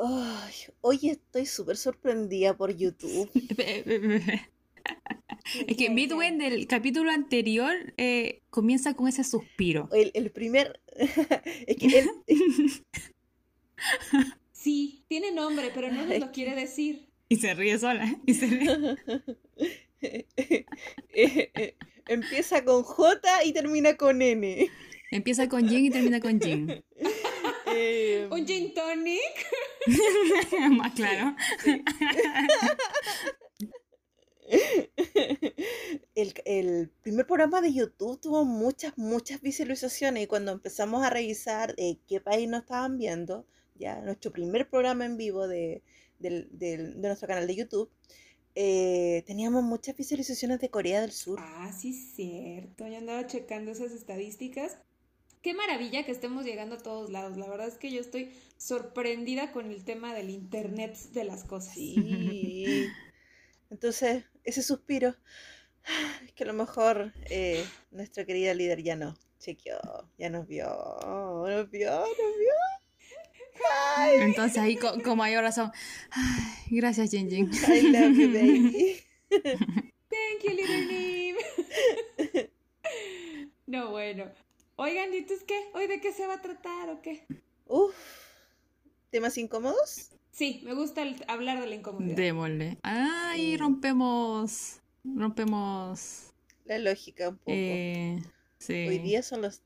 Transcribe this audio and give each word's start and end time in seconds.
Ay, 0.00 0.54
hoy 0.80 1.00
estoy 1.02 1.44
súper 1.44 1.76
sorprendida 1.76 2.56
por 2.56 2.76
YouTube. 2.76 3.28
es 5.66 5.76
que 5.76 5.90
Midway 5.90 6.38
del 6.38 6.68
capítulo 6.68 7.10
anterior 7.10 7.74
eh, 7.96 8.42
comienza 8.48 8.94
con 8.94 9.08
ese 9.08 9.24
suspiro. 9.24 9.88
El, 9.92 10.12
el 10.14 10.30
primer. 10.30 10.80
es 11.66 11.76
que 11.76 11.98
él. 11.98 12.08
Sí, 14.50 15.04
tiene 15.06 15.30
nombre, 15.30 15.70
pero 15.72 15.90
no 15.92 16.04
nos 16.04 16.18
lo 16.18 16.32
quiere 16.32 16.56
decir. 16.56 17.08
Y 17.28 17.36
se 17.36 17.54
ríe 17.54 17.78
sola. 17.78 18.20
Y 18.26 18.34
se 18.34 18.46
ríe. 18.46 18.96
Empieza 22.08 22.64
con 22.64 22.82
J 22.82 23.44
y 23.44 23.52
termina 23.52 23.96
con 23.96 24.20
N. 24.20 24.68
Empieza 25.12 25.48
con 25.48 25.68
Jin 25.68 25.86
y 25.86 25.90
termina 25.90 26.18
con 26.18 26.40
Jin. 26.40 26.82
Eh, 27.80 28.28
¿Un 28.30 28.46
gin 28.46 28.74
tonic? 28.74 29.46
Más 30.70 30.92
claro. 30.96 31.36
El, 36.14 36.34
el, 36.44 36.90
primer 37.02 37.26
programa 37.26 37.60
de 37.60 37.72
YouTube 37.72 38.20
tuvo 38.20 38.44
muchas, 38.44 38.96
muchas 38.98 39.40
visualizaciones 39.40 40.24
y 40.24 40.26
cuando 40.26 40.52
empezamos 40.52 41.04
a 41.04 41.10
revisar 41.10 41.74
eh, 41.76 41.98
qué 42.08 42.20
país 42.20 42.48
nos 42.48 42.62
estaban 42.62 42.98
viendo, 42.98 43.46
ya 43.76 44.00
nuestro 44.00 44.32
primer 44.32 44.68
programa 44.68 45.04
en 45.04 45.16
vivo 45.16 45.46
de, 45.46 45.82
de, 46.18 46.48
de 46.50 46.78
nuestro 46.96 47.28
canal 47.28 47.46
de 47.46 47.54
YouTube, 47.54 47.90
eh, 48.60 49.22
teníamos 49.24 49.62
muchas 49.62 49.96
visualizaciones 49.96 50.58
de 50.58 50.68
Corea 50.68 51.00
del 51.00 51.12
Sur. 51.12 51.38
Ah, 51.40 51.70
sí, 51.72 51.92
cierto. 51.92 52.88
Yo 52.88 52.96
andaba 52.96 53.24
checando 53.28 53.70
esas 53.70 53.92
estadísticas. 53.92 54.78
Qué 55.42 55.54
maravilla 55.54 56.04
que 56.04 56.12
estemos 56.12 56.44
llegando 56.44 56.76
a 56.76 56.78
todos 56.78 57.10
lados. 57.10 57.36
La 57.36 57.48
verdad 57.48 57.68
es 57.68 57.78
que 57.78 57.90
yo 57.90 58.00
estoy 58.00 58.32
sorprendida 58.56 59.52
con 59.52 59.70
el 59.70 59.84
tema 59.84 60.14
del 60.14 60.30
Internet 60.30 60.96
de 61.12 61.24
las 61.24 61.44
cosas. 61.44 61.74
Sí. 61.74 62.88
Entonces, 63.70 64.24
ese 64.44 64.62
suspiro, 64.62 65.14
es 66.26 66.32
que 66.34 66.44
a 66.44 66.46
lo 66.46 66.54
mejor 66.54 67.12
eh, 67.30 67.64
nuestra 67.90 68.24
querida 68.24 68.54
líder 68.54 68.82
ya 68.82 68.96
no 68.96 69.16
chequeó, 69.38 69.78
ya 70.18 70.30
nos 70.30 70.46
vio, 70.46 70.66
nos 70.66 71.70
vio, 71.70 71.90
nos 71.90 72.16
vio. 72.16 72.58
Entonces 74.20 74.58
ahí 74.58 74.76
con, 74.76 75.00
con, 75.00 75.18
mayor 75.18 75.42
razón. 75.42 75.72
Ay, 76.10 76.76
gracias, 76.78 77.10
Jin 77.10 77.28
Jin. 77.28 77.50
I 77.68 77.82
love 77.90 78.16
you, 78.16 78.32
baby. 78.32 79.00
Thank 79.28 80.42
you, 80.44 80.54
little 80.54 80.86
Nim. 80.86 81.36
no, 83.66 83.90
bueno. 83.90 84.30
Oigan, 84.80 85.12
¿y 85.12 85.22
tú 85.22 85.34
es 85.34 85.42
qué? 85.42 85.58
¿Hoy 85.74 85.88
de 85.88 86.00
qué 86.00 86.12
se 86.12 86.24
va 86.28 86.34
a 86.34 86.40
tratar 86.40 86.88
o 86.88 87.02
qué? 87.02 87.26
Uf. 87.66 87.96
¿Temas 89.10 89.36
incómodos? 89.36 90.10
Sí, 90.30 90.62
me 90.64 90.72
gusta 90.72 91.02
el, 91.02 91.16
hablar 91.26 91.60
de 91.60 91.66
la 91.66 91.74
incomodidad. 91.74 92.14
Démosle. 92.14 92.78
Ay, 92.82 93.56
rompemos. 93.56 94.78
Rompemos. 95.02 96.32
La 96.64 96.78
lógica 96.78 97.30
un 97.30 97.38
poco. 97.38 97.50
Eh, 97.50 98.22
sí. 98.58 98.86
Hoy 98.86 98.98
día 99.00 99.24
son 99.24 99.42
los. 99.42 99.62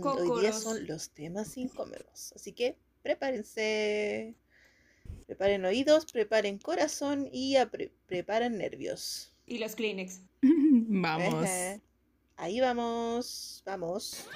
Cócoros. 0.00 0.30
Hoy 0.30 0.40
día 0.40 0.52
son 0.54 0.86
los 0.86 1.10
temas 1.10 1.54
incómodos. 1.58 2.32
Así 2.34 2.52
que 2.52 2.78
prepárense. 3.02 4.36
Preparen 5.26 5.66
oídos, 5.66 6.10
preparen 6.10 6.56
corazón 6.56 7.28
y 7.30 7.56
pre 7.70 7.92
preparen 8.06 8.56
nervios. 8.56 9.34
Y 9.44 9.58
los 9.58 9.74
Kleenex. 9.74 10.22
Vamos. 10.40 11.44
Ajá. 11.44 11.78
Ahí 12.36 12.60
vamos. 12.60 13.62
Vamos. 13.64 14.26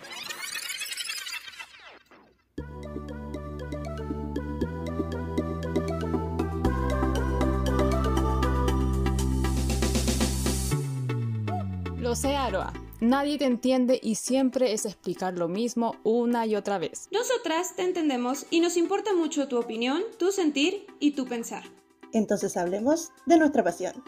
Lo 11.98 12.16
sé, 12.16 12.34
Aroa. 12.36 12.72
Nadie 13.00 13.38
te 13.38 13.44
entiende 13.44 13.98
y 14.02 14.16
siempre 14.16 14.72
es 14.72 14.84
explicar 14.84 15.34
lo 15.34 15.48
mismo 15.48 15.96
una 16.02 16.46
y 16.46 16.56
otra 16.56 16.78
vez. 16.78 17.08
Nosotras 17.10 17.76
te 17.76 17.82
entendemos 17.82 18.46
y 18.50 18.60
nos 18.60 18.76
importa 18.76 19.14
mucho 19.14 19.48
tu 19.48 19.58
opinión, 19.58 20.02
tu 20.18 20.32
sentir 20.32 20.86
y 20.98 21.12
tu 21.12 21.26
pensar. 21.26 21.64
Entonces 22.12 22.56
hablemos 22.56 23.10
de 23.26 23.38
nuestra 23.38 23.62
pasión. 23.62 24.02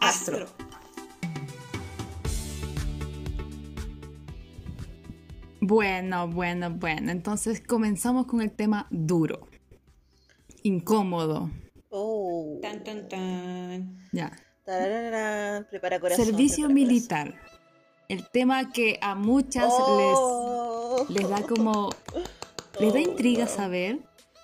Astro. 0.00 0.46
Bueno, 5.66 6.28
bueno, 6.28 6.70
bueno. 6.70 7.10
Entonces 7.10 7.60
comenzamos 7.60 8.26
con 8.26 8.40
el 8.40 8.52
tema 8.52 8.86
duro. 8.90 9.48
Incómodo. 10.62 11.50
Oh. 11.90 12.58
Tan, 12.62 12.84
tan, 12.84 13.08
tan. 13.08 13.98
Ya. 14.12 14.30
Tararara, 14.64 15.66
Prepara 15.70 15.98
corazón. 16.00 16.24
Servicio 16.24 16.66
prepara 16.66 16.74
militar. 16.74 17.34
El 18.08 18.28
tema 18.30 18.70
que 18.72 18.98
a 19.02 19.14
muchas 19.14 19.66
Oh. 19.68 21.04
les, 21.08 21.20
les 21.20 21.28
da 21.28 21.42
como... 21.42 21.90
Les 22.78 22.92
da 22.92 23.00
intriga 23.00 23.46
saber, 23.46 23.98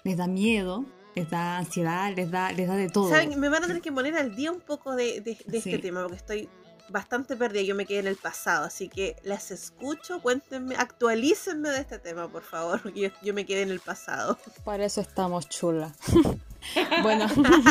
les 0.04 0.16
da 0.16 0.26
miedo, 0.26 0.86
les 1.14 1.28
da 1.28 1.58
ansiedad, 1.58 2.12
les 2.16 2.30
da, 2.30 2.50
les 2.50 2.66
da 2.66 2.76
de 2.76 2.88
todo. 2.88 3.10
¿Saben? 3.10 3.38
Me 3.38 3.50
van 3.50 3.62
a 3.62 3.66
tener 3.66 3.82
que 3.82 3.92
poner 3.92 4.14
al 4.16 4.34
día 4.34 4.50
un 4.50 4.60
poco 4.60 4.96
de, 4.96 5.20
de- 5.20 5.36
de 5.46 5.58
este 5.58 5.78
tema 5.78 6.00
porque 6.02 6.16
estoy 6.16 6.48
bastante 6.92 7.36
perdida. 7.36 7.62
Yo 7.62 7.75
me 7.75 7.86
quedé 7.86 8.00
en 8.00 8.06
el 8.06 8.16
pasado, 8.16 8.66
así 8.66 8.88
que 8.88 9.16
las 9.25 9.50
escucho. 9.50 10.20
Cuéntenme, 10.20 10.76
actualícenme 10.76 11.70
de 11.70 11.80
este 11.80 11.98
tema, 11.98 12.28
por 12.28 12.42
favor, 12.42 12.80
porque 12.82 13.00
yo, 13.00 13.08
yo 13.22 13.34
me 13.34 13.44
quedé 13.47 13.62
en 13.62 13.70
el 13.70 13.80
pasado. 13.80 14.38
Para 14.64 14.84
eso 14.84 15.00
estamos 15.00 15.48
chula. 15.48 15.92
bueno, 17.02 17.26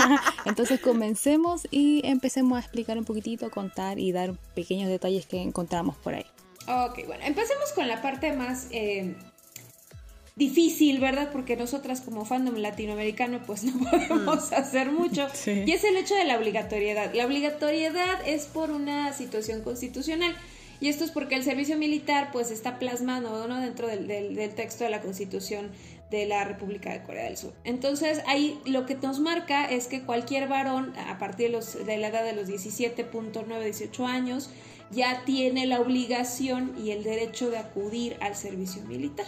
entonces 0.45 0.79
comencemos 0.81 1.67
y 1.71 2.01
empecemos 2.05 2.57
a 2.57 2.61
explicar 2.61 2.97
un 2.97 3.05
poquitito, 3.05 3.49
contar 3.49 3.99
y 3.99 4.11
dar 4.11 4.33
pequeños 4.55 4.89
detalles 4.89 5.25
que 5.25 5.41
encontramos 5.41 5.95
por 5.97 6.15
ahí. 6.15 6.25
Ok, 6.67 7.07
bueno, 7.07 7.23
empecemos 7.25 7.71
con 7.73 7.87
la 7.87 8.01
parte 8.01 8.33
más 8.33 8.67
eh, 8.71 9.15
difícil, 10.35 10.99
¿verdad? 10.99 11.29
Porque 11.31 11.55
nosotras 11.57 12.01
como 12.01 12.25
fandom 12.25 12.55
latinoamericano 12.55 13.41
pues 13.45 13.63
no 13.65 13.73
podemos 13.89 14.51
hacer 14.53 14.91
mucho. 14.91 15.27
Sí. 15.33 15.63
Y 15.65 15.71
es 15.71 15.83
el 15.83 15.97
hecho 15.97 16.15
de 16.15 16.25
la 16.25 16.37
obligatoriedad. 16.37 17.13
La 17.13 17.25
obligatoriedad 17.25 18.25
es 18.27 18.45
por 18.45 18.71
una 18.71 19.13
situación 19.13 19.61
constitucional. 19.61 20.35
Y 20.79 20.87
esto 20.89 21.03
es 21.03 21.11
porque 21.11 21.35
el 21.35 21.43
servicio 21.43 21.77
militar 21.77 22.29
pues 22.31 22.49
está 22.49 22.79
plasmado 22.79 23.47
¿no? 23.47 23.59
dentro 23.61 23.87
del, 23.87 24.07
del- 24.07 24.33
del 24.35 24.55
texto 24.55 24.83
de 24.83 24.89
la 24.89 25.01
constitución 25.01 25.69
de 26.09 26.25
la 26.25 26.43
República 26.43 26.91
de 26.91 27.03
Corea 27.03 27.25
del 27.25 27.37
Sur. 27.37 27.53
Entonces 27.63 28.21
ahí 28.25 28.59
lo 28.65 28.85
que 28.87 28.95
nos 28.95 29.19
marca 29.19 29.65
es 29.69 29.85
que 29.87 30.01
cualquier 30.01 30.47
varón 30.47 30.93
a 31.07 31.19
partir 31.19 31.47
de, 31.47 31.51
los, 31.53 31.85
de 31.85 31.97
la 31.97 32.07
edad 32.07 32.23
de 32.25 32.33
los 32.33 32.47
17.9, 32.49 33.63
18 33.63 34.05
años 34.07 34.49
ya 34.89 35.21
tiene 35.23 35.67
la 35.67 35.79
obligación 35.79 36.73
y 36.83 36.91
el 36.91 37.03
derecho 37.03 37.49
de 37.51 37.59
acudir 37.59 38.17
al 38.19 38.35
servicio 38.35 38.81
militar. 38.83 39.27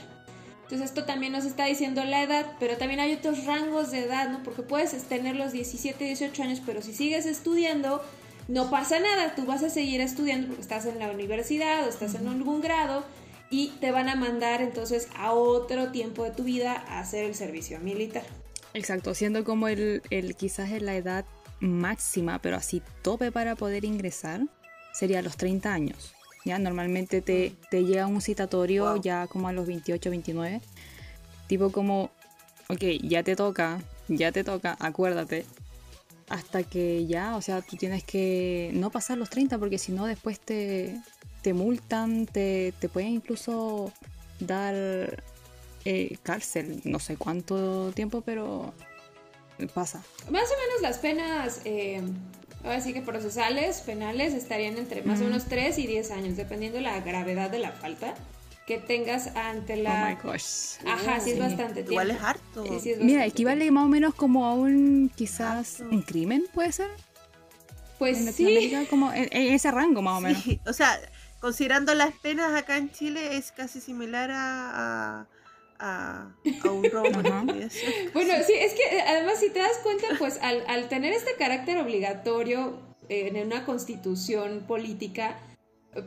Entonces 0.63 0.89
esto 0.89 1.05
también 1.05 1.33
nos 1.33 1.45
está 1.45 1.65
diciendo 1.65 2.03
la 2.03 2.23
edad, 2.23 2.45
pero 2.59 2.77
también 2.77 2.99
hay 2.99 3.13
otros 3.13 3.45
rangos 3.45 3.91
de 3.91 3.99
edad, 3.99 4.29
¿no? 4.29 4.43
Porque 4.43 4.63
puedes 4.63 4.91
tener 5.03 5.35
los 5.35 5.51
17, 5.51 6.03
18 6.03 6.43
años, 6.43 6.61
pero 6.65 6.81
si 6.81 6.93
sigues 6.93 7.25
estudiando, 7.25 8.01
no 8.47 8.69
pasa 8.69 8.99
nada, 8.99 9.35
tú 9.35 9.45
vas 9.45 9.63
a 9.63 9.69
seguir 9.69 10.01
estudiando 10.01 10.47
porque 10.47 10.61
estás 10.61 10.85
en 10.85 10.99
la 10.99 11.11
universidad 11.11 11.85
o 11.85 11.89
estás 11.89 12.15
en 12.15 12.27
algún 12.27 12.61
grado 12.61 13.03
y 13.49 13.69
te 13.79 13.91
van 13.91 14.09
a 14.09 14.15
mandar 14.15 14.61
entonces 14.61 15.07
a 15.15 15.33
otro 15.33 15.91
tiempo 15.91 16.23
de 16.23 16.31
tu 16.31 16.43
vida 16.43 16.83
a 16.87 16.99
hacer 16.99 17.25
el 17.25 17.35
servicio 17.35 17.79
militar. 17.79 18.23
Exacto, 18.73 19.13
siendo 19.13 19.43
como 19.43 19.67
el, 19.67 20.01
el 20.09 20.35
quizás 20.35 20.71
es 20.71 20.81
la 20.81 20.95
edad 20.95 21.25
máxima, 21.59 22.39
pero 22.41 22.57
así 22.57 22.81
tope 23.01 23.31
para 23.31 23.55
poder 23.55 23.85
ingresar, 23.85 24.41
sería 24.93 25.21
los 25.21 25.37
30 25.37 25.71
años. 25.71 26.12
Ya 26.45 26.59
normalmente 26.59 27.21
te, 27.21 27.55
te 27.69 27.85
llega 27.85 28.05
un 28.07 28.21
citatorio 28.21 28.93
Wow. 28.93 29.01
ya 29.01 29.27
como 29.27 29.47
a 29.47 29.53
los 29.53 29.65
28, 29.67 30.09
29. 30.09 30.61
Tipo 31.47 31.71
como, 31.71 32.09
ok, 32.69 32.81
ya 33.01 33.23
te 33.23 33.35
toca, 33.35 33.81
ya 34.07 34.31
te 34.31 34.43
toca, 34.43 34.75
acuérdate. 34.79 35.45
Hasta 36.29 36.63
que 36.63 37.05
ya, 37.05 37.35
o 37.35 37.41
sea, 37.41 37.61
tú 37.61 37.75
tienes 37.77 38.03
que 38.03 38.71
no 38.73 38.89
pasar 38.89 39.17
los 39.17 39.29
30 39.29 39.57
porque 39.57 39.77
si 39.77 39.91
no 39.91 40.05
después 40.05 40.39
te, 40.39 40.99
te 41.41 41.53
multan, 41.53 42.25
te, 42.25 42.73
te 42.79 42.89
pueden 42.89 43.09
incluso 43.09 43.91
dar 44.39 45.23
eh, 45.85 46.17
cárcel, 46.23 46.81
no 46.85 46.99
sé 46.99 47.17
cuánto 47.17 47.91
tiempo, 47.93 48.21
pero 48.21 48.73
pasa. 49.73 50.01
Más 50.31 50.43
o 50.45 50.55
menos 50.67 50.81
las 50.81 50.97
penas, 50.97 51.61
eh, 51.65 52.01
ahora 52.63 52.81
sí 52.81 52.93
que 52.93 53.01
procesales, 53.01 53.81
penales, 53.81 54.33
estarían 54.33 54.77
entre 54.77 55.01
más 55.03 55.21
o 55.21 55.25
menos 55.25 55.45
3 55.45 55.77
y 55.79 55.87
10 55.87 56.11
años, 56.11 56.37
dependiendo 56.37 56.77
de 56.77 56.83
la 56.83 56.99
gravedad 57.01 57.49
de 57.49 57.59
la 57.59 57.71
falta 57.71 58.13
que 58.65 58.77
tengas 58.77 59.27
ante 59.35 59.73
Oh 59.73 59.77
my 59.77 59.83
la... 59.83 60.19
gosh. 60.23 60.77
Ajá, 60.87 61.19
sí 61.19 61.31
es 61.31 61.35
Sí. 61.35 61.39
bastante 61.41 61.73
tiempo. 61.83 61.91
Igual 61.91 62.11
es 62.11 62.21
harto. 62.21 62.63
Sí, 62.65 62.79
sí 62.81 62.91
es 62.91 62.99
Mira, 62.99 63.25
equivale 63.25 63.69
más 63.71 63.85
o 63.85 63.89
menos 63.89 64.13
como 64.15 64.45
a 64.45 64.53
un 64.53 65.11
quizás 65.15 65.81
Harto. 65.81 65.93
un 65.95 66.01
crimen, 66.01 66.45
puede 66.53 66.71
ser. 66.71 66.89
Pues 67.99 68.17
en 68.19 68.33
sí, 68.33 68.73
como 68.89 69.11
en, 69.13 69.27
en 69.31 69.53
ese 69.53 69.69
rango 69.71 70.01
más 70.01 70.17
o 70.17 70.21
menos. 70.21 70.41
Sí, 70.43 70.59
o 70.65 70.73
sea, 70.73 70.97
considerando 71.39 71.93
las 71.93 72.13
penas 72.13 72.53
acá 72.53 72.77
en 72.77 72.89
Chile 72.91 73.35
es 73.37 73.51
casi 73.51 73.81
similar 73.81 74.31
a, 74.31 75.19
a, 75.21 75.27
a, 75.79 76.33
a 76.63 76.71
un 76.71 76.83
robot. 76.89 77.23
bueno, 78.13 78.33
sí, 78.45 78.53
es 78.53 78.73
que 78.73 78.97
eh, 78.97 79.03
además 79.07 79.39
si 79.39 79.49
te 79.49 79.59
das 79.59 79.77
cuenta, 79.83 80.07
pues 80.17 80.39
al, 80.41 80.63
al 80.67 80.89
tener 80.89 81.13
este 81.13 81.35
carácter 81.37 81.77
obligatorio 81.77 82.79
en 83.09 83.45
una 83.45 83.65
constitución 83.65 84.63
política, 84.67 85.37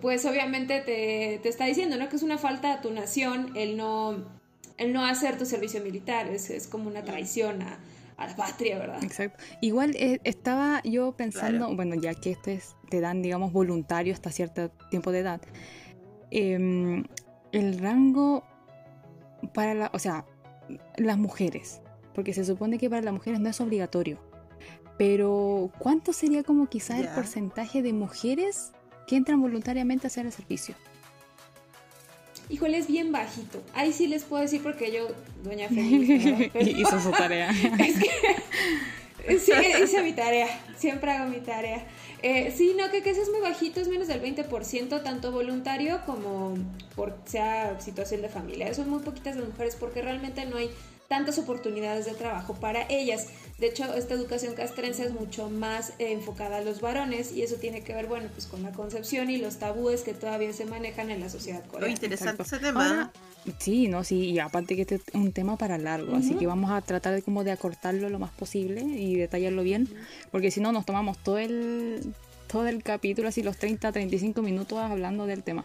pues 0.00 0.24
obviamente 0.24 0.80
te, 0.80 1.38
te, 1.42 1.48
está 1.48 1.66
diciendo, 1.66 1.96
¿no? 1.96 2.08
Que 2.08 2.16
es 2.16 2.22
una 2.22 2.38
falta 2.38 2.74
a 2.74 2.80
tu 2.80 2.90
nación 2.90 3.52
el 3.54 3.76
no, 3.76 4.24
el 4.78 4.92
no 4.92 5.04
hacer 5.04 5.38
tu 5.38 5.46
servicio 5.46 5.82
militar, 5.82 6.28
es, 6.28 6.50
es 6.50 6.66
como 6.66 6.88
una 6.88 7.04
traición 7.04 7.62
a, 7.62 7.78
a, 8.16 8.26
la 8.26 8.36
patria, 8.36 8.78
¿verdad? 8.78 9.02
Exacto. 9.04 9.42
Igual 9.60 9.94
eh, 9.96 10.20
estaba 10.24 10.82
yo 10.84 11.12
pensando, 11.12 11.74
bueno, 11.74 11.94
ya 11.94 12.14
que 12.14 12.32
esto 12.32 12.50
es, 12.50 12.74
te 12.88 13.00
dan, 13.00 13.22
digamos, 13.22 13.52
voluntario 13.52 14.12
hasta 14.12 14.30
cierto 14.30 14.70
tiempo 14.90 15.12
de 15.12 15.20
edad, 15.20 15.40
eh, 16.30 17.04
el 17.52 17.78
rango 17.78 18.44
para 19.54 19.74
la, 19.74 19.90
o 19.92 19.98
sea, 19.98 20.24
las 20.96 21.18
mujeres, 21.18 21.80
porque 22.14 22.32
se 22.32 22.44
supone 22.44 22.78
que 22.78 22.90
para 22.90 23.02
las 23.02 23.14
mujeres 23.14 23.40
no 23.40 23.48
es 23.48 23.60
obligatorio. 23.60 24.18
Pero, 24.98 25.70
¿cuánto 25.78 26.12
sería 26.12 26.42
como 26.42 26.68
quizás 26.68 27.00
el 27.00 27.08
porcentaje 27.08 27.82
de 27.82 27.92
mujeres 27.92 28.72
que 29.06 29.16
entran 29.16 29.40
voluntariamente 29.40 30.06
a 30.06 30.08
hacer 30.08 30.24
el 30.24 30.32
servicio? 30.32 30.74
Híjole, 32.48 32.78
es 32.78 32.86
bien 32.86 33.12
bajito. 33.12 33.62
Ahí 33.74 33.92
sí 33.92 34.06
les 34.06 34.24
puedo 34.24 34.42
decir 34.42 34.62
porque 34.62 34.92
yo, 34.92 35.08
doña 35.42 35.68
Felipe, 35.68 36.50
hizo 36.60 37.00
su 37.00 37.10
tarea. 37.10 37.50
es 37.78 37.98
que, 37.98 39.38
sí, 39.38 39.52
hice 39.82 40.02
mi 40.02 40.12
tarea. 40.12 40.48
Siempre 40.78 41.10
hago 41.10 41.28
mi 41.28 41.40
tarea. 41.40 41.84
Eh, 42.22 42.52
sí, 42.56 42.74
no, 42.78 42.90
que, 42.90 42.98
eso 42.98 43.22
es 43.22 43.30
muy 43.30 43.40
bajito, 43.40 43.80
es 43.80 43.88
menos 43.88 44.08
del 44.08 44.22
20%, 44.22 45.02
tanto 45.02 45.32
voluntario 45.32 46.00
como 46.06 46.54
por 46.94 47.14
sea 47.26 47.78
situación 47.80 48.22
de 48.22 48.28
familia. 48.28 48.72
Son 48.74 48.88
muy 48.88 49.00
poquitas 49.00 49.36
las 49.36 49.46
mujeres 49.46 49.76
porque 49.76 50.02
realmente 50.02 50.44
no 50.46 50.56
hay 50.56 50.70
tantas 51.08 51.38
oportunidades 51.38 52.06
de 52.06 52.12
trabajo 52.12 52.54
para 52.54 52.86
ellas. 52.88 53.26
De 53.58 53.68
hecho, 53.68 53.84
esta 53.94 54.14
educación 54.14 54.54
castrense 54.54 55.04
es 55.04 55.12
mucho 55.12 55.48
más 55.48 55.90
eh, 55.98 56.12
enfocada 56.12 56.58
a 56.58 56.60
los 56.60 56.80
varones 56.80 57.32
y 57.32 57.42
eso 57.42 57.56
tiene 57.56 57.82
que 57.82 57.94
ver, 57.94 58.06
bueno, 58.06 58.28
pues 58.32 58.46
con 58.46 58.62
la 58.62 58.72
concepción 58.72 59.30
y 59.30 59.38
los 59.38 59.56
tabúes 59.56 60.02
que 60.02 60.12
todavía 60.12 60.52
se 60.52 60.66
manejan 60.66 61.10
en 61.10 61.20
la 61.20 61.30
sociedad 61.30 61.64
coreana. 61.66 61.92
interesante 61.92 62.42
ese 62.42 62.58
tema. 62.58 63.12
sí, 63.58 63.88
no, 63.88 64.04
sí, 64.04 64.30
y 64.30 64.38
aparte 64.40 64.76
que 64.76 64.82
este 64.82 64.96
es 64.96 65.02
un 65.14 65.32
tema 65.32 65.56
para 65.56 65.78
largo, 65.78 66.16
así 66.16 66.34
que 66.34 66.46
vamos 66.46 66.70
a 66.70 66.80
tratar 66.82 67.14
de 67.14 67.22
como 67.22 67.44
de 67.44 67.52
acortarlo 67.52 68.10
lo 68.10 68.18
más 68.18 68.30
posible 68.32 68.82
y 68.82 69.16
detallarlo 69.16 69.62
bien, 69.62 69.88
porque 70.30 70.50
si 70.50 70.60
no 70.60 70.72
nos 70.72 70.84
tomamos 70.84 71.16
todo 71.18 71.38
el 71.38 72.14
todo 72.46 72.68
el 72.68 72.82
capítulo, 72.82 73.28
así 73.28 73.42
los 73.42 73.56
30, 73.56 73.90
35 73.90 74.40
minutos 74.42 74.78
hablando 74.78 75.26
del 75.26 75.42
tema. 75.42 75.64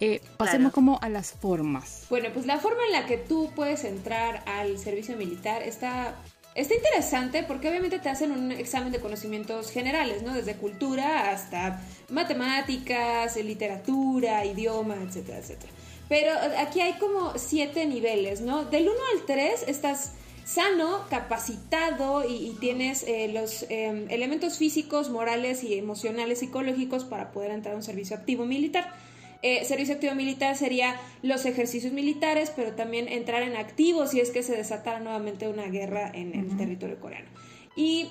Eh, 0.00 0.20
pasemos 0.36 0.72
como 0.72 0.98
a 1.00 1.08
las 1.08 1.32
formas. 1.32 2.06
Bueno, 2.10 2.28
pues 2.32 2.46
la 2.46 2.58
forma 2.58 2.84
en 2.86 2.92
la 2.92 3.06
que 3.06 3.16
tú 3.16 3.50
puedes 3.54 3.84
entrar 3.84 4.42
al 4.46 4.78
servicio 4.78 5.16
militar 5.16 5.62
está, 5.62 6.16
está 6.54 6.74
interesante 6.74 7.42
porque 7.42 7.68
obviamente 7.68 7.98
te 7.98 8.08
hacen 8.08 8.30
un 8.30 8.52
examen 8.52 8.92
de 8.92 9.00
conocimientos 9.00 9.70
generales, 9.70 10.22
¿no? 10.22 10.34
Desde 10.34 10.54
cultura 10.56 11.30
hasta 11.30 11.80
matemáticas, 12.10 13.36
literatura, 13.36 14.44
idioma, 14.44 14.96
etcétera, 14.96 15.38
etcétera. 15.38 15.72
Pero 16.08 16.32
aquí 16.58 16.80
hay 16.80 16.94
como 16.94 17.32
siete 17.36 17.86
niveles, 17.86 18.40
¿no? 18.40 18.64
Del 18.64 18.88
1 18.88 18.92
al 19.14 19.26
3 19.26 19.64
estás 19.66 20.12
sano, 20.44 21.04
capacitado 21.10 22.24
y, 22.28 22.56
tienes 22.60 23.02
eh, 23.02 23.28
los 23.32 23.66
em, 23.68 24.06
elementos 24.10 24.58
físicos, 24.58 25.10
morales 25.10 25.64
y 25.64 25.74
emocionales, 25.74 26.38
psicológicos 26.38 27.04
para 27.04 27.32
poder 27.32 27.50
entrar 27.50 27.74
a 27.74 27.76
un 27.76 27.82
servicio 27.82 28.16
activo 28.16 28.44
militar. 28.44 28.94
Eh, 29.42 29.64
servicio 29.64 29.94
activo 29.94 30.14
militar 30.14 30.56
sería 30.56 31.00
los 31.22 31.44
ejercicios 31.44 31.92
militares, 31.92 32.52
pero 32.54 32.72
también 32.72 33.08
entrar 33.08 33.42
en 33.42 33.56
activo 33.56 34.06
si 34.06 34.20
es 34.20 34.30
que 34.30 34.42
se 34.42 34.56
desatara 34.56 35.00
nuevamente 35.00 35.48
una 35.48 35.66
guerra 35.66 36.10
en 36.12 36.34
el 36.34 36.56
territorio 36.56 37.00
coreano. 37.00 37.28
Y 37.76 38.10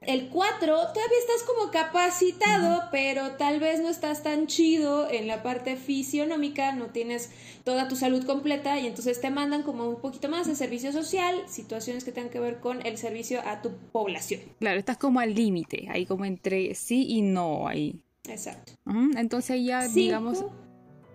el 0.00 0.28
4, 0.30 0.66
todavía 0.66 1.18
estás 1.20 1.42
como 1.46 1.70
capacitado, 1.70 2.84
pero 2.90 3.32
tal 3.32 3.60
vez 3.60 3.80
no 3.80 3.90
estás 3.90 4.22
tan 4.22 4.46
chido 4.46 5.10
en 5.10 5.26
la 5.26 5.42
parte 5.42 5.76
fisionómica, 5.76 6.72
no 6.72 6.86
tienes 6.86 7.30
toda 7.64 7.86
tu 7.86 7.96
salud 7.96 8.24
completa 8.24 8.80
y 8.80 8.86
entonces 8.86 9.20
te 9.20 9.30
mandan 9.30 9.62
como 9.62 9.86
un 9.90 10.00
poquito 10.00 10.30
más 10.30 10.46
de 10.46 10.54
servicio 10.54 10.90
social, 10.92 11.42
situaciones 11.48 12.04
que 12.04 12.12
tengan 12.12 12.30
que 12.30 12.40
ver 12.40 12.60
con 12.60 12.84
el 12.86 12.96
servicio 12.96 13.42
a 13.46 13.60
tu 13.60 13.72
población. 13.92 14.40
Claro, 14.58 14.78
estás 14.78 14.96
como 14.96 15.20
al 15.20 15.34
límite, 15.34 15.88
ahí 15.90 16.06
como 16.06 16.24
entre 16.24 16.74
sí 16.74 17.06
y 17.06 17.20
no 17.20 17.68
ahí. 17.68 18.00
Exacto. 18.30 18.72
Entonces 19.16 19.64
ya 19.64 19.88
digamos... 19.88 20.44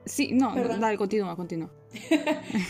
Sí, 0.06 0.34
no, 0.34 0.54
dale, 0.54 0.98
continúa, 0.98 1.36
continúa. 1.36 1.72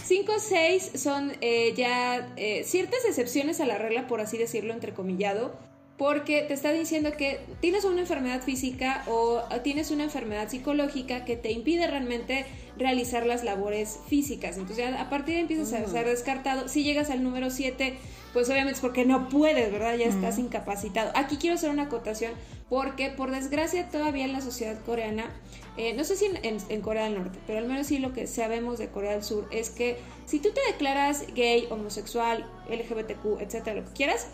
5 0.05 0.31
o 0.31 0.39
6 0.39 0.91
son 0.95 1.33
eh, 1.41 1.73
ya 1.75 2.33
eh, 2.37 2.63
ciertas 2.63 3.03
excepciones 3.05 3.59
a 3.59 3.65
la 3.65 3.77
regla, 3.77 4.07
por 4.07 4.21
así 4.21 4.37
decirlo, 4.37 4.73
entrecomillado, 4.73 5.59
porque 5.97 6.41
te 6.41 6.53
está 6.53 6.71
diciendo 6.71 7.13
que 7.17 7.39
tienes 7.61 7.85
una 7.85 8.01
enfermedad 8.01 8.41
física 8.41 9.03
o 9.07 9.43
tienes 9.63 9.91
una 9.91 10.03
enfermedad 10.03 10.49
psicológica 10.49 11.23
que 11.23 11.37
te 11.37 11.51
impide 11.51 11.87
realmente 11.87 12.45
realizar 12.77 13.25
las 13.25 13.45
labores 13.45 13.99
físicas. 14.09 14.57
Entonces, 14.57 14.93
a 14.93 15.09
partir 15.09 15.35
de 15.35 15.41
empiezas 15.41 15.71
a 15.71 15.87
ser 15.87 16.05
descartado. 16.05 16.67
Si 16.67 16.83
llegas 16.83 17.09
al 17.09 17.23
número 17.23 17.49
7, 17.49 17.95
pues 18.33 18.49
obviamente 18.49 18.73
es 18.73 18.81
porque 18.81 19.05
no 19.05 19.29
puedes, 19.29 19.71
¿verdad? 19.71 19.95
Ya 19.95 20.07
estás 20.07 20.37
incapacitado. 20.37 21.11
Aquí 21.15 21.37
quiero 21.37 21.55
hacer 21.55 21.69
una 21.69 21.83
acotación 21.83 22.33
porque, 22.67 23.09
por 23.09 23.31
desgracia, 23.31 23.89
todavía 23.89 24.25
en 24.25 24.33
la 24.33 24.41
sociedad 24.41 24.77
coreana, 24.83 25.33
eh, 25.77 25.93
no 25.93 26.03
sé 26.03 26.17
si 26.17 26.25
en, 26.43 26.81
Corea 26.81 27.05
del 27.05 27.15
Norte, 27.15 27.39
pero 27.47 27.59
al 27.59 27.67
menos 27.67 27.87
sí 27.87 27.99
lo 27.99 28.11
que 28.11 28.27
sabemos 28.27 28.79
de 28.79 28.89
Corea 28.89 29.11
del 29.11 29.23
Sur 29.23 29.47
es 29.51 29.69
que 29.69 29.97
si 30.25 30.39
tú 30.39 30.49
te 30.49 30.59
declaras 30.69 31.25
gay, 31.33 31.67
homosexual, 31.69 32.45
LGBTQ, 32.69 33.39
etcétera, 33.39 33.79
lo 33.79 33.85
que 33.85 33.93
quieras, 33.93 34.27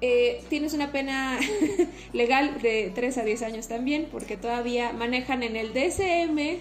eh, 0.00 0.42
tienes 0.48 0.72
una 0.74 0.92
pena 0.92 1.38
legal 2.12 2.60
de 2.62 2.92
3 2.94 3.18
a 3.18 3.24
10 3.24 3.42
años 3.42 3.68
también, 3.68 4.08
porque 4.10 4.36
todavía 4.36 4.92
manejan 4.92 5.42
en 5.42 5.56
el 5.56 5.72
DSM 5.72 6.60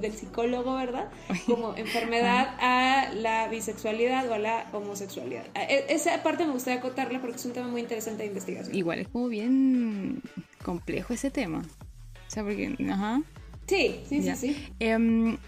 del 0.00 0.12
psicólogo, 0.12 0.74
¿verdad? 0.74 1.08
Como 1.46 1.74
enfermedad 1.76 2.54
a 2.60 3.10
la 3.14 3.48
bisexualidad 3.48 4.28
o 4.30 4.34
a 4.34 4.38
la 4.38 4.66
homosexualidad. 4.72 5.44
E, 5.54 5.86
esa 5.88 6.22
parte 6.22 6.46
me 6.46 6.52
gustaría 6.52 6.78
acotarla 6.78 7.20
porque 7.20 7.36
es 7.36 7.44
un 7.44 7.52
tema 7.52 7.68
muy 7.68 7.80
interesante 7.80 8.22
de 8.22 8.28
investigación. 8.28 8.76
Igual 8.76 9.00
es 9.00 9.08
como 9.08 9.28
bien 9.28 10.22
complejo 10.62 11.14
ese 11.14 11.30
tema. 11.30 11.62
O 12.26 12.30
sea, 12.30 12.44
porque, 12.44 12.76
ajá. 12.88 13.22
Sí, 13.66 14.00
sí, 14.08 14.22
sí, 14.22 14.36
sí. 14.36 14.68
Em, 14.78 15.38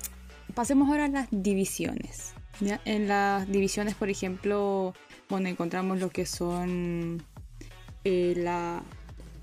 pasemos 0.55 0.89
ahora 0.89 1.05
a 1.05 1.09
las 1.09 1.29
divisiones. 1.31 2.35
¿ya? 2.61 2.81
En 2.85 3.07
las 3.07 3.47
divisiones, 3.49 3.95
por 3.95 4.11
ejemplo, 4.11 4.95
bueno, 5.29 5.49
encontramos 5.49 5.99
lo 5.99 6.11
que 6.11 6.27
son 6.27 7.23
eh, 8.05 8.35
la 8.37 8.83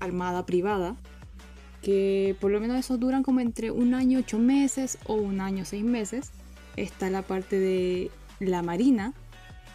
armada 0.00 0.44
privada, 0.46 0.96
que 1.82 2.36
por 2.40 2.50
lo 2.50 2.60
menos 2.60 2.78
esos 2.78 2.98
duran 2.98 3.22
como 3.22 3.40
entre 3.40 3.70
un 3.70 3.94
año 3.94 4.18
ocho 4.18 4.38
meses 4.38 4.98
o 5.06 5.14
un 5.14 5.40
año 5.40 5.64
seis 5.64 5.84
meses. 5.84 6.30
Está 6.76 7.08
la 7.08 7.22
parte 7.22 7.58
de 7.58 8.10
la 8.40 8.62
marina, 8.62 9.14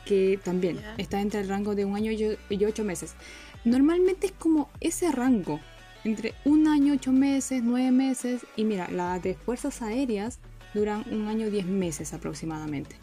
que 0.05 0.39
también 0.43 0.79
está 0.97 1.21
entre 1.21 1.41
el 1.41 1.47
rango 1.47 1.73
de 1.75 1.85
un 1.85 1.95
año 1.95 2.11
y 2.11 2.65
ocho 2.65 2.83
meses. 2.83 3.15
Normalmente 3.63 4.27
es 4.27 4.33
como 4.33 4.69
ese 4.79 5.11
rango, 5.11 5.59
entre 6.03 6.33
un 6.45 6.67
año, 6.67 6.93
ocho 6.93 7.11
meses, 7.11 7.61
nueve 7.63 7.91
meses, 7.91 8.45
y 8.55 8.65
mira, 8.65 8.89
las 8.89 9.21
de 9.21 9.35
fuerzas 9.35 9.81
aéreas 9.81 10.39
duran 10.73 11.03
un 11.11 11.27
año, 11.27 11.49
diez 11.49 11.65
meses 11.65 12.13
aproximadamente. 12.13 12.95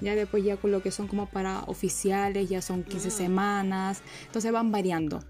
Ya 0.00 0.14
después 0.14 0.44
ya 0.44 0.56
con 0.56 0.70
lo 0.70 0.82
que 0.82 0.90
son 0.90 1.08
como 1.08 1.26
para 1.26 1.62
oficiales, 1.64 2.48
ya 2.48 2.60
son 2.60 2.84
15 2.84 3.08
mm. 3.08 3.10
semanas, 3.10 4.02
entonces 4.26 4.52
van 4.52 4.70
variando 4.70 5.20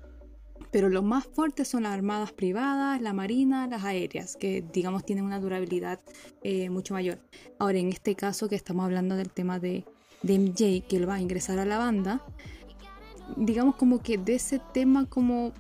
pero 0.71 0.91
los 0.91 1.03
más 1.03 1.25
fuertes 1.25 1.69
son 1.69 1.85
las 1.85 1.93
armadas 1.93 2.33
privadas, 2.33 3.01
la 3.01 3.15
marina, 3.15 3.67
las 3.67 3.85
aéreas, 3.85 4.37
que 4.37 4.63
digamos 4.73 5.07
tienen 5.07 5.25
una 5.25 5.41
durabilidad 5.41 6.01
eh, 6.43 6.69
mucho 6.69 6.93
mayor. 6.93 7.19
Ahora, 7.59 7.79
en 7.79 7.89
este 7.89 8.15
caso 8.15 8.49
que 8.49 8.57
estamos 8.57 8.85
hablando 8.85 9.17
del 9.17 9.31
tema 9.31 9.59
de, 9.59 9.87
de 10.23 10.39
MJ, 10.39 10.87
que 10.87 10.97
él 10.97 11.09
va 11.09 11.15
a 11.15 11.21
ingresar 11.21 11.59
a 11.59 11.65
la 11.65 11.79
banda, 11.79 12.23
digamos 13.37 13.77
como 13.77 14.03
que 14.03 14.19
de 14.19 14.35
ese 14.35 14.61
tema 14.75 15.07
como 15.07 15.53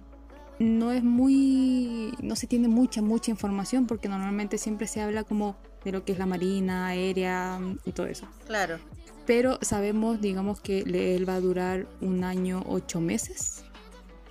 no 0.59 0.93
es 0.93 1.03
muy, 1.03 2.13
no 2.23 2.37
se 2.37 2.47
tiene 2.47 2.69
mucha, 2.69 3.03
mucha 3.03 3.31
información 3.31 3.87
porque 3.87 4.09
normalmente 4.09 4.59
siempre 4.59 4.87
se 4.87 5.01
habla 5.01 5.25
como 5.25 5.57
de 5.87 5.93
lo 5.93 6.05
que 6.05 6.13
es 6.13 6.19
la 6.19 6.27
marina, 6.27 6.89
aérea 6.89 7.59
y 7.87 7.93
todo 7.93 8.07
eso. 8.07 8.27
Claro. 8.47 8.79
Pero 9.25 9.59
sabemos, 9.63 10.21
digamos 10.21 10.61
que 10.61 10.81
él 10.81 11.29
va 11.29 11.37
a 11.37 11.41
durar 11.41 11.87
un 12.01 12.23
año, 12.25 12.63
ocho 12.67 13.01
meses 13.01 13.65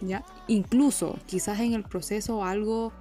¿ya? 0.02 0.24
Incluso 0.48 1.18
quizás 1.26 1.60
en 1.60 1.74
el 1.74 1.84
proceso 1.84 2.44
algo 2.44 2.92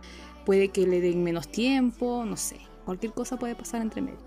puede 0.44 0.68
que 0.68 0.86
le 0.86 1.00
den 1.00 1.22
menos 1.22 1.48
tiempo, 1.48 2.24
no 2.24 2.36
sé, 2.36 2.58
cualquier 2.84 3.12
cosa 3.12 3.36
puede 3.38 3.54
pasar 3.54 3.82
entre 3.82 4.02
medio. 4.02 4.18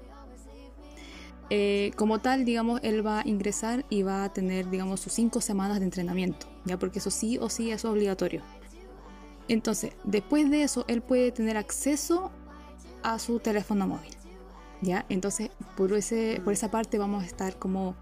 Eh, 1.49 1.91
como 1.95 2.19
tal, 2.19 2.43
digamos, 2.43 2.81
él 2.83 3.05
va 3.05 3.21
a 3.21 3.27
ingresar 3.27 3.85
y 3.89 4.03
va 4.03 4.25
a 4.25 4.33
tener, 4.33 4.69
digamos, 4.69 4.99
sus 4.99 5.13
cinco 5.13 5.39
semanas 5.39 5.79
de 5.79 5.85
entrenamiento, 5.85 6.47
ya 6.65 6.77
porque 6.77 6.99
eso 6.99 7.09
sí 7.09 7.37
o 7.37 7.49
sí 7.49 7.71
es 7.71 7.85
obligatorio. 7.85 8.41
Entonces, 9.47 9.93
después 10.03 10.49
de 10.49 10.63
eso, 10.63 10.83
él 10.89 11.01
puede 11.01 11.31
tener 11.31 11.55
acceso 11.55 12.31
a 13.01 13.17
su 13.17 13.39
teléfono 13.39 13.87
móvil. 13.87 14.16
¿Ya? 14.81 15.05
Entonces, 15.09 15.49
por, 15.75 15.91
ese, 15.93 16.41
por 16.43 16.53
esa 16.53 16.69
parte 16.71 16.97
vamos 16.97 17.23
a 17.23 17.25
estar 17.25 17.57
como... 17.57 17.95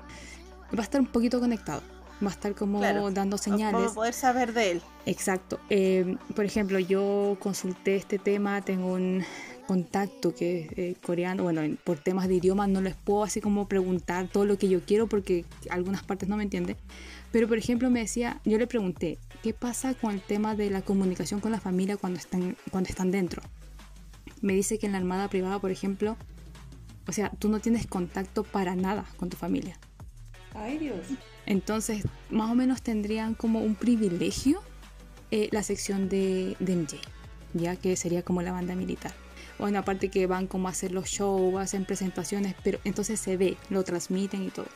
Va 0.74 0.80
a 0.80 0.84
estar 0.84 1.00
un 1.00 1.08
poquito 1.08 1.40
conectado. 1.40 1.82
Va 2.24 2.30
a 2.30 2.32
estar 2.32 2.54
como 2.56 2.80
Claro. 2.80 3.12
dando 3.12 3.38
señales. 3.38 3.92
a 3.92 3.94
poder 3.94 4.14
saber 4.14 4.54
de 4.54 4.72
él. 4.72 4.82
Exacto. 5.06 5.60
Eh, 5.70 6.18
por 6.36 6.46
ejemplo, 6.46 6.80
yo 6.80 7.38
consulté 7.40 7.96
este 7.96 8.18
tema, 8.20 8.62
tengo 8.62 8.94
un 8.94 9.24
contacto 9.68 10.34
que 10.36 10.62
es 10.62 10.72
eh, 10.78 10.96
coreano, 11.06 11.44
bueno, 11.44 11.62
en- 11.62 11.78
por 11.78 11.98
temas 11.98 12.28
de 12.28 12.36
idioma 12.36 12.68
no 12.68 12.82
les 12.82 12.94
puedo 12.96 13.24
así 13.24 13.42
como 13.42 13.68
preguntar 13.68 14.28
todo 14.28 14.46
lo 14.46 14.58
que 14.58 14.70
yo 14.70 14.82
quiero 14.82 15.08
porque 15.08 15.44
algunas 15.70 16.04
partes 16.04 16.30
no 16.30 16.38
me 16.38 16.44
entienden. 16.44 16.78
Pero 17.32 17.48
por 17.48 17.58
ejemplo 17.58 17.90
me 17.90 18.00
decía, 18.02 18.40
yo 18.46 18.58
le 18.58 18.68
pregunté, 18.68 19.18
¿qué 19.44 19.54
pasa 19.54 19.94
con 19.94 20.12
el 20.14 20.22
tema 20.22 20.56
de 20.56 20.70
la 20.70 20.82
comunicación 20.82 21.40
con 21.42 21.52
la 21.52 21.60
familia 21.60 21.98
cuando 21.98 22.20
están, 22.20 22.56
cuando 22.72 22.90
están 22.90 23.12
dentro? 23.12 23.42
Me 24.42 24.54
dice 24.54 24.78
que 24.78 24.86
en 24.86 24.92
la 24.94 25.00
armada 25.00 25.28
privada, 25.30 25.60
por 25.60 25.72
ejemplo, 25.72 26.16
o 27.08 27.12
sea, 27.12 27.30
tú 27.40 27.50
no 27.50 27.60
tienes 27.60 27.88
contacto 27.88 28.44
para 28.44 28.76
nada 28.76 29.06
con 29.18 29.30
tu 29.30 29.38
familia. 29.38 29.78
Ay, 30.54 30.78
Dios. 30.78 30.98
Entonces, 31.46 32.04
más 32.30 32.50
o 32.50 32.56
menos 32.56 32.82
tendrían 32.82 33.36
como 33.36 33.60
un 33.62 33.76
privilegio 33.76 34.62
eh, 35.32 35.50
la 35.52 35.64
sección 35.64 36.08
de, 36.10 36.56
de 36.60 36.76
MJ, 36.76 36.98
ya 37.54 37.76
que 37.76 37.96
sería 37.96 38.24
como 38.24 38.42
la 38.42 38.52
banda 38.52 38.76
militar. 38.76 39.14
Bueno, 39.60 39.80
aparte 39.80 40.10
que 40.10 40.28
van 40.28 40.48
como 40.48 40.68
a 40.68 40.72
hacer 40.72 40.92
los 40.92 41.08
shows, 41.08 41.56
hacen 41.62 41.86
presentaciones, 41.86 42.56
pero 42.64 42.80
entonces 42.84 43.20
se 43.20 43.38
ve, 43.38 43.58
lo 43.70 43.84
transmiten 43.84 44.44
y 44.44 44.50
todo. 44.50 44.68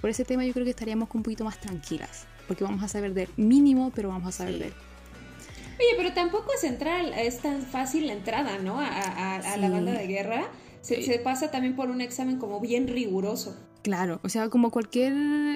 Por 0.00 0.10
ese 0.10 0.24
tema 0.24 0.44
yo 0.44 0.52
creo 0.52 0.64
que 0.64 0.70
estaríamos 0.70 1.08
un 1.12 1.22
poquito 1.22 1.44
más 1.44 1.60
tranquilas, 1.60 2.26
porque 2.46 2.64
vamos 2.64 2.82
a 2.82 2.88
saber 2.88 3.12
del 3.14 3.28
mínimo, 3.36 3.90
pero 3.94 4.08
vamos 4.08 4.28
a 4.28 4.32
saber 4.32 4.54
Sí. 4.54 4.58
de 4.60 4.66
él. 4.68 4.74
Oye, 5.78 5.94
pero 5.96 6.12
tampoco 6.12 6.52
es 6.56 6.64
entrar, 6.64 7.04
es 7.16 7.38
tan 7.40 7.62
fácil 7.62 8.06
la 8.08 8.12
entrada, 8.12 8.58
¿no? 8.58 8.80
A, 8.80 8.86
a- 8.88 9.36
a 9.36 9.56
la 9.56 9.66
Sí. 9.68 9.72
banda 9.72 9.92
de 9.92 10.06
guerra. 10.08 10.48
Se, 10.82 10.96
Sí. 10.96 11.02
se 11.04 11.18
pasa 11.18 11.50
también 11.50 11.74
por 11.76 11.90
un 11.90 12.00
examen 12.00 12.38
como 12.38 12.60
bien 12.60 12.88
riguroso. 12.88 13.56
Claro, 13.82 14.20
o 14.22 14.28
sea, 14.28 14.48
como 14.48 14.70
cualquier 14.70 15.12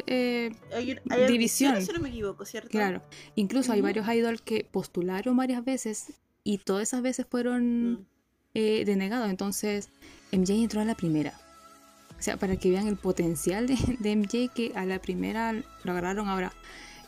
eh, 0.06 0.52
Hay, 0.74 0.96
hay 1.10 1.26
División. 1.30 1.82
si 1.84 1.92
no 1.92 2.00
me 2.00 2.08
equivoco, 2.08 2.44
¿cierto? 2.44 2.68
Claro, 2.70 3.02
incluso 3.34 3.72
hay 3.72 3.80
varios 3.80 4.06
idols 4.08 4.40
que 4.42 4.64
postularon 4.70 5.36
varias 5.36 5.64
veces 5.64 6.12
y 6.44 6.58
todas 6.58 6.84
esas 6.84 7.02
veces 7.02 7.26
fueron 7.28 7.92
Mm. 7.92 8.06
eh, 8.54 8.82
denegados. 8.86 9.28
Entonces, 9.30 9.88
MJ 10.30 10.54
entró 10.62 10.80
a 10.80 10.84
la 10.84 10.94
primera. 10.94 11.32
O 12.18 12.22
sea, 12.22 12.36
para 12.36 12.56
que 12.56 12.70
vean 12.70 12.86
el 12.86 12.96
potencial 12.96 13.66
de, 13.66 13.76
de 13.98 14.12
MJ 14.16 14.48
que 14.54 14.72
a 14.76 14.84
la 14.86 15.00
primera 15.00 15.52
lo 15.52 15.90
agarraron. 15.92 16.28
Ahora, 16.28 16.52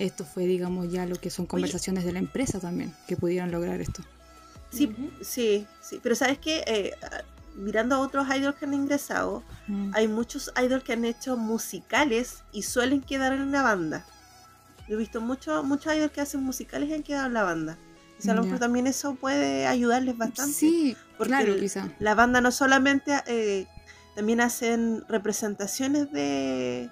esto 0.01 0.25
fue, 0.25 0.47
digamos, 0.47 0.91
ya 0.93 1.07
lo 1.07 1.15
que 1.17 1.31
son 1.31 1.47
conversaciones 1.47 2.05
de 2.05 2.13
la 2.13 2.19
empresa 2.19 2.59
también, 2.61 2.93
que 3.07 3.17
pudieran 3.17 3.53
lograr 3.53 3.81
esto. 3.81 4.03
Sí, 4.71 4.91
sí, 5.23 5.67
sí. 5.81 6.01
Pero 6.03 6.17
¿sabes 6.17 6.39
qué? 6.39 6.65
Eh, 6.67 6.91
mirando 7.55 7.95
a 7.97 7.99
otros 8.01 8.27
idols 8.35 8.57
que 8.57 8.65
han 8.67 8.75
ingresado, 8.75 9.43
Mm. 9.69 9.91
hay 9.95 10.09
muchos 10.09 10.53
idols 10.63 10.85
que 10.85 10.93
han 10.93 11.05
hecho 11.05 11.37
musicales 11.37 12.43
y 12.53 12.63
suelen 12.63 13.01
quedar 13.01 13.33
en 13.33 13.43
una 13.43 13.63
banda. 13.63 14.05
Yo 14.89 14.97
he 14.97 14.99
visto 14.99 15.21
muchos 15.21 15.65
muchos 15.65 15.95
idols 15.95 16.13
que 16.13 16.21
hacen 16.21 16.43
musicales 16.43 16.89
y 16.91 16.95
han 16.95 17.03
quedado 17.03 17.27
en 17.27 17.33
la 17.35 17.43
banda. 17.45 17.79
O 18.19 18.23
sea, 18.23 18.33
a 18.33 18.37
lo 18.37 18.43
Ya. 18.43 18.47
mejor 18.47 18.61
también 18.61 18.87
eso 18.87 19.15
puede 19.15 19.67
ayudarles 19.67 20.17
bastante. 20.19 20.53
Sí, 20.53 20.97
porque 21.17 21.29
claro, 21.31 21.57
quizá. 21.59 21.89
La 21.99 22.15
banda 22.15 22.41
no 22.41 22.51
solamente 22.53 23.13
eh, 23.27 23.67
también 24.15 24.41
hacen 24.41 25.05
representaciones 25.09 26.11
de 26.13 26.91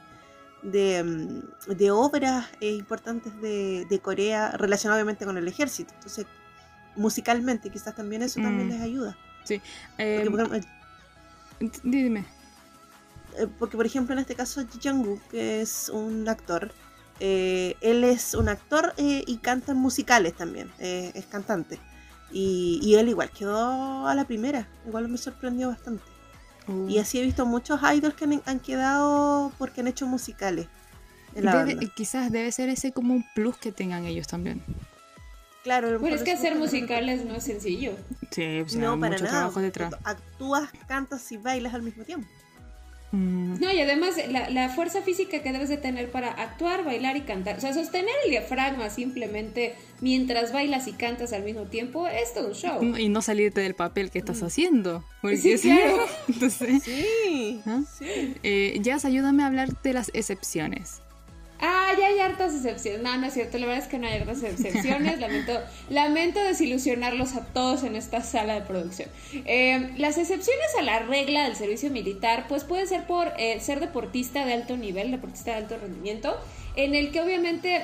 de, 0.62 1.02
mm, 1.02 1.73
de 1.73 1.90
obras 1.90 2.47
eh, 2.61 2.71
importantes 2.71 3.33
de, 3.42 3.85
de 3.90 3.99
Corea 3.99 4.52
relacionadas 4.52 4.99
obviamente 5.02 5.25
con 5.25 5.37
el 5.37 5.49
ejército. 5.49 5.92
Entonces, 5.95 6.25
musicalmente 6.97 7.69
quizás 7.71 7.95
también 7.97 8.23
eso 8.23 8.40
también 8.40 8.69
Mm. 8.69 8.71
les 8.71 8.81
ayuda. 8.81 9.16
Eh, 9.99 10.25
Porque, 10.25 10.31
por 10.31 10.57
ejemplo, 10.57 10.71
dime. 11.85 12.25
eh, 13.39 13.47
porque, 13.59 13.77
por 13.77 13.87
ejemplo, 13.87 14.13
en 14.15 14.19
este 14.21 14.35
caso, 14.35 14.63
Ji 14.67 14.79
Jang-guk, 14.81 15.21
que 15.31 15.61
es 15.63 15.89
un 15.89 16.29
actor, 16.29 16.73
eh, 17.21 17.77
él 17.81 18.05
es 18.05 18.35
un 18.35 18.49
actor 18.49 18.95
eh, 18.97 19.23
y 19.27 19.39
canta 19.39 19.73
en 19.73 19.79
musicales 19.79 20.35
también, 20.35 20.71
eh, 20.79 21.13
es 21.15 21.27
cantante. 21.27 21.79
Y, 22.31 22.81
y 22.83 22.95
él 22.95 23.09
igual 23.09 23.31
quedó 23.31 24.07
a 24.07 24.15
la 24.15 24.25
primera, 24.25 24.67
igual 24.87 25.09
me 25.09 25.19
sorprendió 25.19 25.69
bastante. 25.69 26.03
Uh, 26.67 26.89
Y 26.89 26.99
así 26.99 27.19
he 27.19 27.23
visto 27.23 27.45
muchos 27.45 27.81
idols 27.83 28.15
que 28.15 28.25
han, 28.25 28.43
han 28.47 28.61
quedado 28.61 29.53
porque 29.59 29.81
han 29.81 29.89
hecho 29.89 30.07
musicales 30.07 30.67
debe- 31.35 31.93
quizás 31.95 32.31
debe 32.31 32.53
ser 32.53 32.69
ese 32.69 32.93
como 32.93 33.15
un 33.15 33.25
plus 33.35 33.57
que 33.57 33.73
tengan 33.73 34.05
ellos 34.05 34.27
también. 34.27 34.63
Claro, 35.62 35.99
Pero 36.02 36.14
es 36.16 36.23
que 36.23 36.33
hacer 36.33 36.57
musicales 36.57 37.25
no 37.25 37.37
es 37.37 37.45
sencillo. 37.45 37.92
Sí, 38.33 38.61
o 38.61 38.69
sea, 38.69 38.81
No, 38.81 38.99
para 38.99 39.12
mucho 39.12 39.25
nada. 39.25 39.38
trabajo 39.38 39.61
detrás. 39.61 39.95
Actúas, 40.04 40.69
cantas 40.88 41.31
y 41.31 41.37
bailas 41.37 41.73
al 41.75 41.83
mismo 41.83 42.02
tiempo. 42.04 42.26
Mm, 43.12 43.61
No, 43.61 43.71
y 43.71 43.78
además 43.81 44.14
la, 44.31 44.49
la 44.49 44.71
fuerza 44.71 45.02
física 45.02 45.40
que 45.42 45.52
debes 45.52 45.69
de 45.69 45.76
tener 45.76 46.11
para 46.11 46.31
actuar, 46.33 46.83
bailar 46.85 47.16
y 47.16 47.21
cantar. 47.21 47.59
O 47.59 47.61
sea, 47.61 47.75
sostener 47.75 48.14
el 48.25 48.31
diafragma 48.31 48.88
simplemente 48.90 49.75
mientras 50.00 50.50
bailas 50.52 50.88
y 50.88 50.95
cantas 50.95 51.33
al 51.35 51.45
mismo 51.45 51.64
tiempo 51.64 52.09
es 52.09 52.33
todo 52.35 52.49
un 52.49 52.54
show. 52.54 52.83
y 52.99 53.09
no 53.11 53.21
salirte 53.23 53.61
del 53.61 53.75
papel 53.75 54.11
que 54.11 54.19
estás 54.19 54.42
haciendo. 54.42 55.04
Porque 55.21 55.37
Sí, 55.37 55.59
si 55.59 55.69
claro. 55.69 55.97
no, 56.28 56.35
entonces, 56.35 56.83
Sí, 56.83 57.61
¿Ah? 57.66 57.83
sí. 57.99 58.35
eh, 58.42 58.78
Jazz, 58.81 59.04
ayúdame 59.04 59.42
a 59.42 59.47
hablar 59.47 59.81
de 59.83 59.92
las 59.92 60.11
excepciones. 60.14 61.02
Ah, 61.64 61.92
ya 61.97 62.09
hay 62.09 62.19
hartas 62.19 62.54
excepciones. 62.54 63.02
No, 63.02 63.16
no 63.16 63.26
es 63.26 63.35
cierto. 63.35 63.57
La 63.59 63.66
verdad 63.66 63.85
es 63.85 63.88
que 63.88 63.99
no 63.99 64.09
hay 64.09 64.19
hartas 64.19 64.42
excepciones. 64.42 65.21
lamento, 65.21 65.52
lamento 65.88 66.42
desilusionarlos 66.42 67.37
a 67.37 67.47
todos 67.47 67.85
en 67.85 67.95
esta 67.95 68.21
sala 68.23 68.54
de 68.54 68.62
producción. 68.62 69.09
Eh, 69.47 69.95
las 69.97 70.19
excepciones 70.19 70.66
a 70.78 70.83
la 70.83 70.99
regla 70.99 71.45
del 71.45 71.54
servicio 71.54 71.90
militar, 71.90 72.47
pues 72.49 72.64
pueden 72.64 72.88
ser 72.88 73.07
por 73.07 73.33
eh, 73.38 73.61
ser 73.61 73.78
deportista 73.78 74.45
de 74.45 74.54
alto 74.54 74.76
nivel, 74.76 75.12
deportista 75.12 75.52
de 75.52 75.59
alto 75.59 75.78
rendimiento, 75.78 76.37
en 76.75 76.97
el 76.97 77.12
que 77.12 77.21
obviamente 77.21 77.83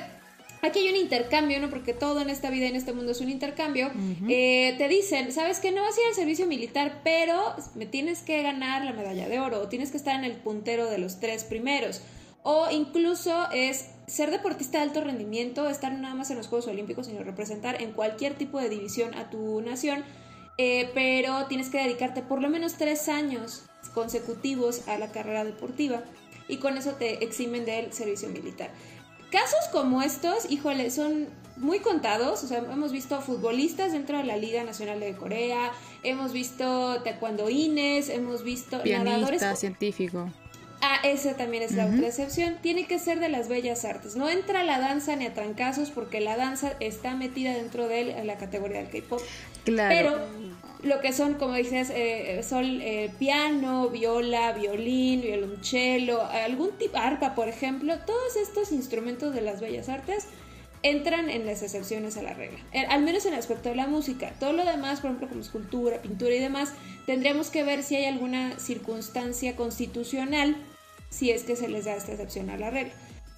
Aquí 0.61 0.79
hay 0.79 0.89
un 0.89 0.97
intercambio, 0.97 1.59
¿no? 1.59 1.69
Porque 1.69 1.93
todo 1.93 2.19
en 2.19 2.29
esta 2.29 2.49
vida 2.49 2.65
y 2.65 2.69
en 2.69 2.75
este 2.75 2.91
mundo 2.91 3.13
es 3.13 3.21
un 3.21 3.29
intercambio. 3.29 3.91
Eh, 4.27 4.75
te 4.77 4.89
dicen, 4.89 5.31
sabes 5.31 5.59
que 5.59 5.71
no 5.71 5.81
vas 5.81 5.97
a 5.97 6.01
ir 6.01 6.07
al 6.09 6.15
servicio 6.15 6.47
militar, 6.47 6.99
pero 7.03 7.55
me 7.75 7.85
tienes 7.85 8.21
que 8.21 8.41
ganar 8.43 8.83
la 8.83 8.91
medalla 8.91 9.29
de 9.29 9.39
oro 9.39 9.61
o 9.61 9.69
tienes 9.69 9.91
que 9.91 9.97
estar 9.97 10.15
en 10.15 10.25
el 10.25 10.33
puntero 10.33 10.89
de 10.89 10.97
los 10.97 11.21
tres 11.21 11.45
primeros. 11.45 12.01
O 12.43 12.69
incluso 12.71 13.49
es 13.51 13.89
ser 14.07 14.31
deportista 14.31 14.79
de 14.79 14.85
alto 14.85 15.01
rendimiento, 15.01 15.69
estar 15.69 15.91
nada 15.93 16.15
más 16.15 16.31
en 16.31 16.37
los 16.37 16.47
Juegos 16.47 16.67
Olímpicos, 16.67 17.07
sino 17.07 17.23
representar 17.23 17.81
en 17.81 17.91
cualquier 17.91 18.35
tipo 18.35 18.59
de 18.59 18.69
división 18.69 19.13
a 19.15 19.29
tu 19.29 19.61
nación. 19.61 20.03
Eh, 20.57 20.91
pero 20.93 21.45
tienes 21.45 21.69
que 21.69 21.77
dedicarte 21.77 22.21
por 22.21 22.41
lo 22.41 22.49
menos 22.49 22.73
tres 22.73 23.07
años 23.07 23.63
consecutivos 23.93 24.87
a 24.89 24.97
la 24.97 25.09
carrera 25.11 25.45
deportiva 25.45 26.01
y 26.49 26.57
con 26.57 26.77
eso 26.77 26.93
te 26.93 27.23
eximen 27.23 27.63
del 27.63 27.93
servicio 27.93 28.27
militar. 28.27 28.69
Casos 29.31 29.67
como 29.71 30.01
estos, 30.01 30.49
híjole, 30.49 30.89
son 30.89 31.27
muy 31.55 31.79
contados. 31.79 32.43
O 32.43 32.47
sea, 32.47 32.57
hemos 32.57 32.91
visto 32.91 33.21
futbolistas 33.21 33.91
dentro 33.91 34.17
de 34.17 34.23
la 34.23 34.37
Liga 34.37 34.63
Nacional 34.63 34.99
de 34.99 35.15
Corea, 35.15 35.71
hemos 36.03 36.33
visto 36.33 37.01
taekwondoines, 37.03 38.09
hemos 38.09 38.43
visto 38.43 38.77
nadadores. 38.77 39.39
Pianista, 39.39 39.55
científico. 39.55 40.29
Ah, 40.81 40.99
esa 41.03 41.35
también 41.35 41.63
es 41.63 41.73
la 41.73 41.85
Ujú. 41.85 41.95
otra 41.95 42.07
excepción. 42.07 42.57
Tiene 42.61 42.87
que 42.87 42.99
ser 42.99 43.19
de 43.19 43.27
las 43.27 43.49
bellas 43.49 43.83
artes. 43.83 44.15
No 44.15 44.29
entra 44.29 44.63
la 44.63 44.79
danza 44.79 45.15
ni 45.15 45.25
a 45.25 45.33
trancazos 45.33 45.89
porque 45.91 46.21
la 46.21 46.37
danza 46.37 46.73
está 46.79 47.15
metida 47.15 47.53
dentro 47.53 47.87
de 47.87 48.23
la 48.23 48.37
categoría 48.37 48.77
del 48.83 48.89
K-pop. 48.89 49.19
Claro. 49.65 49.93
Pero 49.93 50.59
lo 50.81 51.01
que 51.01 51.11
son, 51.11 51.33
como 51.33 51.55
dices, 51.55 51.91
eh, 51.93 52.41
son 52.47 52.79
eh, 52.81 53.11
piano, 53.19 53.89
viola, 53.89 54.53
violín, 54.53 55.21
violonchelo, 55.21 56.21
algún 56.23 56.71
tipo, 56.77 56.97
arpa, 56.97 57.35
por 57.35 57.49
ejemplo, 57.49 57.97
todos 58.05 58.37
estos 58.37 58.71
instrumentos 58.71 59.33
de 59.33 59.41
las 59.41 59.59
bellas 59.59 59.89
artes 59.89 60.27
entran 60.81 61.29
en 61.29 61.45
las 61.45 61.61
excepciones 61.61 62.15
a 62.15 62.21
la 62.21 62.33
regla, 62.33 62.57
Eh, 62.71 62.85
al 62.87 63.01
menos 63.01 63.25
en 63.25 63.33
el 63.33 63.39
aspecto 63.39 63.67
de 63.67 63.75
la 63.75 63.87
música. 63.87 64.31
Todo 64.39 64.53
lo 64.53 64.63
demás, 64.63 65.01
por 65.01 65.09
ejemplo, 65.09 65.27
como 65.27 65.41
escultura, 65.41 66.01
pintura 66.01 66.33
y 66.33 66.39
demás, 66.39 66.71
tendremos 67.05 67.49
que 67.49 67.63
ver 67.65 67.83
si 67.83 67.97
hay 67.97 68.05
alguna 68.05 68.57
circunstancia 68.57 69.57
constitucional, 69.57 70.55
si 71.09 71.31
es 71.31 71.43
que 71.43 71.55
se 71.55 71.67
les 71.67 71.85
da 71.85 71.95
esta 71.95 72.11
excepción 72.11 72.49
a 72.49 72.57
la 72.57 72.69
regla. 72.69 72.93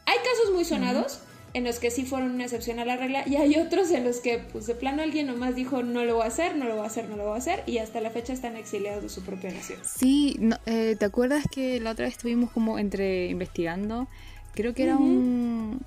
Hay 0.06 0.18
casos 0.18 0.54
muy 0.54 0.66
sonados 0.66 1.22
en 1.54 1.63
los 1.63 1.80
que 1.80 1.92
sí 1.92 2.06
fueron 2.06 2.32
una 2.32 2.46
excepción 2.46 2.80
a 2.80 2.86
la 2.86 2.98
regla 2.98 3.28
y 3.28 3.36
hay 3.36 3.56
otros 3.58 3.92
en 3.92 4.06
los 4.06 4.20
que 4.20 4.40
pues 4.40 4.68
de 4.68 4.75
plano 4.75 5.01
alguien 5.01 5.28
nomás 5.28 5.56
dijo 5.56 5.84
no 5.84 6.06
lo 6.06 6.16
voy 6.16 6.24
a 6.24 6.28
hacer, 6.28 6.56
no 6.56 6.66
lo 6.66 6.75
voy 6.75 6.84
a 6.84 6.88
hacer, 6.88 7.10
no 7.10 7.18
lo 7.18 7.25
voy 7.25 7.34
a 7.36 7.38
hacer 7.38 7.63
y 7.66 7.80
hasta 7.80 8.00
la 8.00 8.10
fecha 8.10 8.34
están 8.34 8.56
exiliados 8.56 9.04
de 9.04 9.10
su 9.10 9.22
propia 9.22 9.51
nación. 9.51 9.80
Sí, 9.84 10.38
no, 10.40 10.58
eh, 10.66 10.96
¿te 10.98 11.06
acuerdas 11.06 11.46
que 11.51 11.80
la 11.80 11.92
otra 11.92 12.06
vez 12.06 12.16
estuvimos 12.16 12.51
como 12.51 12.80
entre 12.80 13.28
investigando? 13.28 14.08
Creo 14.54 14.74
que 14.74 14.84
era 14.84 14.98
un 14.98 15.82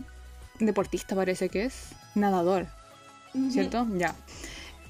deportista, 0.59 1.15
parece 1.15 1.49
que 1.49 1.65
es, 1.65 1.91
nadador, 2.15 2.67
¿cierto? 3.51 3.87
Ya. 3.97 4.15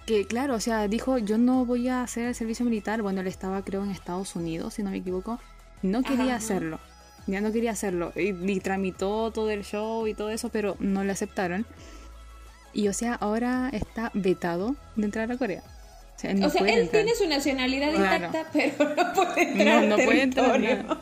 Que 0.07 0.27
claro, 0.27 0.55
o 0.55 0.61
sea, 0.61 0.87
dijo, 0.87 1.19
yo 1.19 1.39
no 1.39 1.65
voy 1.65 1.89
a 1.89 2.03
hacer 2.03 2.27
el 2.27 2.35
servicio 2.35 2.65
militar. 2.65 3.01
Bueno, 3.03 3.23
él 3.23 3.27
estaba 3.27 3.63
creo 3.63 3.83
en 3.83 3.91
Estados 3.91 4.37
Unidos, 4.37 4.75
si 4.75 4.83
no 4.83 4.91
me 4.91 4.99
equivoco. 4.99 5.41
No 5.85 6.03
quería 6.03 6.25
Ajá. 6.25 6.37
hacerlo. 6.37 6.81
Ya 7.26 7.43
no 7.43 7.53
quería 7.53 7.73
hacerlo. 7.73 8.12
Y, 8.17 8.31
y 8.50 8.61
tramitó 8.61 9.31
todo 9.31 9.50
el 9.50 9.64
show 9.64 10.07
y 10.07 10.14
todo 10.14 10.31
eso, 10.31 10.49
pero 10.49 10.76
no 10.81 11.05
le 11.05 11.12
aceptaron. 11.12 11.67
Y 12.73 12.88
o 12.88 12.93
sea, 12.95 13.14
ahora 13.14 13.69
está 13.73 14.11
vetado 14.14 14.76
de 14.97 15.05
entrar 15.05 15.31
a 15.31 15.37
Corea. 15.37 15.62
O 16.17 16.19
sea, 16.19 16.31
él 16.31 16.88
tiene 16.91 17.14
su 17.14 17.29
nacionalidad 17.29 17.93
intacta, 17.93 18.47
pero 18.53 18.95
no 18.95 19.12
puede 19.12 19.43
entrar 19.43 19.83
no, 19.85 19.97
no 19.97 20.05
Puede 20.05 20.23
entrar, 20.23 20.97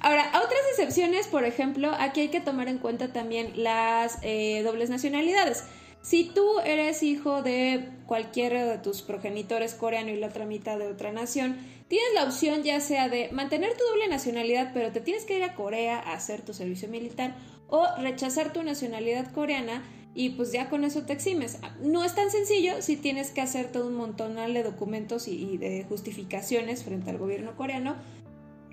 Ahora, 0.00 0.28
otras 0.28 0.60
excepciones, 0.70 1.26
por 1.26 1.44
ejemplo, 1.44 1.92
aquí 1.98 2.20
hay 2.20 2.28
que 2.28 2.40
tomar 2.40 2.68
en 2.68 2.78
cuenta 2.78 3.12
también 3.12 3.52
las 3.56 4.18
eh, 4.22 4.62
dobles 4.62 4.88
nacionalidades. 4.88 5.64
Si 6.02 6.24
tú 6.24 6.58
eres 6.64 7.02
hijo 7.02 7.42
de 7.42 7.88
cualquiera 8.06 8.66
de 8.66 8.78
tus 8.78 9.02
progenitores 9.02 9.74
coreano 9.74 10.10
y 10.10 10.16
la 10.16 10.26
otra 10.26 10.46
mitad 10.46 10.76
de 10.76 10.88
otra 10.88 11.12
nación, 11.12 11.56
tienes 11.86 12.12
la 12.14 12.24
opción 12.24 12.64
ya 12.64 12.80
sea 12.80 13.08
de 13.08 13.30
mantener 13.30 13.76
tu 13.76 13.84
doble 13.84 14.08
nacionalidad, 14.08 14.72
pero 14.74 14.90
te 14.90 15.00
tienes 15.00 15.24
que 15.24 15.36
ir 15.36 15.44
a 15.44 15.54
Corea 15.54 16.00
a 16.00 16.14
hacer 16.14 16.42
tu 16.42 16.54
servicio 16.54 16.88
militar, 16.88 17.36
o 17.68 17.86
rechazar 17.98 18.52
tu 18.52 18.62
nacionalidad 18.62 19.32
coreana 19.32 19.82
y 20.14 20.30
pues 20.30 20.52
ya 20.52 20.68
con 20.68 20.84
eso 20.84 21.02
te 21.02 21.14
eximes. 21.14 21.58
No 21.80 22.04
es 22.04 22.14
tan 22.14 22.30
sencillo 22.30 22.82
si 22.82 22.96
tienes 22.96 23.30
que 23.30 23.40
hacer 23.40 23.72
todo 23.72 23.86
un 23.86 23.94
montón 23.94 24.36
de 24.36 24.62
documentos 24.62 25.26
y, 25.26 25.56
de 25.56 25.84
justificaciones 25.88 26.84
frente 26.84 27.10
al 27.10 27.18
gobierno 27.18 27.56
coreano, 27.56 27.96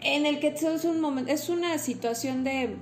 en 0.02 0.26
el 0.26 0.40
que 0.40 0.50
es, 0.50 0.84
un 0.84 1.00
momento, 1.00 1.32
es 1.32 1.48
una 1.48 1.78
situación 1.78 2.44
de 2.44 2.76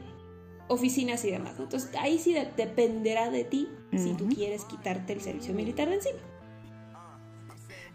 oficinas 0.68 1.24
y 1.26 1.32
demás. 1.32 1.56
Entonces 1.60 1.90
ahí 2.00 2.20
sí 2.20 2.36
dependerá 2.56 3.30
de 3.30 3.44
ti 3.44 3.68
si 3.96 4.14
tú 4.14 4.28
quieres 4.28 4.66
quitarte 4.66 5.14
el 5.14 5.22
servicio 5.22 5.54
militar 5.54 5.90
de 5.90 5.96
encima. 5.96 6.20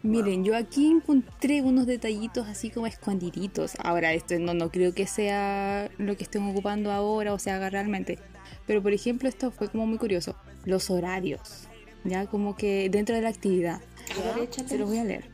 Miren, 0.03 0.45
yo 0.45 0.57
aquí 0.57 0.91
encontré 0.91 1.63
unos 1.63 1.87
detallitos 1.87 2.49
así 2.49 2.71
como 2.71 2.89
escondiditos. 2.89 3.75
Ahora, 3.79 4.13
esto 4.13 4.37
no, 4.41 4.53
no 4.53 4.69
creo 4.71 4.95
que 4.95 5.07
sea 5.07 5.91
lo 5.97 6.17
que 6.17 6.25
estén 6.25 6.43
ocupando 6.49 6.91
ahora 6.91 7.33
o 7.33 7.39
se 7.39 7.53
haga 7.53 7.71
realmente. 7.71 8.19
Pero 8.67 8.83
por 8.83 8.93
ejemplo, 8.93 9.29
esto 9.29 9.53
fue 9.53 9.69
como 9.69 9.87
muy 9.87 9.99
curioso. 9.99 10.35
Los 10.65 10.91
horarios. 10.91 11.69
Ya 12.05 12.27
como 12.27 12.57
que 12.57 12.89
dentro 12.91 13.15
de 13.15 13.23
la 13.23 13.29
actividad. 13.29 13.81
Se 14.67 14.77
los 14.77 14.89
voy 14.89 14.99
a 14.99 15.05
leer. 15.05 15.31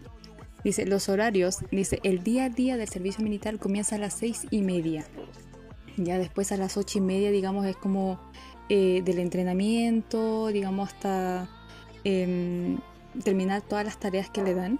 Dice, 0.64 0.84
los 0.84 1.08
horarios, 1.08 1.58
dice, 1.70 2.00
el 2.02 2.22
día 2.22 2.44
a 2.44 2.48
día 2.50 2.76
del 2.76 2.88
servicio 2.88 3.24
militar 3.24 3.58
comienza 3.58 3.94
a 3.94 3.98
las 3.98 4.14
seis 4.14 4.46
y 4.50 4.60
media. 4.60 5.06
Ya 5.98 6.16
después 6.18 6.52
a 6.52 6.56
las 6.56 6.76
ocho 6.76 6.98
y 6.98 7.00
media, 7.00 7.30
digamos, 7.30 7.66
es 7.66 7.76
como 7.76 8.18
eh, 8.68 9.02
del 9.04 9.18
entrenamiento, 9.18 10.48
digamos, 10.48 10.88
hasta 10.90 11.48
em, 12.04 12.78
terminar 13.24 13.62
todas 13.62 13.84
las 13.84 13.98
tareas 13.98 14.30
que 14.30 14.42
le 14.42 14.54
dan. 14.54 14.78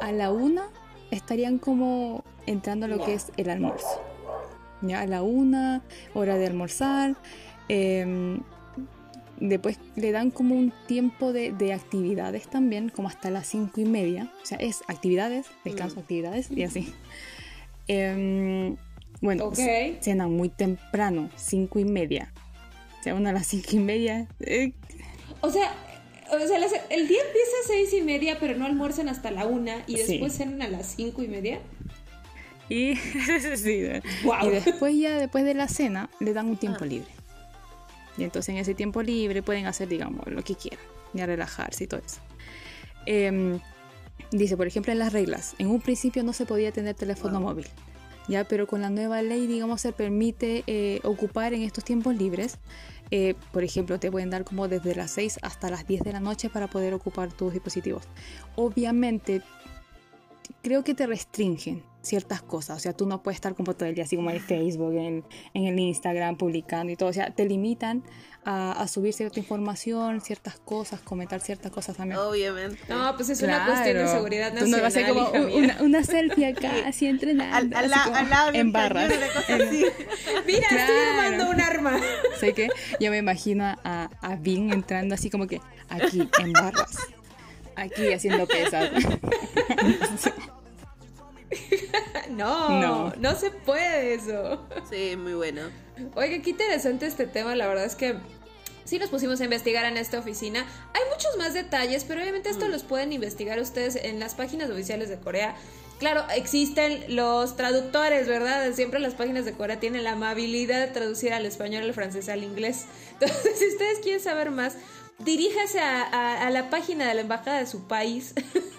A 0.00 0.12
la 0.12 0.30
una 0.30 0.68
estarían 1.10 1.58
como 1.58 2.24
entrando 2.46 2.86
a 2.86 2.88
lo 2.88 3.04
que 3.04 3.14
es 3.14 3.32
el 3.36 3.50
almuerzo. 3.50 4.00
Ya 4.82 5.00
a 5.00 5.06
la 5.06 5.22
una, 5.22 5.82
hora 6.14 6.36
de 6.36 6.46
almorzar. 6.46 7.16
Em, 7.68 8.40
después 9.40 9.78
le 9.96 10.12
dan 10.12 10.30
como 10.30 10.54
un 10.54 10.72
tiempo 10.86 11.32
de, 11.32 11.72
actividades 11.72 12.48
también, 12.48 12.88
como 12.88 13.08
hasta 13.08 13.30
las 13.30 13.48
cinco 13.48 13.80
y 13.80 13.84
media. 13.84 14.30
O 14.42 14.46
sea, 14.46 14.58
es 14.58 14.82
actividades, 14.86 15.46
descanso, 15.64 15.96
mm. 15.96 15.98
actividades 16.00 16.50
y 16.50 16.62
así. 16.62 16.94
Bueno, 19.22 19.52
cenan 19.54 20.32
muy 20.32 20.48
temprano, 20.48 21.30
cinco 21.36 21.78
y 21.78 21.84
media. 21.84 22.32
O 22.98 23.02
sea, 23.04 23.14
una 23.14 23.30
a 23.30 23.32
las 23.32 23.46
cinco 23.46 23.68
y 23.72 23.78
media. 23.78 24.26
Eh. 24.40 24.72
O 25.40 25.50
sea, 25.50 25.72
o 26.28 26.38
sea, 26.40 26.58
el 26.90 27.08
día 27.08 27.20
empieza 27.24 27.52
a 27.64 27.66
seis 27.68 27.94
y 27.94 28.02
media, 28.02 28.38
pero 28.40 28.56
no 28.56 28.66
almuerzan 28.66 29.08
hasta 29.08 29.30
la 29.30 29.46
una 29.46 29.84
y 29.86 29.94
después 29.94 30.36
cenan 30.36 30.60
a 30.62 30.68
las 30.68 30.94
cinco 30.96 31.22
y 31.22 31.28
media. 31.28 31.60
Y, 32.68 32.92
y 32.94 34.48
después 34.50 34.96
ya, 34.98 35.18
después 35.18 35.44
de 35.44 35.54
la 35.54 35.68
cena, 35.68 36.10
le 36.18 36.32
dan 36.32 36.48
un 36.48 36.56
tiempo 36.56 36.80
ah. 36.82 36.86
libre. 36.86 37.10
Y 38.18 38.24
entonces 38.24 38.50
en 38.50 38.58
ese 38.58 38.74
tiempo 38.74 39.02
libre 39.02 39.42
pueden 39.42 39.66
hacer, 39.66 39.88
digamos, 39.88 40.26
lo 40.26 40.42
que 40.42 40.56
quieran, 40.56 40.84
ya 41.12 41.26
relajarse 41.26 41.84
y 41.84 41.86
todo 41.86 42.00
eso. 42.04 42.20
Em, 43.06 43.60
dice, 44.32 44.56
por 44.56 44.66
ejemplo, 44.66 44.92
en 44.92 44.98
las 44.98 45.12
reglas, 45.12 45.54
en 45.58 45.68
un 45.68 45.80
principio 45.80 46.24
no 46.24 46.32
se 46.32 46.44
podía 46.44 46.72
tener 46.72 46.94
teléfono 46.94 47.40
móvil, 47.40 47.66
ya, 48.28 48.44
pero 48.44 48.66
con 48.66 48.80
la 48.80 48.90
nueva 48.90 49.22
ley, 49.22 49.46
digamos, 49.46 49.80
se 49.80 49.92
permite 49.92 50.64
eh, 50.66 51.00
ocupar 51.04 51.54
en 51.54 51.62
estos 51.62 51.84
tiempos 51.84 52.16
libres 52.16 52.58
eh, 53.14 53.34
por 53.52 53.62
ejemplo, 53.62 54.00
te 54.00 54.10
pueden 54.10 54.30
dar 54.30 54.42
como 54.42 54.68
desde 54.68 54.94
las 54.94 55.10
6 55.10 55.40
hasta 55.42 55.68
las 55.68 55.86
10 55.86 56.02
de 56.02 56.12
la 56.14 56.20
noche 56.20 56.48
para 56.48 56.66
poder 56.66 56.94
ocupar 56.94 57.30
tus 57.30 57.52
dispositivos. 57.52 58.04
Obviamente, 58.56 59.42
creo 60.62 60.82
que 60.82 60.94
te 60.94 61.06
restringen 61.06 61.82
ciertas 62.02 62.42
cosas. 62.42 62.76
O 62.76 62.80
sea, 62.80 62.92
tú 62.92 63.06
no 63.06 63.22
puedes 63.22 63.36
estar 63.36 63.54
como 63.54 63.74
todo 63.74 63.88
el 63.88 63.94
día 63.94 64.04
así 64.04 64.16
como 64.16 64.30
en 64.30 64.40
Facebook, 64.40 64.94
en, 64.94 65.24
en 65.54 65.66
el 65.66 65.78
Instagram, 65.78 66.36
publicando 66.36 66.92
y 66.92 66.96
todo. 66.96 67.08
O 67.08 67.12
sea, 67.12 67.30
te 67.30 67.46
limitan 67.46 68.02
a, 68.44 68.86
subir 68.88 69.12
cierta 69.12 69.38
información, 69.38 70.20
ciertas 70.20 70.58
cosas, 70.58 71.00
comentar 71.00 71.40
ciertas 71.40 71.70
cosas 71.70 71.96
también. 71.96 72.18
Obviamente. 72.20 72.78
No, 72.88 73.14
pues 73.16 73.30
es 73.30 73.40
una 73.42 73.66
cuestión 73.66 73.96
de 73.96 74.08
seguridad 74.08 74.52
nacional. 74.52 74.70
Tú 74.70 74.76
no 74.76 74.82
vas 74.82 74.96
a 74.96 75.00
hacer 75.00 75.08
como 75.08 75.30
una, 75.56 75.82
una, 75.82 76.02
selfie 76.04 76.46
acá, 76.46 76.72
así 76.86 77.06
entrenando. 77.06 77.76
Al, 77.76 77.84
al, 77.84 77.90
lado 78.30 78.50
en 78.52 78.72
barras. 78.72 79.10
Mira, 80.46 80.66
estoy 80.70 80.96
armando 81.10 81.50
un 81.50 81.60
arma. 81.60 82.00
Sé 82.38 82.52
que 82.52 82.68
yo 82.98 83.10
me 83.10 83.18
imagino 83.18 83.64
a, 83.64 84.10
a 84.20 84.36
Bing 84.36 84.72
entrando 84.72 85.14
así 85.14 85.30
como 85.30 85.46
que 85.46 85.60
aquí, 85.88 86.28
en 86.40 86.52
barras. 86.52 86.96
Aquí 87.76 88.12
haciendo 88.12 88.46
pesas. 88.46 88.90
no, 92.30 92.80
no, 92.80 93.12
no 93.18 93.34
se 93.36 93.50
puede 93.50 94.14
eso. 94.14 94.66
Sí, 94.88 95.16
muy 95.16 95.34
bueno. 95.34 95.62
Oiga, 96.14 96.42
qué 96.42 96.50
interesante 96.50 97.06
este 97.06 97.26
tema, 97.26 97.54
la 97.54 97.66
verdad 97.66 97.84
es 97.84 97.94
que 97.94 98.16
sí 98.84 98.98
nos 98.98 99.10
pusimos 99.10 99.40
a 99.40 99.44
investigar 99.44 99.84
en 99.84 99.96
esta 99.96 100.18
oficina. 100.18 100.66
Hay 100.94 101.02
muchos 101.10 101.36
más 101.38 101.54
detalles, 101.54 102.04
pero 102.04 102.20
obviamente 102.20 102.50
esto 102.50 102.66
mm. 102.66 102.70
los 102.70 102.82
pueden 102.82 103.12
investigar 103.12 103.58
ustedes 103.60 103.96
en 103.96 104.20
las 104.20 104.34
páginas 104.34 104.70
oficiales 104.70 105.08
de 105.08 105.18
Corea. 105.18 105.56
Claro, 105.98 106.24
existen 106.34 107.14
los 107.14 107.56
traductores, 107.56 108.26
¿verdad? 108.26 108.72
Siempre 108.74 108.98
las 108.98 109.14
páginas 109.14 109.44
de 109.44 109.52
Corea 109.52 109.78
tienen 109.78 110.02
la 110.02 110.12
amabilidad 110.12 110.80
de 110.80 110.88
traducir 110.88 111.32
al 111.32 111.46
español, 111.46 111.84
al 111.84 111.94
francés, 111.94 112.28
al 112.28 112.42
inglés. 112.42 112.86
Entonces, 113.12 113.58
si 113.58 113.68
ustedes 113.68 114.00
quieren 114.00 114.20
saber 114.20 114.50
más, 114.50 114.76
diríjase 115.18 115.78
a, 115.78 116.46
a 116.46 116.50
la 116.50 116.70
página 116.70 117.06
de 117.06 117.14
la 117.14 117.20
embajada 117.20 117.58
de 117.58 117.66
su 117.66 117.86
país. 117.86 118.34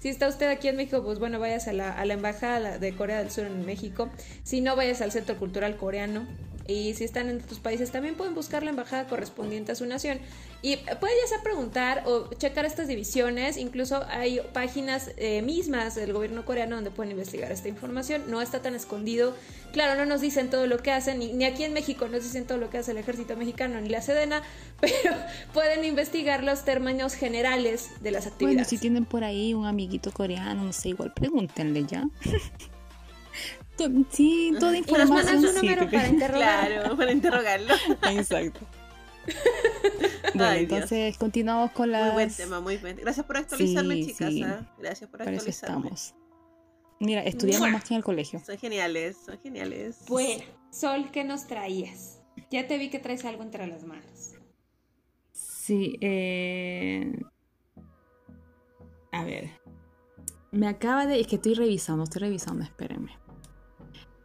Si 0.00 0.08
está 0.08 0.28
usted 0.28 0.48
aquí 0.48 0.68
en 0.68 0.76
México, 0.76 1.02
pues 1.02 1.18
bueno, 1.18 1.40
vayas 1.40 1.66
a 1.66 1.72
la, 1.72 1.92
a 1.92 2.04
la 2.04 2.14
Embajada 2.14 2.78
de 2.78 2.94
Corea 2.94 3.18
del 3.18 3.30
Sur 3.30 3.46
en 3.46 3.66
México. 3.66 4.08
Si 4.44 4.60
no, 4.60 4.76
vayas 4.76 5.00
al 5.00 5.10
Centro 5.10 5.36
Cultural 5.36 5.76
Coreano. 5.76 6.26
Y 6.68 6.94
si 6.94 7.04
están 7.04 7.30
en 7.30 7.40
otros 7.40 7.60
países, 7.60 7.90
también 7.90 8.14
pueden 8.14 8.34
buscar 8.34 8.62
la 8.62 8.70
embajada 8.70 9.06
correspondiente 9.06 9.72
a 9.72 9.74
su 9.74 9.86
nación. 9.86 10.18
Y 10.60 10.76
puede 10.76 11.12
ya 11.22 11.28
sea 11.28 11.42
preguntar 11.42 12.02
o 12.06 12.28
checar 12.34 12.64
estas 12.64 12.88
divisiones. 12.88 13.56
Incluso 13.56 14.04
hay 14.08 14.40
páginas 14.52 15.12
eh, 15.16 15.40
mismas 15.42 15.94
del 15.94 16.12
gobierno 16.12 16.44
coreano 16.44 16.74
donde 16.74 16.90
pueden 16.90 17.12
investigar 17.12 17.52
esta 17.52 17.68
información. 17.68 18.24
No 18.28 18.42
está 18.42 18.60
tan 18.60 18.74
escondido. 18.74 19.36
Claro, 19.72 19.94
no 19.94 20.04
nos 20.04 20.20
dicen 20.20 20.50
todo 20.50 20.66
lo 20.66 20.78
que 20.78 20.90
hacen, 20.90 21.18
ni, 21.18 21.44
aquí 21.44 21.62
en 21.62 21.74
México 21.74 22.08
nos 22.08 22.24
dicen 22.24 22.46
todo 22.46 22.58
lo 22.58 22.70
que 22.70 22.78
hace 22.78 22.92
el 22.92 22.96
ejército 22.96 23.36
mexicano 23.36 23.80
ni 23.80 23.88
la 23.88 24.00
Sedena, 24.00 24.42
pero 24.80 25.14
pueden 25.52 25.84
investigar 25.84 26.42
los 26.42 26.64
términos 26.64 27.14
generales 27.14 27.90
de 28.00 28.10
las 28.10 28.26
actividades. 28.26 28.56
Bueno, 28.56 28.68
si 28.68 28.78
tienen 28.78 29.04
por 29.04 29.24
ahí 29.24 29.54
un 29.54 29.66
amiguito 29.66 30.10
coreano, 30.10 30.64
no 30.64 30.72
sé, 30.72 30.90
igual 30.90 31.12
pregúntenle 31.14 31.84
ya. 31.84 32.08
Sí, 34.10 34.52
toda 34.58 34.76
información. 34.76 35.18
Y 35.20 35.22
nos 35.22 35.54
mandan 35.54 35.54
número 35.54 35.88
para 35.88 36.08
interrogarlo. 36.08 36.80
Claro, 36.80 36.96
para 36.96 37.12
interrogarlo. 37.12 37.74
Exacto. 38.10 38.60
bueno, 40.34 40.52
entonces 40.52 41.18
continuamos 41.18 41.72
con 41.72 41.90
la. 41.90 42.06
Muy 42.06 42.12
buen 42.14 42.34
tema, 42.34 42.60
muy 42.60 42.76
buen. 42.76 42.96
Gracias 42.96 43.26
por 43.26 43.36
actualizarme, 43.36 44.04
chicas. 44.04 44.34
¿ah? 44.44 44.74
Gracias 44.78 45.10
por 45.10 45.22
actualizarme. 45.22 45.88
estamos. 45.88 46.14
Mira, 47.00 47.22
estudiamos 47.22 47.70
más 47.70 47.84
que 47.84 47.94
en 47.94 47.98
el 47.98 48.04
colegio. 48.04 48.40
Son 48.44 48.58
geniales, 48.58 49.16
son 49.24 49.38
geniales. 49.40 49.98
Bueno, 50.08 50.44
Sol, 50.70 51.10
¿qué 51.12 51.24
nos 51.24 51.46
traías? 51.46 52.20
Ya 52.50 52.66
te 52.66 52.76
vi 52.78 52.90
que 52.90 52.98
traes 52.98 53.24
algo 53.24 53.42
entre 53.42 53.66
las 53.66 53.84
manos. 53.84 54.34
Sí, 55.32 55.96
eh... 56.00 57.12
A 59.12 59.24
ver. 59.24 59.50
Me 60.50 60.66
acaba 60.66 61.06
de. 61.06 61.20
Es 61.20 61.26
que 61.26 61.36
estoy 61.36 61.54
revisando, 61.54 62.04
estoy 62.04 62.22
revisando, 62.22 62.64
espérenme 62.64 63.12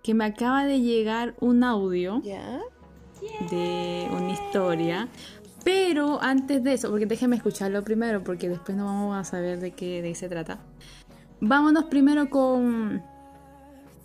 que 0.04 0.14
me 0.14 0.26
acaba 0.26 0.66
de 0.66 0.82
llegar 0.82 1.34
un 1.40 1.64
audio 1.64 2.22
de 3.50 4.08
una 4.12 4.32
historia. 4.32 5.08
Pero 5.64 6.22
antes 6.22 6.64
de 6.64 6.74
eso, 6.74 6.90
porque 6.90 7.06
déjenme 7.06 7.36
escucharlo 7.36 7.84
primero, 7.84 8.24
porque 8.24 8.50
después 8.50 8.78
no 8.78 8.86
vamos 8.86 9.16
a 9.18 9.24
saber 9.24 9.60
de 9.60 9.72
qué, 9.72 10.02
de 10.02 10.14
se 10.16 10.28
trata. 10.28 10.60
Vámonos 11.40 11.86
primero 11.86 12.30
con 12.30 13.02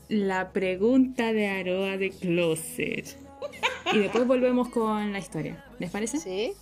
la 0.08 0.52
pregunta 0.52 1.32
de 1.32 1.48
Aroa 1.48 1.96
de 1.96 2.10
Closet. 2.10 3.16
Y 3.92 3.98
después 3.98 4.26
volvemos 4.26 4.68
con 4.68 5.12
la 5.12 5.18
historia. 5.18 5.64
¿Les 5.78 5.90
parece? 5.90 6.18
Sí. 6.18 6.52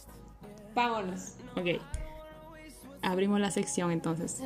Vámonos. 0.74 1.34
Ok. 1.56 1.80
Abrimos 3.02 3.40
la 3.40 3.50
sección 3.50 3.90
entonces. 3.90 4.40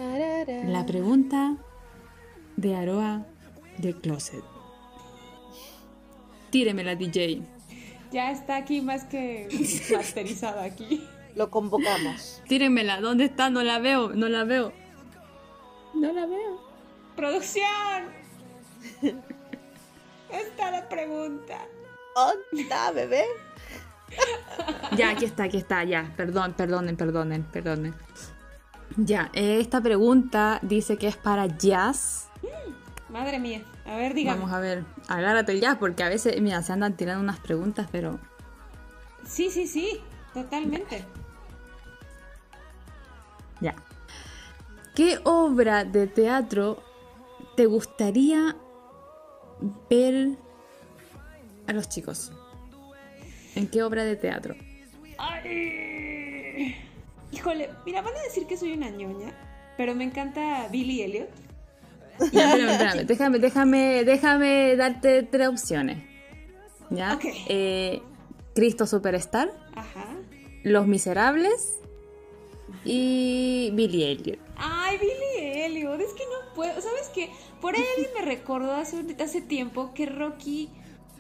La 0.67 0.85
pregunta 0.87 1.57
de 2.57 2.77
Aroa 2.77 3.27
de 3.79 3.95
Closet. 3.95 4.45
Tíreme 6.51 6.85
la 6.85 6.95
DJ. 6.97 7.43
Ya 8.11 8.33
está 8.33 8.57
aquí 8.57 8.81
más 8.81 9.05
que 9.05 9.49
masterizada 9.93 10.65
aquí. 10.65 11.07
Lo 11.37 11.51
convocamos. 11.51 12.43
Tírenmela, 12.49 13.01
¿dónde 13.01 13.27
está? 13.27 13.51
No 13.51 13.63
la 13.63 13.79
veo, 13.79 14.11
no 14.11 14.29
la 14.29 14.45
veo. 14.45 14.73
No 15.95 16.13
la 16.13 16.27
veo. 16.27 16.61
¡Producción! 17.17 18.05
está 20.33 20.71
la 20.71 20.89
pregunta. 20.89 21.59
¿Dónde 22.15 22.63
está, 22.63 22.91
bebé? 22.93 23.25
Ya, 24.97 25.11
aquí 25.11 25.25
está, 25.25 25.45
aquí 25.45 25.57
está, 25.59 25.85
ya. 25.85 26.13
Perdón, 26.17 26.55
perdonen, 26.55 26.97
perdonen, 26.97 27.45
perdonen. 27.45 27.95
Ya, 28.97 29.31
esta 29.33 29.81
pregunta 29.81 30.59
dice 30.63 30.97
que 30.97 31.07
es 31.07 31.17
para 31.17 31.47
Jazz. 31.47 32.29
Madre 33.09 33.39
mía. 33.39 33.63
A 33.87 33.97
ver, 33.97 34.15
dígame. 34.15 34.39
Vamos 34.39 34.53
a 34.55 34.61
ver, 34.61 34.85
agárrate 35.09 35.59
Jazz, 35.59 35.77
porque 35.79 36.03
a 36.03 36.09
veces, 36.09 36.41
mira, 36.41 36.63
se 36.63 36.73
andan 36.73 36.97
tirando 36.97 37.23
unas 37.23 37.39
preguntas, 37.41 37.89
pero 37.91 38.19
Sí, 39.27 39.51
sí, 39.51 39.67
sí. 39.67 40.01
Totalmente. 40.35 41.05
ya. 43.61 43.75
¿Qué 44.95 45.19
obra 45.25 45.85
de 45.85 46.07
teatro 46.07 46.83
te 47.57 47.67
gustaría 47.67 48.57
ver 49.89 50.37
a 51.67 51.73
los 51.73 51.89
chicos? 51.89 52.33
¿En 53.55 53.67
qué 53.69 53.83
obra 53.83 54.05
de 54.05 54.17
teatro? 54.17 54.55
Ay. 55.19 56.77
Híjole, 57.33 57.71
mira, 57.87 58.03
van 58.03 58.15
a 58.17 58.23
decir 58.23 58.47
que 58.47 58.57
soy 58.57 58.73
una 58.73 58.89
ñoña, 58.91 59.33
pero 59.77 59.95
me 59.95 60.05
encanta 60.05 60.69
Billy 60.71 61.03
Elliot. 61.03 61.29
Ya, 62.33 62.55
espérame, 62.55 62.71
espérame, 63.01 63.07
déjame, 63.07 63.39
déjame, 63.39 64.05
déjame 64.05 64.77
darte 64.77 65.23
tres 65.23 65.49
opciones. 65.49 65.99
¿Ya? 66.91 67.19
Eh, 67.49 68.03
Cristo 68.55 68.87
Superstar, 68.87 69.51
Ajá. 69.75 70.07
Los 70.65 70.87
Miserables 70.87 71.79
y 72.85 73.71
Billy 73.75 74.05
Elliot. 74.05 74.39
Ay, 74.57 74.99
Billy 74.99 75.63
Elliot, 75.63 76.01
es 76.01 76.13
que 76.13 76.25
no 76.25 76.55
puedo. 76.55 76.73
¿Sabes 76.81 77.11
qué? 77.15 77.31
Por 77.61 77.75
ahí 77.75 77.85
alguien 77.97 78.11
me 78.15 78.23
recordó 78.23 78.73
hace, 78.75 79.05
hace 79.23 79.41
tiempo 79.41 79.93
que 79.95 80.07
Rocky 80.07 80.71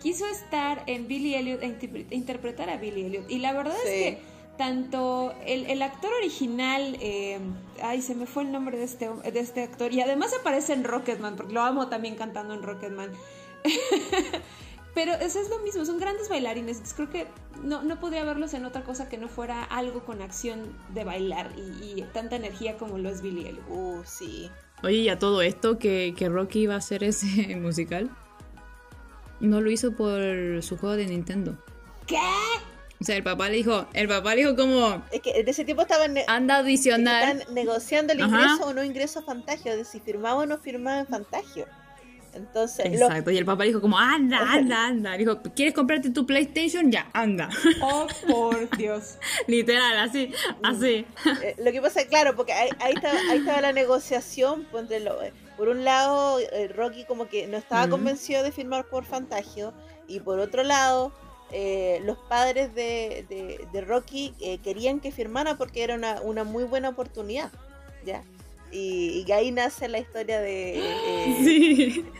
quiso 0.02 0.26
estar 0.26 0.82
en 0.86 1.06
Billy 1.08 1.34
Elliot 1.34 1.62
e 1.62 1.66
inter- 1.66 2.06
interpretar 2.10 2.70
a 2.70 2.76
Billy 2.76 3.06
Elliot. 3.06 3.30
Y 3.30 3.38
la 3.38 3.52
verdad 3.52 3.76
es 3.84 3.90
que 3.90 4.18
tanto 4.56 5.34
el, 5.46 5.66
el 5.66 5.82
actor 5.82 6.10
original, 6.18 6.96
eh, 7.00 7.38
ay, 7.82 8.02
se 8.02 8.14
me 8.14 8.26
fue 8.26 8.42
el 8.42 8.52
nombre 8.52 8.78
de 8.78 8.84
este, 8.84 9.08
de 9.08 9.40
este 9.40 9.62
actor, 9.62 9.92
y 9.92 10.00
además 10.00 10.34
aparece 10.38 10.72
en 10.72 10.84
Rocketman, 10.84 11.36
porque 11.36 11.52
lo 11.52 11.62
amo 11.62 11.88
también 11.88 12.16
cantando 12.16 12.54
en 12.54 12.62
Rocketman. 12.62 13.10
Pero 14.94 15.12
eso 15.14 15.40
es 15.40 15.48
lo 15.48 15.60
mismo, 15.60 15.84
son 15.84 15.98
grandes 15.98 16.28
bailarines. 16.28 16.78
Entonces 16.78 16.94
creo 16.94 17.10
que 17.10 17.26
no, 17.62 17.82
no 17.82 18.00
podría 18.00 18.24
verlos 18.24 18.54
en 18.54 18.64
otra 18.64 18.82
cosa 18.82 19.08
que 19.08 19.18
no 19.18 19.28
fuera 19.28 19.62
algo 19.62 20.04
con 20.04 20.20
acción 20.20 20.76
de 20.92 21.04
bailar 21.04 21.52
y, 21.56 22.00
y 22.00 22.02
tanta 22.12 22.36
energía 22.36 22.76
como 22.76 22.98
lo 22.98 23.08
es 23.08 23.22
Billy 23.22 23.46
Elliot. 23.46 23.68
Uh, 23.68 24.02
sí. 24.04 24.50
Oye, 24.82 24.96
y 24.96 25.08
a 25.08 25.18
todo 25.18 25.42
esto 25.42 25.78
que, 25.78 26.14
que 26.16 26.28
Rocky 26.28 26.60
iba 26.60 26.74
a 26.74 26.78
hacer 26.78 27.04
ese 27.04 27.56
musical, 27.60 28.10
no 29.40 29.60
lo 29.60 29.70
hizo 29.70 29.92
por 29.92 30.20
su 30.62 30.76
juego 30.76 30.96
de 30.96 31.06
Nintendo. 31.06 31.56
¿Qué? 32.06 32.18
O 33.00 33.04
sea, 33.04 33.16
el 33.16 33.22
papá 33.22 33.48
le 33.48 33.56
dijo, 33.56 33.86
el 33.94 34.08
papá 34.08 34.34
le 34.34 34.42
dijo 34.42 34.56
como, 34.56 35.02
Es 35.10 35.22
que 35.22 35.30
en 35.40 35.48
ese 35.48 35.64
tiempo 35.64 35.82
estaban, 35.82 36.16
anda 36.26 36.56
a 36.56 36.58
audicionar. 36.58 37.36
estaban 37.36 37.54
negociando 37.54 38.12
el 38.12 38.20
Ajá. 38.20 38.28
ingreso 38.36 38.66
o 38.66 38.74
no 38.74 38.84
ingreso 38.84 39.20
a 39.20 39.22
Fantagio, 39.22 39.74
de 39.76 39.84
si 39.86 40.00
firmaba 40.00 40.42
o 40.42 40.46
no 40.46 40.58
firmaba 40.58 41.00
en 41.00 41.06
Fantagio. 41.06 41.66
Entonces, 42.32 42.86
lo- 43.00 43.06
Exacto, 43.06 43.30
y 43.32 43.38
el 43.38 43.44
papá 43.44 43.62
le 43.64 43.68
dijo 43.70 43.80
como, 43.80 43.98
anda, 43.98 44.38
anda, 44.52 44.86
anda. 44.86 45.12
Le 45.12 45.18
dijo, 45.24 45.40
¿quieres 45.56 45.74
comprarte 45.74 46.10
tu 46.10 46.26
PlayStation? 46.26 46.92
Ya, 46.92 47.08
anda. 47.12 47.48
Oh, 47.80 48.06
por 48.28 48.68
Dios. 48.76 49.16
Literal, 49.48 49.98
así, 49.98 50.32
así. 50.62 51.06
Eh, 51.42 51.56
lo 51.58 51.72
que 51.72 51.80
pasa, 51.80 52.04
claro, 52.06 52.36
porque 52.36 52.52
ahí, 52.52 52.68
ahí, 52.80 52.92
estaba, 52.94 53.18
ahí 53.30 53.38
estaba 53.38 53.60
la 53.62 53.72
negociación. 53.72 54.66
entre 54.74 55.00
lo- 55.00 55.20
eh, 55.22 55.32
por 55.56 55.68
un 55.70 55.84
lado, 55.84 56.38
eh, 56.38 56.68
Rocky 56.68 57.04
como 57.04 57.28
que 57.28 57.46
no 57.46 57.56
estaba 57.56 57.82
Ujú. 57.84 57.92
convencido 57.92 58.42
de 58.42 58.52
firmar 58.52 58.84
por 58.86 59.04
Fantagio. 59.06 59.72
Y 60.06 60.20
por 60.20 60.38
otro 60.38 60.62
lado, 60.62 61.12
eh, 61.52 62.00
los 62.04 62.16
padres 62.18 62.74
de, 62.74 63.24
de- 63.28 63.66
de 63.72 63.80
Rocky 63.82 64.34
eh, 64.40 64.58
querían 64.58 65.00
que 65.00 65.12
firmara 65.12 65.56
porque 65.56 65.82
era 65.82 65.94
una, 65.94 66.20
una 66.22 66.44
muy 66.44 66.64
buena 66.64 66.88
oportunidad. 66.90 67.50
¿ya? 68.04 68.22
Y, 68.72 69.24
y 69.26 69.32
ahí 69.32 69.50
nace 69.50 69.88
la 69.88 69.98
historia 69.98 70.40
de... 70.40 70.78
eh, 70.78 71.36
Sí. 71.44 72.04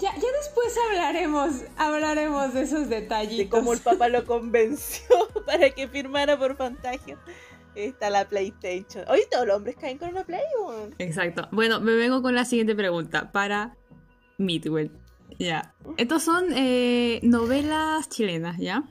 Ya, 0.00 0.12
ya 0.16 0.28
después 0.40 0.74
hablaremos, 0.90 1.52
hablaremos 1.76 2.52
de 2.54 2.62
esos 2.62 2.88
detallitos. 2.88 3.38
de 3.38 3.48
cómo 3.48 3.72
el 3.72 3.78
papá 3.78 4.08
lo 4.08 4.24
convenció 4.24 5.06
para 5.46 5.70
que 5.70 5.86
firmara 5.86 6.36
por 6.36 6.56
Fantagio. 6.56 7.18
Está 7.76 8.10
la 8.10 8.28
PlayStation. 8.28 9.04
Oye, 9.08 9.28
todos 9.30 9.46
los 9.46 9.56
hombres 9.56 9.76
caen 9.80 9.98
con 9.98 10.08
una 10.08 10.24
Play. 10.24 10.40
Exacto. 10.98 11.46
Bueno, 11.52 11.80
me 11.80 11.94
vengo 11.94 12.20
con 12.20 12.34
la 12.34 12.44
siguiente 12.44 12.74
pregunta 12.74 13.30
para 13.30 13.76
Midwell. 14.38 14.90
Ya. 15.38 15.74
Estos 15.96 16.22
son 16.22 16.46
eh, 16.54 17.20
novelas 17.22 18.08
chilenas, 18.08 18.58
¿ya? 18.58 18.84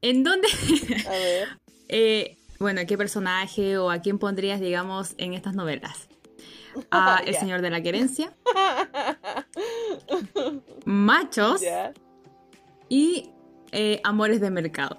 ¿En 0.00 0.24
dónde? 0.24 0.48
A 1.06 1.10
ver. 1.10 1.48
eh, 1.88 2.36
bueno, 2.58 2.82
¿qué 2.86 2.96
personaje 2.96 3.78
o 3.78 3.90
a 3.90 4.00
quién 4.00 4.18
pondrías, 4.18 4.60
digamos, 4.60 5.14
en 5.18 5.34
estas 5.34 5.54
novelas? 5.54 6.08
A 6.90 7.22
El. 7.26 7.34
Señor 7.34 7.60
de 7.60 7.70
la 7.70 7.82
Querencia, 7.82 8.34
Machos 10.86 11.60
y 12.88 13.30
eh, 13.72 14.00
Amores 14.04 14.40
de 14.40 14.50
Mercado. 14.50 14.98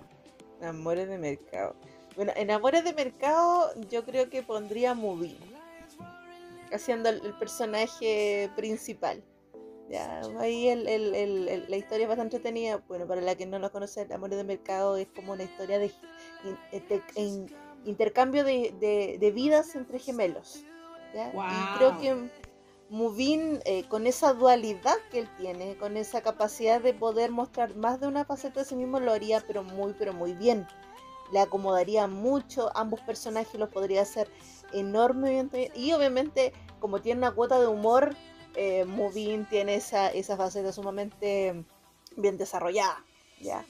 Amores 0.62 1.10
de 1.10 1.18
mercado. 1.18 1.76
Bueno, 2.16 2.32
en 2.36 2.52
Amores 2.52 2.84
de 2.84 2.94
mercado 2.94 3.72
yo 3.90 4.06
creo 4.06 4.30
que 4.30 4.44
pondría 4.44 4.94
Movie. 4.94 5.36
Haciendo 6.72 7.10
el 7.10 7.34
personaje 7.40 8.50
principal. 8.56 9.24
Ya, 9.90 10.22
ahí 10.40 10.70
el, 10.70 10.88
el- 10.88 11.14
el- 11.14 11.48
el- 11.50 11.66
la 11.70 11.76
historia 11.78 12.04
es 12.04 12.10
bastante 12.10 12.38
entretenida. 12.38 12.82
Bueno, 12.88 13.06
para 13.06 13.22
la 13.22 13.36
que 13.36 13.46
no 13.46 13.60
lo 13.60 13.72
conoce, 13.72 14.08
Amores 14.14 14.38
de 14.38 14.44
mercado 14.44 14.98
es 14.98 15.08
como 15.10 15.34
una 15.34 15.44
historia 15.44 15.78
de 15.78 15.88
in- 16.46 16.58
inter- 16.72 17.04
in- 17.16 17.54
intercambio 17.86 18.44
de, 18.44 18.74
de- 19.20 19.32
vidas 19.32 19.76
entre 19.76 20.00
gemelos. 20.00 20.64
¿ya? 21.14 21.30
Y 21.30 21.78
creo 21.78 21.98
que 22.00 22.30
Mubin, 22.90 23.60
eh, 23.66 23.84
con 23.90 24.08
esa 24.08 24.34
dualidad 24.34 24.96
que 25.12 25.20
él 25.20 25.30
tiene, 25.38 25.76
con 25.78 25.98
esa 25.98 26.22
capacidad 26.22 26.80
de 26.82 26.94
poder 26.94 27.32
mostrar 27.32 27.76
más 27.76 28.00
de 28.00 28.08
una 28.08 28.24
faceta 28.26 28.60
de 28.62 28.66
sí 28.66 28.76
mismo, 28.76 29.00
lo 29.00 29.12
haría 29.12 29.44
pero 29.46 29.64
muy, 29.64 29.94
pero 29.98 30.14
muy 30.14 30.34
bien. 30.34 30.68
Le 31.32 31.40
acomodaría 31.40 32.08
mucho, 32.08 32.70
ambos 32.76 33.02
personajes 33.02 33.60
los 33.60 33.70
podría 33.70 34.04
hacer 34.04 34.30
enormemente 34.74 35.72
y 35.76 35.94
obviamente 35.94 36.54
como 36.80 37.02
tiene 37.02 37.20
una 37.20 37.32
cuota 37.32 37.60
de 37.60 37.68
humor, 37.68 38.16
eh, 38.56 38.86
tiene 39.50 39.76
esa, 39.76 40.10
esa 40.10 40.38
faceta 40.38 40.72
sumamente 40.72 41.64
bien 42.16 42.38
desarrollada. 42.38 43.04
¿ya? 43.40 43.66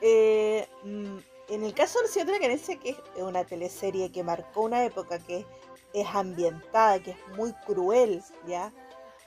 Eh, 0.00 0.68
mm, 0.84 1.18
en 1.48 1.64
el 1.64 1.74
caso 1.74 1.98
del 2.00 2.08
Señor 2.08 2.26
de 2.26 2.32
la 2.34 2.40
Carencia, 2.40 2.78
que 2.78 2.90
es 2.90 3.22
una 3.22 3.44
teleserie 3.44 4.12
que 4.12 4.22
marcó 4.22 4.62
una 4.62 4.84
época, 4.84 5.18
que 5.18 5.46
es 5.94 6.06
ambientada, 6.12 7.02
que 7.02 7.12
es 7.12 7.28
muy 7.36 7.52
cruel, 7.66 8.22
¿ya? 8.46 8.72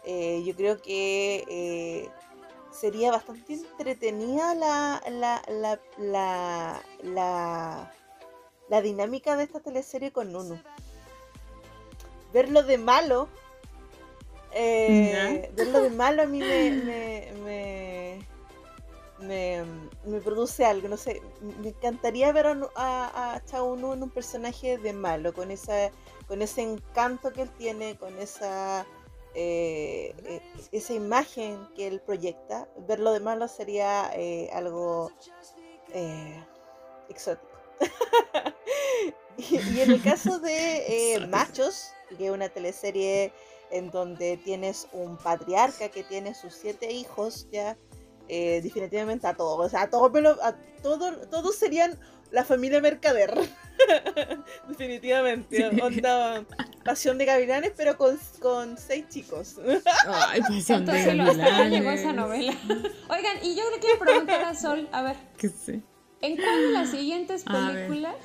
Eh, 0.03 0.43
yo 0.45 0.55
creo 0.55 0.81
que 0.81 1.45
eh, 1.47 2.09
sería 2.71 3.11
bastante 3.11 3.53
entretenida 3.53 4.55
la, 4.55 5.01
la, 5.09 5.41
la, 5.47 5.79
la, 7.03 7.91
la, 8.69 8.81
dinámica 8.81 9.35
de 9.35 9.43
esta 9.43 9.59
teleserie 9.59 10.11
con 10.11 10.31
Nunu. 10.31 10.59
Verlo 12.33 12.63
de 12.63 12.77
malo, 12.77 13.27
eh, 14.53 15.51
verlo 15.55 15.81
de 15.81 15.89
malo 15.89 16.23
a 16.23 16.25
mí 16.25 16.39
me, 16.39 16.71
me, 16.71 17.31
me, 17.43 18.27
me, 19.19 19.63
me 20.05 20.21
produce 20.21 20.65
algo, 20.65 20.87
no 20.87 20.97
sé, 20.97 21.21
me 21.61 21.69
encantaría 21.69 22.31
ver 22.31 22.47
a, 22.47 22.57
a, 22.75 23.33
a 23.35 23.45
Chao 23.45 23.75
en 23.75 24.03
un 24.03 24.09
personaje 24.09 24.77
de 24.77 24.93
malo, 24.93 25.33
con 25.33 25.51
esa 25.51 25.91
con 26.27 26.41
ese 26.41 26.61
encanto 26.61 27.31
que 27.33 27.41
él 27.41 27.49
tiene, 27.57 27.97
con 27.97 28.17
esa 28.17 28.85
eh, 29.33 30.13
eh, 30.25 30.41
esa 30.71 30.93
imagen 30.93 31.67
que 31.75 31.87
él 31.87 32.01
proyecta, 32.01 32.67
verlo 32.87 33.13
de 33.13 33.19
malo 33.19 33.47
sería 33.47 34.11
eh, 34.15 34.49
algo 34.53 35.11
eh, 35.93 36.43
exótico. 37.09 37.51
y, 39.37 39.55
y 39.57 39.81
en 39.81 39.91
el 39.91 40.03
caso 40.03 40.39
de 40.39 41.15
eh, 41.15 41.27
Machos, 41.27 41.91
que 42.17 42.25
es 42.27 42.31
una 42.31 42.49
teleserie 42.49 43.33
en 43.71 43.91
donde 43.91 44.37
tienes 44.37 44.87
un 44.91 45.17
patriarca 45.17 45.89
que 45.89 46.03
tiene 46.03 46.33
sus 46.33 46.53
siete 46.53 46.91
hijos, 46.91 47.47
ya 47.51 47.77
eh, 48.27 48.61
definitivamente 48.61 49.27
a 49.27 49.35
todos, 49.35 49.65
o 49.65 49.69
sea, 49.69 49.83
a 49.83 49.89
todos, 49.89 50.11
a 50.41 50.55
todo, 50.81 51.17
todos 51.27 51.55
serían 51.55 51.97
la 52.31 52.43
familia 52.43 52.79
Mercader. 52.79 53.37
definitivamente. 54.67 55.69
Sí. 55.69 55.81
Onda 55.81 56.45
Pasión 56.83 57.17
de 57.17 57.25
Gavilanes, 57.25 57.73
pero 57.75 57.97
con, 57.97 58.17
con 58.41 58.77
seis 58.77 59.05
chicos. 59.09 59.57
Ay, 60.07 60.41
pasión 60.41 60.85
de 60.85 60.91
acá 60.91 61.13
llegó 61.13 61.33
gavilanes. 61.33 61.99
esa 61.99 62.13
novela. 62.13 62.53
Oigan, 63.09 63.37
y 63.43 63.55
yo 63.55 63.63
le 63.69 63.79
quiero 63.79 63.99
preguntar 63.99 64.43
a 64.43 64.55
Sol, 64.55 64.87
a 64.91 65.03
ver, 65.03 65.17
¿Qué 65.37 65.49
sé? 65.49 65.81
¿En 66.21 66.35
cuál 66.37 66.61
de 66.61 66.71
las 66.71 66.91
siguientes 66.91 67.43
películas 67.43 68.15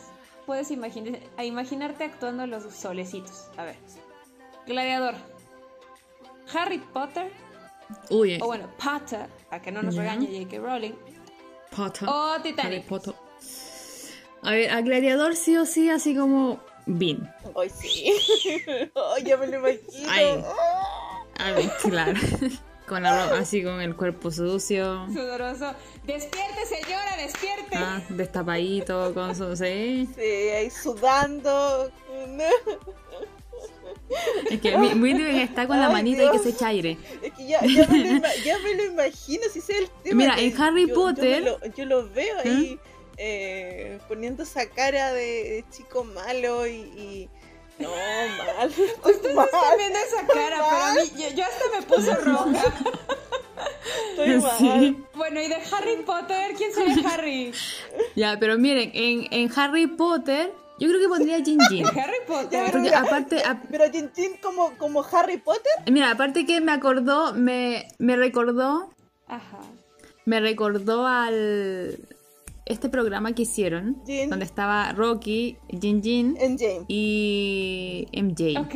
puedes 0.44 0.70
imaginar, 0.70 1.18
a 1.36 1.44
imaginarte 1.44 2.04
actuando 2.04 2.46
los 2.46 2.72
solecitos? 2.74 3.48
A 3.56 3.64
ver. 3.64 3.76
Gladiador. 4.66 5.14
Harry 6.54 6.78
Potter. 6.78 7.30
Uy, 8.10 8.38
O 8.40 8.46
bueno, 8.46 8.68
Potter, 8.82 9.26
para 9.48 9.62
que 9.62 9.70
no 9.70 9.82
nos 9.82 9.94
regañe 9.94 10.26
J.K. 10.26 10.58
Rowling. 10.58 10.92
Potter. 11.74 12.08
O 12.08 12.32
Harry 12.32 12.42
Titanic. 12.50 12.84
Potter. 12.86 13.14
A 14.42 14.50
ver, 14.52 14.70
a 14.70 14.80
Gladiador 14.80 15.34
sí 15.36 15.56
o 15.56 15.64
sí, 15.66 15.90
así 15.90 16.14
como 16.16 16.60
Bean. 16.86 17.32
Hoy 17.54 17.68
sí. 17.70 18.12
Ay, 19.14 19.24
ya 19.24 19.36
me 19.36 19.46
lo 19.48 19.58
imagino. 19.58 20.08
Ay. 20.08 20.44
A 21.38 21.52
ver, 21.52 21.70
claro. 21.82 22.18
Con 22.86 23.02
la 23.02 23.24
ropa, 23.24 23.38
así 23.40 23.64
con 23.64 23.80
el 23.80 23.96
cuerpo 23.96 24.30
sucio. 24.30 25.08
Sudoroso. 25.08 25.74
Despierte, 26.04 26.66
señora, 26.66 27.16
despierte. 27.16 27.76
Ah, 27.76 28.00
destapadito, 28.10 29.12
con 29.12 29.34
su. 29.34 29.56
Sí. 29.56 30.08
Sí, 30.14 30.20
ahí 30.22 30.70
sudando. 30.70 31.90
Es 34.50 34.60
que 34.60 34.76
mi- 34.78 34.94
Whitney 34.94 35.40
está 35.40 35.66
con 35.66 35.80
la 35.80 35.88
manita 35.88 36.22
y 36.22 36.26
que 36.26 36.32
Dios. 36.32 36.42
se 36.44 36.48
echa 36.50 36.68
aire. 36.68 36.96
Es 37.22 37.32
que 37.32 37.46
ya, 37.46 37.60
ya, 37.64 37.86
me, 37.88 37.98
lo, 38.20 38.28
ya 38.44 38.58
me 38.60 38.74
lo 38.74 38.84
imagino, 38.84 39.42
si 39.52 39.60
sé 39.60 39.78
el 39.78 39.90
tema. 40.04 40.16
Mira, 40.16 40.38
en 40.38 40.60
Harry 40.62 40.82
yo- 40.82 40.88
yo 40.88 40.94
Potter- 40.94 41.42
¿Mm? 41.42 41.44
lo- 41.44 41.74
Yo 41.74 41.84
lo, 41.86 42.08
veo 42.10 42.36
ahí 42.44 42.78
eh, 43.16 43.98
poniendo 44.08 44.42
esa 44.44 44.68
cara 44.68 45.12
de, 45.12 45.22
de 45.22 45.64
chico 45.70 46.04
malo 46.04 46.66
y. 46.66 46.70
y- 46.72 47.28
no, 47.78 47.90
mal. 47.90 48.68
Ustedes 49.04 49.34
mal, 49.34 49.44
están 49.46 49.76
viendo 49.78 49.98
esa 49.98 50.26
cara, 50.26 50.56
pero 50.70 50.82
a 50.84 50.92
mí, 50.94 51.00
yo, 51.16 51.36
yo 51.36 51.44
hasta 51.44 51.64
me 51.78 51.82
puse 51.86 52.14
roja. 52.24 52.74
estoy 54.10 54.40
mal. 54.40 54.58
Sí. 54.58 54.96
Bueno, 55.14 55.40
y 55.42 55.48
de 55.48 55.56
Harry 55.56 55.96
Potter, 56.04 56.54
¿quién 56.56 56.72
sería 56.72 56.96
Harry? 57.10 57.52
Ya, 58.14 58.36
pero 58.38 58.56
miren, 58.58 58.90
en, 58.94 59.26
en 59.30 59.50
Harry 59.58 59.86
Potter, 59.88 60.52
yo 60.78 60.88
creo 60.88 61.00
que 61.00 61.08
pondría 61.08 61.42
Jin 61.44 61.58
Jin. 61.68 61.86
Harry 61.98 62.18
Potter. 62.26 62.70
Porque 62.72 62.94
aparte, 62.94 63.42
ap- 63.44 63.64
Pero 63.70 63.84
Jin 63.90 64.10
Jin 64.14 64.32
como, 64.42 64.76
como 64.78 65.04
Harry 65.12 65.38
Potter. 65.38 65.72
mira, 65.90 66.10
aparte 66.10 66.44
que 66.46 66.60
me 66.60 66.72
acordó, 66.72 67.32
me, 67.34 67.88
me 67.98 68.16
recordó, 68.16 68.90
Ajá. 69.26 69.60
me 70.24 70.40
recordó 70.40 71.06
al 71.06 71.98
este 72.66 72.88
programa 72.88 73.32
que 73.32 73.42
hicieron, 73.42 74.02
Jin. 74.04 74.28
donde 74.28 74.44
estaba 74.44 74.90
Rocky, 74.92 75.56
Jin 75.80 76.02
Jin 76.02 76.36
James. 76.36 76.84
y 76.88 78.06
MJ. 78.12 78.58
Ok, 78.60 78.74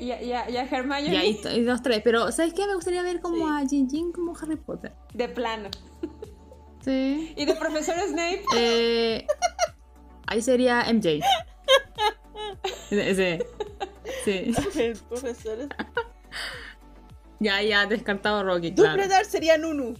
ya, 0.00 0.20
ya, 0.22 0.48
ya 0.48 0.62
Hermione. 0.64 1.12
Y 1.12 1.16
ahí 1.16 1.40
y 1.56 1.60
los 1.60 1.82
tres. 1.82 2.00
Pero, 2.02 2.32
¿sabes 2.32 2.54
qué? 2.54 2.66
Me 2.66 2.74
gustaría 2.74 3.02
ver 3.02 3.20
como 3.20 3.36
Sí. 3.36 3.52
a 3.64 3.68
Jin 3.68 3.90
Jin 3.90 4.12
como 4.12 4.34
Harry 4.40 4.56
Potter. 4.56 4.92
De 5.12 5.28
plano. 5.28 5.68
Sí. 6.82 7.34
¿Y 7.36 7.44
de 7.44 7.54
profesor 7.54 7.96
Snape? 8.08 8.42
Eh, 8.56 9.26
ahí 10.28 10.42
sería 10.42 10.84
MJ. 10.92 11.20
Sí. 14.24 14.52
El 14.76 14.98
profesor. 15.08 15.60
es- 15.60 15.68
Ya, 17.40 17.62
ya, 17.62 17.86
descartado 17.86 18.42
Rocky, 18.44 18.72
claro. 18.74 18.92
Dumbledore 18.92 19.24
sería 19.24 19.58
Nunu. 19.58 19.94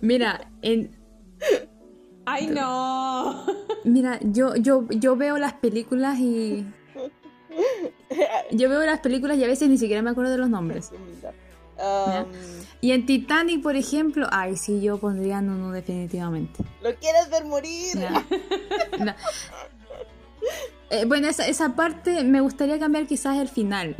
Mira, 0.00 0.50
en, 0.62 0.94
¡Ay, 2.26 2.48
no! 2.48 3.46
mira, 3.84 4.18
yo, 4.22 4.56
yo, 4.56 4.86
yo 4.90 5.16
veo 5.16 5.38
las 5.38 5.54
películas 5.54 6.18
y. 6.18 6.66
Yo 8.52 8.68
veo 8.68 8.80
las 8.84 9.00
películas 9.00 9.38
y 9.38 9.44
a 9.44 9.46
veces 9.46 9.68
ni 9.68 9.78
siquiera 9.78 10.02
me 10.02 10.10
acuerdo 10.10 10.30
de 10.30 10.38
los 10.38 10.48
nombres. 10.50 10.92
Um, 11.78 12.26
Y 12.80 12.92
en 12.92 13.04
Titanic, 13.06 13.62
por 13.62 13.76
ejemplo, 13.76 14.26
ay, 14.30 14.56
sí, 14.56 14.80
yo 14.80 14.98
pondría 14.98 15.38
a 15.38 15.42
Nunu 15.42 15.72
definitivamente. 15.72 16.64
¿Lo 16.82 16.94
quieres 16.96 17.28
ver 17.30 17.44
morir? 17.44 17.94
Ya. 17.98 18.24
No. 19.04 19.14
Eh, 20.88 21.04
bueno, 21.04 21.26
esa, 21.28 21.46
esa 21.48 21.74
parte 21.74 22.22
me 22.22 22.40
gustaría 22.40 22.78
cambiar 22.78 23.06
quizás 23.06 23.38
el 23.38 23.48
final. 23.48 23.96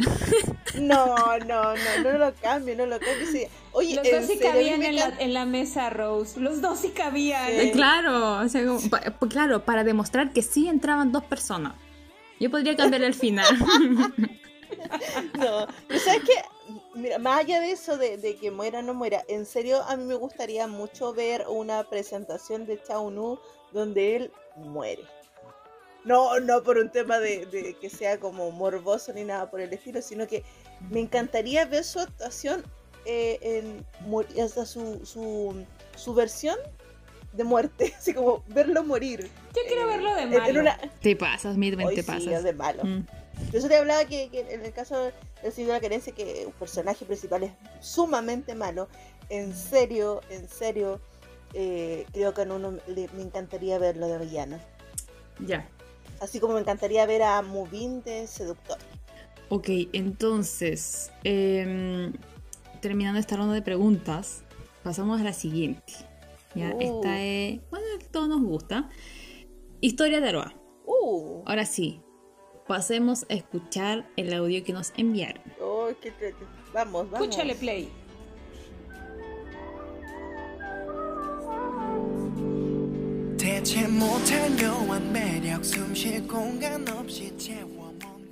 No, 0.81 1.17
no, 1.39 1.75
no, 1.75 2.03
no 2.05 2.19
lo 2.19 2.35
cambio, 2.35 2.77
no 2.77 2.87
lo 2.87 2.99
cambio. 3.01 3.27
sí. 3.33 3.45
Oye, 3.73 3.97
Los 3.97 4.09
dos 4.11 4.27
sí 4.27 4.39
cabían 4.39 4.83
en 4.83 4.95
la, 4.97 5.12
en 5.19 5.35
la 5.35 5.45
mesa, 5.47 5.91
Rose. 5.91 6.39
Los 6.39 6.61
dos 6.61 6.79
sí 6.79 6.91
cabían. 6.91 7.49
Sí. 7.49 7.57
Eh, 7.61 7.71
claro, 7.73 8.39
o 8.45 8.49
sea, 8.49 8.65
como 8.65 8.81
pa- 8.89 9.01
pa- 9.01 9.29
claro, 9.29 9.65
para 9.65 9.83
demostrar 9.85 10.33
que 10.33 10.43
sí 10.43 10.69
entraban 10.69 11.11
dos 11.12 11.25
personas. 11.25 11.73
Yo 12.39 12.51
podría 12.51 12.77
cambiar 12.77 13.03
el 13.03 13.15
final. 13.15 13.47
No, 15.39 15.67
pero 15.89 16.01
¿sabes 16.01 16.23
qué? 16.27 16.33
Mira, 16.97 17.19
más 17.19 17.41
allá 17.41 17.61
de 17.61 17.71
eso, 17.73 17.97
de, 17.99 18.17
de 18.17 18.37
que 18.37 18.51
muera 18.51 18.79
o 18.81 18.83
no 18.83 18.95
muera, 18.95 19.23
en 19.29 19.45
serio, 19.47 19.83
a 19.83 19.97
mí 19.97 20.05
me 20.05 20.15
gustaría 20.15 20.67
mucho 20.67 21.13
ver 21.13 21.45
una 21.49 21.85
presentación 21.89 22.65
de 22.67 22.83
Chao 22.83 23.11
Nu 23.11 23.39
donde 23.73 24.17
él 24.17 24.33
muere. 24.57 25.03
No, 26.05 26.39
no 26.41 26.63
por 26.63 26.79
un 26.79 26.91
tema 26.91 27.19
de, 27.19 27.47
de 27.47 27.75
que 27.75 27.91
sea 27.91 28.19
como 28.19 28.51
morboso 28.51 29.13
ni 29.13 29.25
nada 29.25 29.51
por 29.51 29.61
el 29.61 29.73
estilo, 29.73 30.01
sino 30.01 30.27
que 30.27 30.45
me 30.91 31.01
encantaría 31.01 31.65
ver 31.67 31.85
su 31.85 31.99
actuación 31.99 32.65
eh, 33.05 33.39
en 33.43 33.85
sea, 34.49 34.65
su, 34.65 35.05
su, 35.05 35.65
su 35.97 36.15
versión 36.15 36.57
de 37.33 37.45
muerte, 37.45 37.93
así 37.99 38.15
como 38.15 38.43
verlo 38.49 38.85
morir. 38.85 39.29
Yo 39.55 39.63
quiero 39.67 39.83
Eh, 39.83 39.87
verlo 39.87 40.15
de 40.15 40.27
malo. 40.27 40.47
En 40.47 40.59
una, 40.59 40.79
Te 41.03 41.17
pasas, 41.17 41.57
Hoy 41.89 41.97
te 41.97 42.03
sí, 42.03 42.07
pasas. 42.07 42.27
es 42.33 42.45
de 42.45 42.53
malo. 42.53 42.85
Mm. 42.85 43.07
Por 43.47 43.57
eso 43.57 43.69
te 43.69 43.77
hablaba 43.77 44.05
que, 44.05 44.29
que 44.31 44.41
en 44.53 44.65
el 44.65 44.73
caso 44.73 45.11
del 45.43 45.53
Señor 45.53 45.81
de 45.81 45.89
la 45.89 46.01
que 46.01 46.45
un 46.47 46.53
personaje 46.53 47.05
principal 47.05 47.45
es 47.45 47.53
sumamente 47.81 48.55
malo. 48.55 48.89
En 49.29 49.55
serio, 49.55 50.21
en 50.31 50.49
serio, 50.49 51.01
eh, 51.55 52.07
creo 52.13 52.35
que 52.35 52.43
en 52.43 52.53
uno 52.53 52.73
le- 52.87 53.09
me 53.17 53.23
encantaría 53.23 53.79
verlo 53.79 54.09
de 54.09 54.19
villano. 54.19 54.59
Ya. 55.41 55.69
Así 56.21 56.41
como 56.41 56.55
me 56.55 56.61
encantaría 56.61 57.05
ver 57.07 57.23
a 57.23 57.43
Mubin 57.43 58.03
de 58.03 58.27
seductor. 58.27 58.79
Ok, 59.49 59.69
entonces, 59.93 61.13
em, 61.25 62.13
terminando 62.81 63.19
esta 63.21 63.37
ronda 63.37 63.55
de 63.55 63.63
preguntas, 63.63 64.43
pasamos 64.83 65.21
a 65.21 65.25
la 65.25 65.33
siguiente. 65.33 65.93
Ya, 66.55 66.73
Uh. 66.75 66.81
esta 66.81 67.23
es, 67.23 67.61
bueno, 67.71 67.87
que 67.99 68.07
todos 68.07 68.29
nos 68.29 68.43
gusta. 68.43 68.89
Historia 69.81 70.21
de 70.21 70.29
Aroa. 70.31 70.55
Uh, 70.87 71.43
Ahora 71.47 71.67
sí, 71.67 72.01
Pasemos 72.66 73.24
a 73.31 73.35
escuchar 73.35 74.05
el 74.16 74.35
audio 74.35 74.64
que 74.64 74.72
nos 74.72 74.92
enviaron. 74.96 75.42
Vamos, 76.72 77.09
vamos. 77.11 77.29
Escúchale 77.29 77.55
play. 77.55 77.88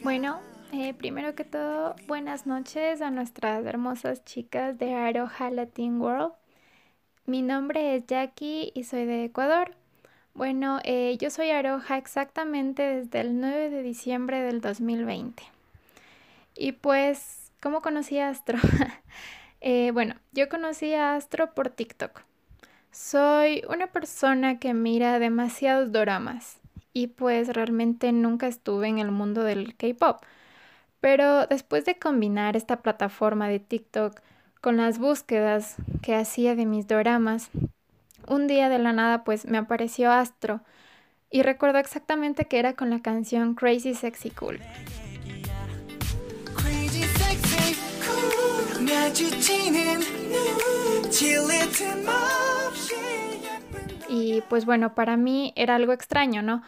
Bueno, 0.03 0.41
eh, 0.73 0.95
primero 0.95 1.35
que 1.37 1.45
todo, 1.45 1.95
buenas 2.09 2.47
noches 2.47 3.01
a 3.01 3.13
nuestras 3.13 3.65
hermosas 3.65 4.25
chicas 4.25 4.77
de 4.79 4.95
Aroha 4.95 5.51
Latin 5.51 6.01
World. 6.01 6.33
Mi 7.27 7.43
nombre 7.43 7.95
es 7.95 8.07
Jackie 8.07 8.73
y 8.75 8.83
soy 8.83 9.07
de 9.07 9.25
Ecuador. 9.25 9.77
Bueno, 10.35 10.81
eh, 10.83 11.17
yo 11.21 11.31
soy 11.31 11.51
Aroha 11.51 11.97
exactamente 11.97 12.83
desde 12.83 13.21
el 13.21 13.41
9 13.41 13.71
de 13.71 13.83
diciembre 13.83 14.43
del 14.43 14.61
2020. 14.61 15.45
Y 16.57 16.73
pues, 16.73 17.53
¿cómo 17.61 17.81
conocí 17.81 18.19
a 18.19 18.29
Astro? 18.29 18.59
Eh, 19.67 19.93
bueno, 19.93 20.17
yo 20.33 20.51
conocí 20.51 20.93
a 20.93 21.15
Astro 21.15 21.55
por 21.55 21.71
TikTok. 21.71 22.21
Soy 22.91 23.63
una 23.67 23.87
persona 23.87 24.59
que 24.59 24.75
mira 24.75 25.19
demasiados 25.19 25.91
doramas 25.91 26.61
y 26.93 27.07
pues 27.07 27.49
realmente 27.49 28.13
nunca 28.13 28.47
estuve 28.47 28.89
en 28.89 28.99
el 28.99 29.11
mundo 29.11 29.43
del 29.43 29.75
K-pop. 29.75 30.23
Pero 31.01 31.47
después 31.47 31.87
de 31.87 31.99
combinar 31.99 32.57
esta 32.59 32.83
plataforma 32.83 33.49
de 33.49 33.59
TikTok 33.59 34.21
con 34.61 34.77
las 34.77 34.99
búsquedas 34.99 35.77
que 36.03 36.15
hacía 36.15 36.55
de 36.55 36.67
mis 36.67 36.87
doramas, 36.87 37.51
un 38.29 38.47
día 38.47 38.69
de 38.69 38.79
la 38.79 38.93
nada 38.93 39.25
pues 39.25 39.47
me 39.47 39.59
apareció 39.59 40.11
Astro 40.11 40.61
y 41.31 41.43
recuerdo 41.43 41.79
exactamente 41.79 42.45
que 42.45 42.59
era 42.59 42.75
con 42.75 42.91
la 42.91 43.01
canción 43.01 43.55
Crazy 43.55 43.95
Sexy 43.95 44.31
Cool. 44.31 44.61
Y 54.09 54.43
pues 54.49 54.65
bueno, 54.65 54.95
para 54.95 55.17
mí 55.17 55.53
era 55.57 55.75
algo 55.75 55.93
extraño, 55.93 56.43
¿no? 56.43 56.63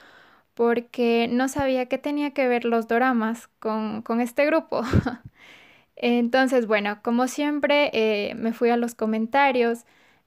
Porque 0.54 1.28
no 1.30 1.48
sabía 1.48 1.86
qué 1.86 1.98
tenía 1.98 2.32
que 2.32 2.48
ver 2.48 2.64
los 2.64 2.88
doramas 2.88 3.48
con, 3.60 4.02
con 4.02 4.20
este 4.20 4.46
grupo. 4.46 4.82
Entonces, 5.96 6.66
bueno, 6.66 6.98
como 7.02 7.26
siempre, 7.28 7.90
eh, 7.92 8.34
me 8.34 8.52
fui 8.52 8.70
a 8.70 8.76
los 8.76 8.94
comentarios, 8.94 9.84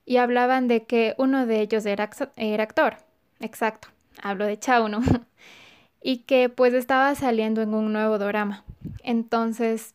y 0.10 0.18
hablaban 0.18 0.68
de 0.68 0.86
que 0.86 1.14
uno 1.20 1.46
de 1.46 1.62
ellos 1.62 1.86
era, 1.86 2.10
era 2.36 2.64
actor. 2.64 2.98
Exacto, 3.40 3.90
hablo 4.24 4.48
de 4.48 4.58
Chauno. 4.58 5.02
y 6.02 6.20
que 6.24 6.50
pues 6.50 6.74
estaba 6.74 7.14
saliendo 7.14 7.62
en 7.62 7.76
un 7.76 7.94
nuevo 7.94 8.18
dorama. 8.18 8.64
Entonces, 9.04 9.94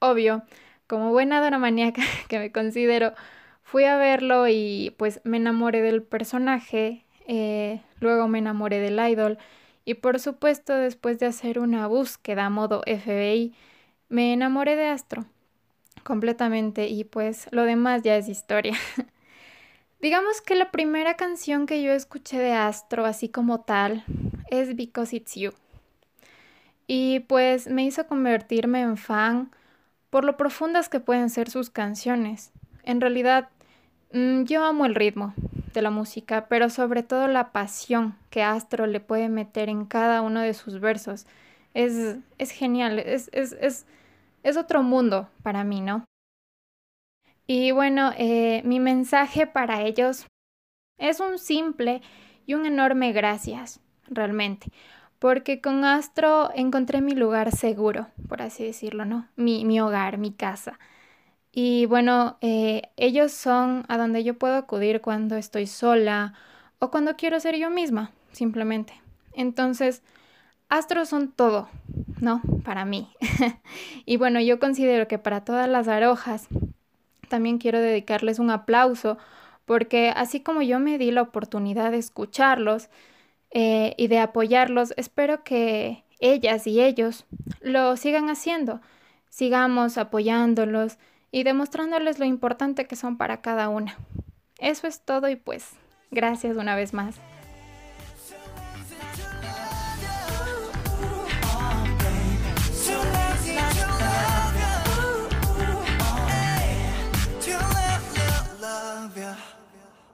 obvio, 0.00 0.42
como 0.88 1.12
buena 1.12 1.40
doramaníaca 1.40 2.02
que 2.28 2.40
me 2.40 2.50
considero, 2.50 3.12
fui 3.62 3.84
a 3.84 3.96
verlo 3.96 4.48
y 4.48 4.94
pues 4.98 5.20
me 5.22 5.36
enamoré 5.36 5.80
del 5.80 6.02
personaje 6.02 7.04
eh, 7.28 7.80
luego 8.00 8.26
me 8.26 8.38
enamoré 8.38 8.80
del 8.80 8.98
idol 8.98 9.38
y 9.84 9.94
por 9.94 10.18
supuesto 10.18 10.74
después 10.74 11.20
de 11.20 11.26
hacer 11.26 11.60
una 11.60 11.86
búsqueda 11.86 12.46
a 12.46 12.50
modo 12.50 12.82
FBI, 12.84 13.54
me 14.08 14.32
enamoré 14.32 14.74
de 14.74 14.88
Astro 14.88 15.24
completamente 16.02 16.88
y 16.88 17.04
pues 17.04 17.48
lo 17.52 17.62
demás 17.62 18.02
ya 18.02 18.16
es 18.16 18.28
historia. 18.28 18.74
Digamos 20.00 20.42
que 20.42 20.54
la 20.54 20.70
primera 20.70 21.14
canción 21.14 21.66
que 21.66 21.82
yo 21.82 21.92
escuché 21.92 22.38
de 22.38 22.52
Astro 22.52 23.06
así 23.06 23.28
como 23.30 23.60
tal 23.60 24.04
es 24.50 24.76
Because 24.76 25.16
It's 25.16 25.34
You. 25.34 25.52
Y 26.86 27.20
pues 27.20 27.66
me 27.68 27.84
hizo 27.84 28.06
convertirme 28.06 28.82
en 28.82 28.98
fan 28.98 29.50
por 30.10 30.24
lo 30.24 30.36
profundas 30.36 30.88
que 30.88 31.00
pueden 31.00 31.30
ser 31.30 31.50
sus 31.50 31.70
canciones. 31.70 32.52
En 32.84 33.00
realidad, 33.00 33.48
mm, 34.12 34.44
yo 34.44 34.64
amo 34.64 34.84
el 34.84 34.94
ritmo 34.94 35.34
de 35.72 35.82
la 35.82 35.90
música, 35.90 36.46
pero 36.48 36.70
sobre 36.70 37.02
todo 37.02 37.26
la 37.26 37.52
pasión 37.52 38.16
que 38.30 38.42
Astro 38.42 38.86
le 38.86 39.00
puede 39.00 39.28
meter 39.28 39.68
en 39.68 39.86
cada 39.86 40.20
uno 40.20 40.40
de 40.40 40.54
sus 40.54 40.78
versos. 40.78 41.26
Es, 41.74 42.16
es 42.38 42.50
genial, 42.50 42.98
es, 42.98 43.28
es, 43.32 43.56
es, 43.60 43.86
es 44.42 44.56
otro 44.56 44.82
mundo 44.82 45.28
para 45.42 45.64
mí, 45.64 45.80
¿no? 45.80 46.04
Y 47.46 47.70
bueno, 47.70 48.12
eh, 48.16 48.62
mi 48.64 48.80
mensaje 48.80 49.46
para 49.46 49.82
ellos 49.82 50.26
es 50.98 51.20
un 51.20 51.38
simple 51.38 52.02
y 52.46 52.54
un 52.54 52.66
enorme 52.66 53.12
gracias, 53.12 53.80
realmente, 54.08 54.68
porque 55.18 55.60
con 55.60 55.84
Astro 55.84 56.50
encontré 56.54 57.00
mi 57.00 57.14
lugar 57.14 57.52
seguro, 57.52 58.08
por 58.28 58.42
así 58.42 58.64
decirlo, 58.64 59.04
¿no? 59.04 59.28
Mi, 59.36 59.64
mi 59.64 59.80
hogar, 59.80 60.18
mi 60.18 60.32
casa. 60.32 60.78
Y 61.52 61.86
bueno, 61.86 62.38
eh, 62.42 62.82
ellos 62.96 63.32
son 63.32 63.84
a 63.88 63.96
donde 63.98 64.24
yo 64.24 64.38
puedo 64.38 64.56
acudir 64.56 65.00
cuando 65.00 65.36
estoy 65.36 65.66
sola 65.66 66.34
o 66.78 66.90
cuando 66.90 67.16
quiero 67.16 67.40
ser 67.40 67.56
yo 67.56 67.70
misma, 67.70 68.12
simplemente. 68.32 69.00
Entonces, 69.32 70.02
Astros 70.68 71.08
son 71.08 71.32
todo, 71.32 71.68
¿no? 72.20 72.42
Para 72.64 72.84
mí. 72.84 73.08
y 74.06 74.16
bueno, 74.16 74.40
yo 74.40 74.58
considero 74.58 75.08
que 75.08 75.18
para 75.18 75.44
todas 75.44 75.68
las 75.68 75.88
arojas, 75.88 76.48
también 77.26 77.58
quiero 77.58 77.80
dedicarles 77.80 78.38
un 78.38 78.50
aplauso 78.50 79.18
porque 79.64 80.10
así 80.14 80.40
como 80.40 80.62
yo 80.62 80.78
me 80.78 80.96
di 80.96 81.10
la 81.10 81.22
oportunidad 81.22 81.90
de 81.90 81.98
escucharlos, 81.98 82.88
eh, 83.58 83.94
y 83.96 84.08
de 84.08 84.18
apoyarlos, 84.18 84.92
espero 84.96 85.42
que 85.42 86.04
ellas 86.20 86.66
y 86.66 86.82
ellos 86.82 87.24
lo 87.60 87.96
sigan 87.96 88.28
haciendo. 88.28 88.80
Sigamos 89.30 89.98
apoyándolos 89.98 90.98
y 91.30 91.42
demostrándoles 91.42 92.18
lo 92.18 92.24
importante 92.24 92.86
que 92.86 92.96
son 92.96 93.16
para 93.16 93.40
cada 93.40 93.68
una. 93.68 93.96
Eso 94.58 94.86
es 94.86 95.00
todo 95.00 95.28
y 95.28 95.36
pues 95.36 95.70
gracias 96.10 96.56
una 96.56 96.74
vez 96.74 96.92
más. 96.92 97.16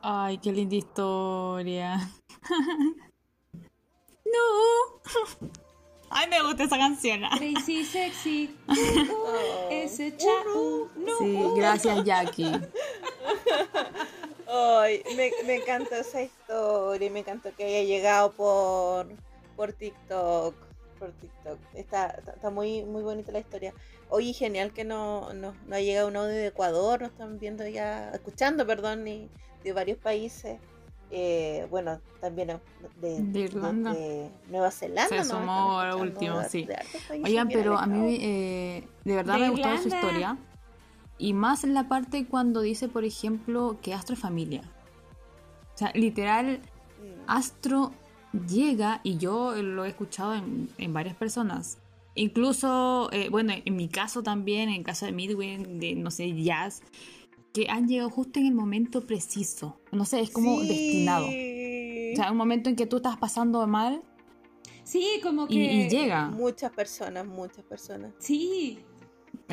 Ay, 0.02 0.38
qué 0.38 0.52
linda 0.52 0.76
historia. 0.76 2.10
No. 4.24 5.50
Ay, 6.08 6.26
me 6.28 6.42
gusta 6.42 6.64
esa 6.64 6.78
canción. 6.78 7.20
Crazy 7.36 7.84
Sexy. 7.84 8.56
Uh, 8.66 9.68
ese 9.70 10.16
chapu. 10.16 10.88
No. 10.96 11.18
Sí, 11.18 11.38
gracias, 11.56 12.04
Jackie. 12.04 12.50
Ay, 14.48 15.02
me, 15.16 15.30
me 15.44 15.56
encantó 15.56 15.94
esa 15.96 16.22
historia 16.22 17.06
y 17.06 17.10
me 17.10 17.20
encantó 17.20 17.54
que 17.54 17.64
haya 17.64 17.82
llegado 17.82 18.32
por, 18.32 19.06
por 19.54 19.72
TikTok. 19.74 20.54
Por 21.02 21.10
TikTok. 21.14 21.58
Está, 21.74 22.06
está, 22.06 22.30
está 22.32 22.50
muy, 22.50 22.84
muy 22.84 23.02
bonita 23.02 23.32
la 23.32 23.40
historia. 23.40 23.74
Oye, 24.08 24.32
genial 24.32 24.72
que 24.72 24.84
no, 24.84 25.32
no, 25.32 25.52
no 25.66 25.74
ha 25.74 25.80
llegado 25.80 26.06
un 26.06 26.14
audio 26.16 26.28
de 26.30 26.46
Ecuador, 26.46 27.00
nos 27.02 27.10
están 27.10 27.40
viendo 27.40 27.66
ya, 27.66 28.10
escuchando, 28.10 28.64
perdón, 28.64 29.08
y 29.08 29.28
de 29.64 29.72
varios 29.72 29.98
países. 29.98 30.60
Eh, 31.10 31.66
bueno, 31.70 32.00
también 32.20 32.60
de, 33.00 33.20
De 33.20 33.40
Irlanda. 33.40 33.92
de 33.92 34.30
Nueva 34.48 34.70
Zelanda. 34.70 35.08
Se 35.08 35.24
sumó 35.24 35.50
ahora 35.80 35.96
último, 35.96 36.38
de- 36.38 36.48
sí. 36.48 36.68
Oigan, 37.24 37.48
pero 37.48 37.76
a 37.76 37.86
mí 37.86 38.16
eh, 38.20 38.86
de 39.04 39.16
verdad 39.16 39.34
De 39.34 39.40
me 39.40 39.50
gustó 39.50 39.68
su 39.78 39.88
Irlanda. 39.88 39.96
historia. 39.96 40.38
Y 41.18 41.32
más 41.34 41.64
en 41.64 41.74
la 41.74 41.88
parte 41.88 42.26
cuando 42.26 42.60
dice, 42.60 42.86
por 42.88 43.04
ejemplo, 43.04 43.76
que 43.82 43.92
Astro 43.92 44.14
es 44.14 44.20
familia. 44.20 44.62
O 45.74 45.78
sea, 45.78 45.90
literal, 45.94 46.60
Mm. 47.02 47.24
Astro 47.26 47.90
llega, 48.48 49.00
y 49.04 49.18
yo 49.18 49.54
lo 49.62 49.84
he 49.84 49.88
escuchado 49.88 50.34
en, 50.34 50.68
en 50.78 50.92
varias 50.92 51.16
personas. 51.16 51.78
Incluso, 52.14 53.08
eh, 53.12 53.28
bueno, 53.30 53.54
en 53.64 53.76
mi 53.76 53.88
caso 53.88 54.22
también, 54.22 54.68
en 54.68 54.76
el 54.76 54.82
caso 54.84 55.06
de 55.06 55.12
Midway, 55.12 55.56
de 55.78 55.94
no 55.94 56.10
sé, 56.10 56.32
Jazz, 56.42 56.82
que 57.54 57.66
han 57.68 57.88
llegado 57.88 58.10
justo 58.10 58.38
en 58.38 58.46
el 58.46 58.54
momento 58.54 59.06
preciso. 59.06 59.78
No 59.92 60.04
sé, 60.04 60.20
es 60.20 60.30
como 60.30 60.60
Sí. 60.60 60.68
destinado. 60.68 61.26
O 61.26 62.16
sea, 62.16 62.30
un 62.30 62.36
momento 62.36 62.68
en 62.68 62.76
que 62.76 62.86
tú 62.86 62.96
estás 62.96 63.16
pasando 63.16 63.66
mal 63.66 64.02
Sí, 64.84 65.20
como 65.22 65.46
que. 65.46 65.54
y, 65.54 65.82
y 65.82 65.88
llega. 65.88 66.28
Muchas 66.28 66.72
personas, 66.72 67.24
muchas 67.26 67.64
personas. 67.64 68.12
Sí. 68.18 68.78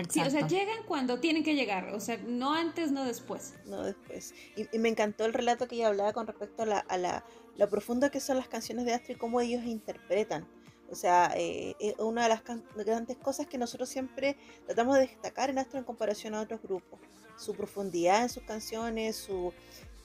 Sí, 0.10 0.20
o 0.20 0.24
sea, 0.30 0.42
Exacto. 0.42 0.48
llegan 0.48 0.78
cuando 0.88 1.20
tienen 1.20 1.44
que 1.44 1.56
llegar. 1.56 1.94
O 1.94 2.00
sea, 2.00 2.18
no 2.26 2.54
antes, 2.54 2.92
no 2.92 3.06
después. 3.06 3.56
No 3.66 3.84
después. 3.84 4.34
Y, 4.56 4.68
y 4.76 4.80
me 4.80 4.90
encantó 4.90 5.26
el 5.26 5.34
relato 5.34 5.68
que 5.68 5.76
ella 5.76 5.88
hablaba 5.90 6.14
con 6.14 6.26
respecto 6.28 6.64
a 6.64 6.66
la, 6.66 6.80
a 6.80 6.98
la, 6.98 7.24
lo 7.58 7.70
profundo 7.70 8.10
que 8.12 8.20
son 8.20 8.38
las 8.38 8.48
canciones 8.48 8.86
de 8.86 8.94
Astro 8.94 9.14
y 9.14 9.18
cómo 9.18 9.42
ellos 9.42 9.64
interpretan. 9.66 10.48
O 10.92 10.96
sea, 10.96 11.32
eh, 11.36 11.76
eh, 11.80 11.94
una 12.00 12.24
de 12.24 12.30
las 12.30 12.42
grandes 12.76 13.18
cosas 13.18 13.46
que 13.48 13.58
nosotros 13.58 13.90
siempre 13.90 14.38
tratamos 14.66 14.96
de 14.96 15.02
destacar 15.02 15.50
en 15.50 15.60
Astro 15.60 15.78
en 15.80 15.86
comparación 15.86 16.34
a 16.34 16.42
otros 16.42 16.62
grupos. 16.62 17.00
Su 17.38 17.54
profundidad 17.54 18.24
en 18.24 18.30
sus 18.30 18.44
canciones, 18.44 19.16
su, 19.16 19.54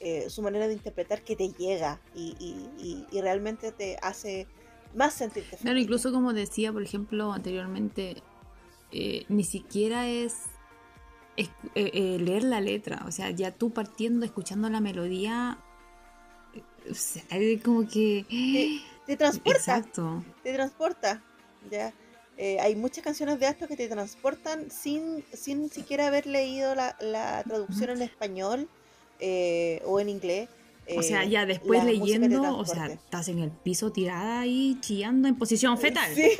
eh, 0.00 0.28
su 0.28 0.42
manera 0.42 0.66
de 0.68 0.74
interpretar 0.74 1.22
que 1.22 1.36
te 1.36 1.48
llega 1.52 2.00
y, 2.14 2.34
y- 2.38 2.68
y- 2.78 3.06
y 3.10 3.20
realmente 3.22 3.72
te 3.72 3.96
hace 4.02 4.46
más 4.94 5.14
sentirte 5.14 5.50
Claro, 5.50 5.62
familia. 5.62 5.82
incluso 5.82 6.12
como 6.12 6.32
decía, 6.34 6.72
por 6.72 6.82
ejemplo, 6.82 7.32
anteriormente, 7.32 8.22
eh, 8.96 9.24
ni 9.28 9.42
siquiera 9.44 10.08
es, 10.08 10.34
es- 11.36 11.48
eh, 11.74 11.90
eh, 11.92 12.18
leer 12.20 12.44
la 12.44 12.60
letra. 12.60 13.02
O 13.06 13.10
sea, 13.12 13.30
ya 13.30 13.50
tú 13.50 13.70
partiendo, 13.72 14.24
escuchando 14.24 14.68
la 14.70 14.80
melodía, 14.80 15.58
o 16.90 16.94
sea, 16.94 17.22
es 17.30 17.62
como 17.62 17.88
que... 17.88 18.24
Te 19.06 19.16
transporta. 19.16 19.58
Exacto. 19.58 20.24
te 20.42 20.52
transporta. 20.54 21.22
¿ya? 21.70 21.92
Eh, 22.38 22.58
hay 22.60 22.74
muchas 22.74 23.04
canciones 23.04 23.38
de 23.38 23.46
Astro 23.46 23.68
que 23.68 23.76
te 23.76 23.88
transportan 23.88 24.70
sin, 24.70 25.24
sin 25.32 25.70
siquiera 25.70 26.06
haber 26.06 26.26
leído 26.26 26.74
la, 26.74 26.96
la 27.00 27.42
traducción 27.44 27.90
en 27.90 28.02
español 28.02 28.68
o 29.86 30.00
en 30.00 30.08
inglés. 30.08 30.48
O 30.96 31.02
sea, 31.02 31.24
ya 31.24 31.46
después 31.46 31.82
leyendo, 31.84 32.58
o 32.58 32.64
sea, 32.66 32.86
estás 32.88 33.28
en 33.28 33.38
el 33.38 33.50
piso 33.50 33.90
tirada 33.90 34.40
ahí 34.40 34.76
chillando 34.80 35.28
en 35.28 35.36
posición 35.36 35.78
fetal. 35.78 36.14
Sí, 36.14 36.30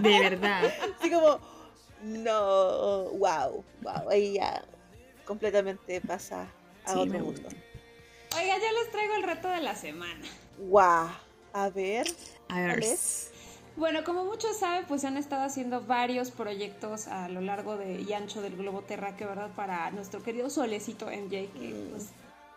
De 0.00 0.20
verdad. 0.20 0.70
así 0.98 1.10
como, 1.10 1.38
no, 2.02 3.04
wow, 3.10 3.64
wow, 3.82 4.08
ahí 4.10 4.34
ya 4.34 4.62
completamente 5.24 6.00
pasa 6.00 6.48
a 6.84 6.92
Sí, 6.92 6.98
otro 6.98 7.12
me 7.12 7.22
mundo. 7.22 7.42
gusta. 7.42 7.56
Oiga, 8.36 8.54
ya 8.58 8.72
les 8.72 8.90
traigo 8.92 9.14
el 9.14 9.22
reto 9.24 9.48
de 9.48 9.60
la 9.60 9.74
semana. 9.74 10.24
Wow, 10.58 11.10
a 11.52 11.68
ver, 11.70 12.06
A 12.48 12.60
ver. 12.60 12.96
Bueno, 13.76 14.04
como 14.04 14.24
muchos 14.24 14.56
saben, 14.58 14.84
pues 14.86 15.00
se 15.00 15.06
han 15.06 15.16
estado 15.16 15.42
haciendo 15.42 15.80
varios 15.80 16.30
proyectos 16.30 17.06
a 17.06 17.28
lo 17.28 17.40
largo 17.40 17.76
de, 17.76 18.00
y 18.02 18.12
ancho 18.12 18.42
del 18.42 18.56
globo 18.56 18.82
terráqueo, 18.82 19.28
¿verdad? 19.28 19.50
Para 19.54 19.90
nuestro 19.92 20.22
querido 20.22 20.50
solecito 20.50 21.06
MJ, 21.10 21.30
que 21.52 21.86
pues 21.90 22.08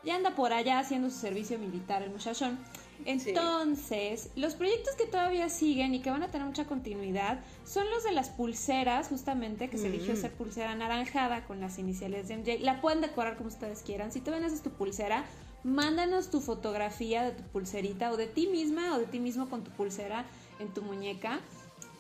ya 0.03 0.15
anda 0.15 0.32
por 0.36 0.51
allá 0.51 0.79
haciendo 0.79 1.10
su 1.10 1.17
servicio 1.19 1.58
militar, 1.60 2.01
el 2.01 2.10
muchachón. 2.10 2.60
Entonces, 3.06 4.30
los 4.36 4.56
proyectos 4.56 4.96
que 4.96 5.06
todavía 5.06 5.50
siguen 5.50 5.94
y 5.94 6.02
que 6.02 6.10
van 6.10 6.24
a 6.24 6.30
tener 6.30 6.48
mucha 6.48 6.66
continuidad 6.66 7.39
son 7.66 7.89
los 7.89 8.04
de 8.04 8.12
las 8.12 8.30
pulseras, 8.30 9.08
justamente, 9.08 9.70
que 9.70 9.78
se 9.78 9.88
eligió 9.88 10.16
ser 10.16 10.32
pulsera 10.32 10.72
anaranjada 10.72 11.46
con 11.46 11.60
las 11.60 11.80
iniciales 11.80 12.27
de 12.27 12.38
MJ. 12.38 12.60
La 12.62 12.82
pueden 12.82 13.02
decorar 13.02 13.38
como 13.38 13.50
ustedes 13.50 13.82
quieran. 13.82 14.12
Si 14.12 14.21
tú 14.21 14.32
ven 14.32 14.44
esa 14.44 14.56
es 14.56 14.62
tu 14.63 14.71
pulsera, 14.71 15.25
mándanos 15.63 16.30
tu 16.30 16.42
fotografía 16.42 17.23
de 17.23 17.32
tu 17.32 17.44
pulserita 17.44 18.12
o 18.12 18.17
de 18.17 18.27
ti 18.27 18.48
misma 18.48 18.96
o 18.96 19.00
de 19.00 19.06
ti 19.06 19.19
mismo 19.19 19.50
con 19.50 19.63
tu 19.63 19.71
pulsera 19.71 20.25
en 20.60 20.73
tu 20.73 20.82
muñeca. 20.82 21.40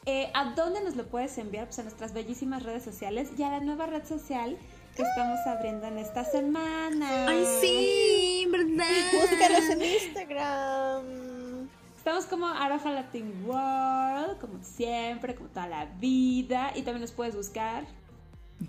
Eh, 0.05 0.29
¿A 0.33 0.53
dónde 0.53 0.83
nos 0.83 0.95
lo 0.95 1.07
puedes 1.07 1.37
enviar? 1.37 1.65
Pues 1.67 1.79
a 1.79 1.83
nuestras 1.83 2.13
bellísimas 2.13 2.63
redes 2.63 2.83
sociales 2.83 3.29
y 3.37 3.43
a 3.43 3.49
la 3.49 3.59
nueva 3.61 3.85
red 3.85 4.05
social 4.05 4.57
que 4.95 5.01
estamos 5.01 5.39
abriendo 5.47 5.87
en 5.87 5.97
esta 5.97 6.23
semana. 6.23 7.27
Ay, 7.27 7.45
sí, 7.61 8.47
¿verdad? 8.49 8.85
Búscalos 9.13 9.69
en 9.69 9.81
Instagram. 9.81 11.69
Estamos 11.97 12.25
como 12.25 12.47
Aroha 12.47 12.91
Latin 12.91 13.45
World, 13.45 14.39
como 14.39 14.61
siempre, 14.61 15.35
como 15.35 15.49
toda 15.49 15.67
la 15.67 15.85
vida. 15.85 16.71
Y 16.75 16.81
también 16.81 17.01
nos 17.01 17.11
puedes 17.11 17.35
buscar. 17.35 17.85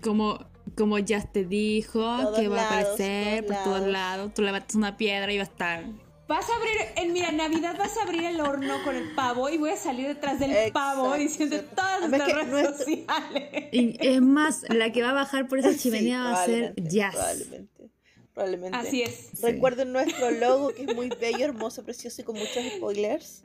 Como, 0.01 0.39
como 0.75 0.97
ya 0.99 1.21
te 1.21 1.45
dijo, 1.45 1.99
Todos 1.99 2.39
que 2.39 2.47
va 2.47 2.61
a 2.61 2.65
aparecer 2.65 3.45
todos 3.45 3.57
por 3.57 3.63
todos 3.63 3.79
lados. 3.81 3.91
lados. 3.91 4.33
Tú 4.33 4.41
levantas 4.41 4.75
una 4.75 4.97
piedra 4.97 5.31
y 5.31 5.37
va 5.37 5.43
a 5.43 5.47
estar. 5.47 5.83
Vas 6.27 6.49
a 6.49 6.55
abrir, 6.55 6.75
en 6.95 7.13
mira, 7.13 7.31
Navidad 7.31 7.75
vas 7.77 7.97
a 7.97 8.01
abrir 8.03 8.23
el 8.25 8.41
horno 8.41 8.83
con 8.83 8.95
el 8.95 9.13
pavo 9.13 9.47
y 9.49 9.57
voy 9.57 9.69
a 9.69 9.77
salir 9.77 10.07
detrás 10.07 10.39
del 10.39 10.71
pavo 10.71 11.13
diciendo 11.15 11.57
todas 11.75 12.09
que 12.09 12.17
redes 12.17 12.47
nuestro- 12.47 12.77
sociales. 12.77 13.63
Y 13.71 13.95
es 13.99 14.21
más, 14.21 14.63
la 14.69 14.91
que 14.91 15.03
va 15.03 15.09
a 15.11 15.13
bajar 15.13 15.47
por 15.47 15.59
esa 15.59 15.71
Sí, 15.73 15.79
chimenea 15.79 16.23
va 16.23 16.41
a 16.41 16.45
ser 16.45 16.73
Jazz. 16.77 17.13
Probablemente. 17.13 17.89
Probablemente. 18.33 18.77
Así 18.77 19.01
es. 19.03 19.39
Recuerden 19.41 19.93
nuestro 19.93 20.31
logo 20.31 20.69
que 20.73 20.83
es 20.85 20.95
muy 20.95 21.09
bello, 21.09 21.45
hermoso, 21.45 21.83
precioso 21.83 22.21
y 22.21 22.23
con 22.25 22.35
muchos 22.35 22.63
spoilers. 22.75 23.43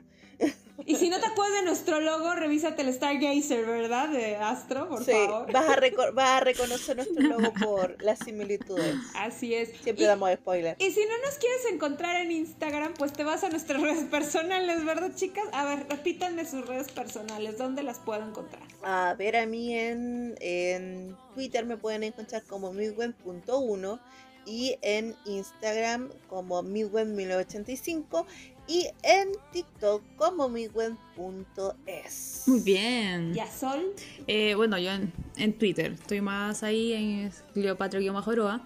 Y 0.83 0.95
si 0.95 1.09
no 1.11 1.19
te 1.19 1.27
acuerdas 1.27 1.59
de 1.59 1.65
nuestro 1.65 1.99
logo, 2.01 2.33
revísate 2.33 2.81
el 2.81 2.91
Stargazer, 2.91 3.65
¿verdad? 3.67 4.09
De 4.09 4.35
Astro, 4.37 4.89
por 4.89 5.05
sí, 5.05 5.11
favor. 5.11 5.51
vas 5.51 5.69
a, 5.69 5.75
reco- 5.75 6.11
vas 6.15 6.29
a 6.29 6.39
reconocer 6.39 6.95
nuestro 6.95 7.21
logo 7.21 7.53
por 7.63 8.01
las 8.03 8.17
similitudes. 8.17 8.95
Así 9.15 9.53
es. 9.53 9.69
Siempre 9.83 10.05
Y- 10.05 10.07
damos 10.07 10.33
spoilers. 10.33 10.81
Y 10.81 10.89
si 10.89 11.01
no 11.01 11.11
nos 11.23 11.35
quieres 11.35 11.65
encontrar 11.71 12.15
en 12.15 12.31
Instagram, 12.31 12.95
pues 12.97 13.13
te 13.13 13.23
vas 13.23 13.43
a 13.43 13.49
nuestras 13.49 13.79
redes 13.81 14.05
personales, 14.05 14.83
¿verdad, 14.83 15.11
chicas? 15.15 15.43
A 15.53 15.65
ver, 15.65 15.85
repítanme 15.87 16.45
sus 16.45 16.65
redes 16.67 16.91
personales, 16.91 17.59
¿dónde 17.59 17.83
las 17.83 17.99
puedo 17.99 18.27
encontrar? 18.27 18.63
A 18.81 19.13
ver, 19.17 19.37
a 19.37 19.45
mí 19.45 19.77
en, 19.77 20.35
en 20.41 21.15
Twitter 21.35 21.63
me 21.63 21.77
pueden 21.77 22.03
encontrar 22.03 22.41
como 22.45 22.73
midwen.1 22.73 23.99
y 24.47 24.75
en 24.81 25.15
Instagram 25.25 26.09
como 26.27 26.63
midwen1985 26.63 28.25
y 28.67 28.87
en 29.03 29.29
TikTok 29.51 30.01
como 30.15 30.49
midwen.es. 30.49 32.43
Muy 32.47 32.59
bien. 32.61 33.33
Ya 33.33 33.47
Sol. 33.47 33.93
Eh, 34.27 34.55
bueno, 34.55 34.77
yo 34.77 34.91
en, 34.91 35.11
en 35.37 35.57
Twitter 35.57 35.91
estoy 35.93 36.21
más 36.21 36.63
ahí 36.63 36.93
en 36.93 37.31
Cleopatra-Oroa. 37.53 38.63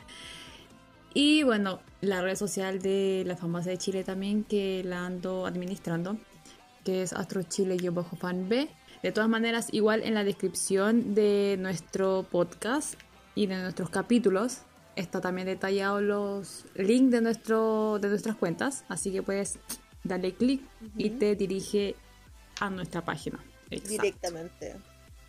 Y 1.14 1.43
bueno, 1.43 1.80
la 2.02 2.22
red 2.22 2.36
social 2.36 2.80
de 2.82 3.24
la 3.26 3.38
famosa 3.38 3.70
de 3.70 3.78
Chile 3.78 4.04
también 4.04 4.43
que 4.43 4.84
la 4.84 5.06
ando 5.06 5.46
administrando, 5.46 6.18
que 6.84 7.02
es 7.02 7.14
astrochile-fan 7.14 8.50
B. 8.50 8.68
De 9.02 9.12
todas 9.12 9.30
maneras, 9.30 9.70
igual 9.72 10.04
en 10.04 10.14
la 10.14 10.24
descripción 10.24 11.16
de 11.16 11.56
nuestro 11.60 12.28
podcast 12.30 12.96
y 13.34 13.48
de 13.48 13.56
nuestros 13.62 13.89
capítulos 13.89 14.62
está 14.96 15.22
también 15.22 15.48
detallado 15.48 16.02
los 16.02 16.66
links 16.76 17.12
de, 17.12 17.22
nuestro, 17.22 18.00
de 18.00 18.10
nuestras 18.10 18.36
cuentas, 18.36 18.86
así 18.88 19.12
que 19.12 19.22
puedes 19.22 19.60
darle 20.06 20.34
clic 20.34 20.62
y 20.97 21.10
te 21.12 21.36
dirige 21.36 21.95
a 22.60 22.70
nuestra 22.70 23.03
página. 23.03 23.43
Exacto. 23.70 24.03
Directamente. 24.03 24.76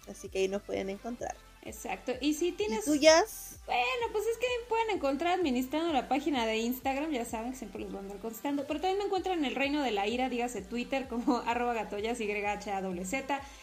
Así 0.09 0.29
que 0.29 0.39
ahí 0.39 0.49
nos 0.49 0.63
pueden 0.63 0.91
encontrar. 0.91 1.35
Exacto. 1.67 2.13
Y 2.21 2.35
si 2.35 2.49
¿Y 2.49 2.53
tienes... 2.53 2.85
Jazz? 3.01 3.59
Bueno, 3.67 3.83
pues 4.13 4.25
es 4.25 4.39
que 4.39 4.47
pueden 4.69 4.91
encontrar 4.91 5.37
administrando 5.37 5.93
la 5.93 6.09
página 6.09 6.47
de 6.47 6.59
Instagram, 6.59 7.11
ya 7.11 7.25
saben 7.25 7.51
que 7.51 7.59
siempre 7.59 7.81
los 7.81 7.91
voy 7.91 7.99
a 7.99 8.03
andar 8.03 8.19
contestando, 8.19 8.65
pero 8.69 8.81
también 8.81 8.99
me 8.99 9.05
encuentran 9.07 9.41
en 9.41 9.45
el 9.45 9.57
reino 9.57 9.83
de 9.83 9.91
la 9.91 10.07
ira, 10.07 10.29
dígase 10.29 10.63
Twitter 10.63 11.09
como 11.09 11.39
arroba 11.47 11.75
gatoyas 11.75 12.21
YHAWZ, 12.21 13.13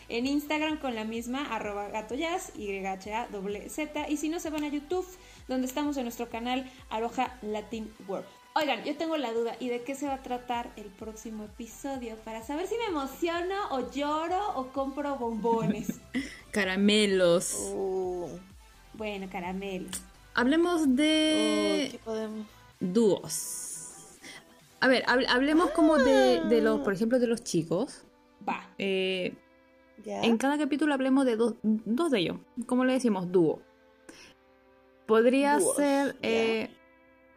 en 0.09 0.27
Instagram 0.27 0.79
con 0.79 0.95
la 0.95 1.05
misma 1.05 1.55
arroba 1.55 1.87
gatoyas 1.87 2.51
YHAWZ, 2.55 4.09
y 4.09 4.17
si 4.17 4.27
no 4.27 4.41
se 4.41 4.49
van 4.49 4.65
a 4.65 4.67
YouTube, 4.67 5.07
donde 5.47 5.67
estamos 5.67 5.95
en 5.95 6.03
nuestro 6.03 6.29
canal 6.29 6.69
Aroja 6.89 7.37
Latin 7.41 7.89
World. 8.09 8.42
Oigan, 8.55 8.83
yo 8.83 8.95
tengo 8.95 9.17
la 9.17 9.33
duda, 9.33 9.55
¿y 9.59 9.69
de 9.69 9.81
qué 9.83 9.95
se 9.95 10.05
va 10.07 10.15
a 10.15 10.21
tratar 10.21 10.71
el 10.75 10.85
próximo 10.85 11.45
episodio? 11.45 12.15
Para 12.17 12.43
saber 12.43 12.67
si 12.67 12.75
me 12.77 12.85
emociono 12.85 13.55
o 13.71 13.91
lloro 13.91 14.55
o 14.55 14.67
compro 14.67 15.15
bombones. 15.15 15.99
Caramelos. 16.51 17.55
Uh, 17.73 18.29
bueno, 18.93 19.27
caramelo. 19.31 19.89
Hablemos 20.35 20.95
de 20.95 21.89
¿Qué 21.91 21.99
podemos? 22.05 22.45
dúos. 22.79 24.19
A 24.81 24.87
ver, 24.87 25.03
hable- 25.07 25.27
hablemos 25.29 25.71
como 25.71 25.97
de, 25.97 26.41
de 26.41 26.61
los, 26.61 26.81
por 26.81 26.93
ejemplo, 26.93 27.17
de 27.17 27.25
los 27.27 27.43
chicos. 27.43 28.03
Va. 28.47 28.69
Eh, 28.77 29.33
¿Ya? 30.05 30.21
en 30.21 30.37
cada 30.37 30.57
capítulo 30.59 30.93
hablemos 30.93 31.25
de 31.25 31.37
dos, 31.37 31.55
dos 31.63 32.11
de 32.11 32.19
ellos. 32.19 32.37
¿Cómo 32.67 32.85
le 32.85 32.93
decimos? 32.93 33.31
Dúo. 33.31 33.61
Podría 35.07 35.57
Dúos, 35.57 35.75
ser, 35.75 36.15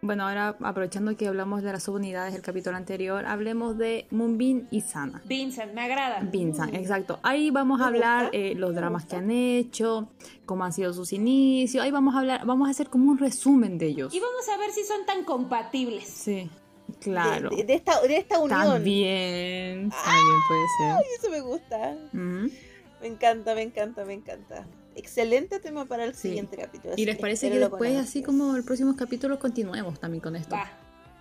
bueno, 0.03 0.29
ahora 0.29 0.57
aprovechando 0.61 1.17
que 1.17 1.27
hablamos 1.27 1.63
de 1.63 1.73
las 1.73 1.83
subunidades 1.83 2.33
del 2.33 2.43
capítulo 2.43 2.77
anterior, 2.77 3.27
hablemos 3.27 3.77
de 3.77 4.07
Moonbin 4.11 4.69
y 4.71 4.83
Sana. 4.83 5.21
Vincent, 5.25 5.73
me 5.73 5.83
agrada. 5.83 6.21
Vincent, 6.21 6.75
exacto. 6.75 7.19
Ahí 7.23 7.51
vamos 7.51 7.81
a 7.81 7.89
hablar 7.89 8.31
eh, 8.33 8.55
los 8.57 8.75
dramas 8.75 9.05
que 9.07 9.17
han 9.17 9.31
hecho, 9.31 10.09
cómo 10.45 10.65
han 10.65 10.73
sido 10.73 10.93
sus 10.93 11.13
inicios. 11.13 11.83
Ahí 11.85 11.91
vamos 11.91 12.15
a 12.15 12.19
hablar, 12.21 12.47
vamos 12.47 12.69
a 12.69 12.71
hacer 12.71 12.89
como 12.89 13.11
un 13.11 13.19
resumen 13.19 13.79
de 13.79 13.87
ellos. 13.87 14.15
Y 14.15 14.21
vamos 14.21 14.49
a 14.49 14.57
ver 14.59 14.71
si 14.71 14.85
son 14.85 15.05
tan 15.07 15.25
compatibles. 15.25 16.05
Sí, 16.07 16.49
claro. 17.01 17.51
De, 17.51 17.57
de- 17.57 17.65
de 17.65 17.75
esta, 17.75 18.01
de 18.03 18.17
esta 18.17 18.39
unión. 18.39 18.61
También, 18.61 19.91
también 19.91 20.37
puede 20.47 20.93
Ay, 20.93 21.05
eso 21.19 21.31
me 21.31 21.41
gusta. 21.41 21.79
ser. 21.81 21.97
Ujú. 22.13 22.51
Me 23.01 23.07
encanta, 23.09 23.55
me 23.55 23.63
encanta, 23.63 24.05
me 24.05 24.13
encanta. 24.15 24.67
Excelente 24.97 25.61
tema 25.61 25.85
para 25.85 26.05
el 26.05 26.15
Sí. 26.15 26.29
siguiente 26.29 26.57
capítulo. 26.57 26.95
Y 26.97 27.05
les 27.05 27.17
parece 27.19 27.51
que 27.51 27.59
después, 27.59 27.97
así 27.97 28.23
como 28.23 28.57
el 28.57 28.65
próximo 28.65 28.97
capítulo, 28.97 29.39
continuemos 29.39 30.01
también 30.01 30.23
con 30.23 30.35
esto. 30.37 30.55
Va. 30.57 30.71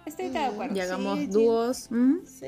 Estoy 0.05 0.29
de 0.29 0.39
acuerdo. 0.39 0.75
Y 0.75 0.79
hagamos 0.79 1.19
Sí, 1.19 1.25
sí. 1.25 1.31
dúos. 1.31 1.87
¿mm? 1.91 2.13
Sí, 2.25 2.45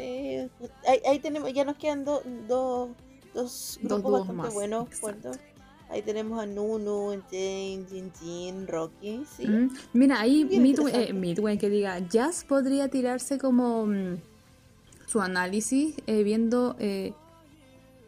ahí, 0.87 0.99
ahí 1.09 1.19
tenemos, 1.19 1.51
ya 1.53 1.65
nos 1.65 1.75
quedan 1.77 2.05
do- 2.05 2.21
do- 2.47 2.89
dos 3.33 3.77
Dos 3.81 4.01
grupos 4.01 4.01
dúos 4.03 4.27
bastante 4.27 4.33
más, 4.41 4.53
buenos. 4.53 4.87
Ahí 5.89 6.01
tenemos 6.01 6.39
a 6.41 6.45
Nunu, 6.45 7.21
Jane, 7.31 7.85
Jin 7.89 8.11
Jin, 8.19 8.67
Rocky, 8.67 9.23
sí. 9.37 9.47
Mm. 9.47 9.69
Mira, 9.93 10.19
ahí 10.19 10.43
Midway, 10.45 10.93
eh. 11.09 11.13
Midway 11.13 11.57
que 11.57 11.69
diga, 11.69 11.97
Jazz 11.99 12.43
podría 12.43 12.89
tirarse 12.89 13.37
como 13.37 13.85
mm, 13.85 14.17
su 15.07 15.21
análisis 15.21 15.95
eh, 16.05 16.23
viendo 16.23 16.75
eh, 16.79 17.13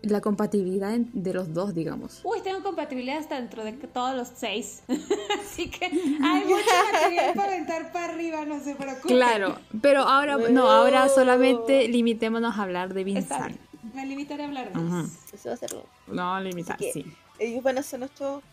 la 0.02 0.22
compatibilidad 0.22 0.94
en- 0.94 1.10
de 1.14 1.34
los 1.34 1.54
dos, 1.54 1.74
digamos. 1.76 2.22
Uy, 2.24 2.42
tengo 2.42 2.64
compatibilidad 2.64 3.18
hasta 3.18 3.36
dentro 3.36 3.64
de 3.64 3.74
todos 3.74 4.16
los 4.16 4.30
seis. 4.36 4.84
Así 5.42 5.70
que 5.70 5.86
hay 5.86 6.46
mucho 6.46 6.66
material 6.94 7.34
para 7.36 7.52
aventar 7.54 7.92
para 7.92 8.14
arriba, 8.14 8.46
no 8.46 8.60
se 8.64 8.76
preocupen. 8.76 9.16
Claro, 9.18 9.60
pero 9.82 10.02
ahora 10.04 10.38
no, 10.38 10.70
ahora 10.70 11.08
solamente 11.10 11.88
limitémonos 11.88 12.58
a 12.58 12.64
hablar 12.64 12.94
de 12.94 13.02
Está 13.02 13.40
Vincent. 13.40 13.46
bien. 13.82 13.94
Me 13.96 14.06
limitaré 14.06 14.44
a 14.44 14.46
hablar 14.48 14.72
de 14.72 14.80
Ajá. 14.80 15.02
eso. 15.02 15.36
Eso 15.36 15.50
va 15.50 15.54
a 15.56 15.58
ser 15.58 15.70
No, 16.08 16.40
limitar, 16.42 16.78
que- 16.78 16.94
sí. 16.94 17.06
Ellos 17.40 17.64
van 17.64 17.78
a 17.78 17.84
ser 17.84 18.00
nuestros 18.00 18.44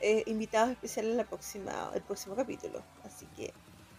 eh, 0.00 0.24
invitados 0.26 0.70
especiales 0.72 1.12
en 1.12 1.16
la 1.16 1.24
próxima, 1.24 1.90
el 1.94 2.02
próximo 2.02 2.34
capítulo. 2.34 2.82
Así 3.04 3.26
que 3.36 3.52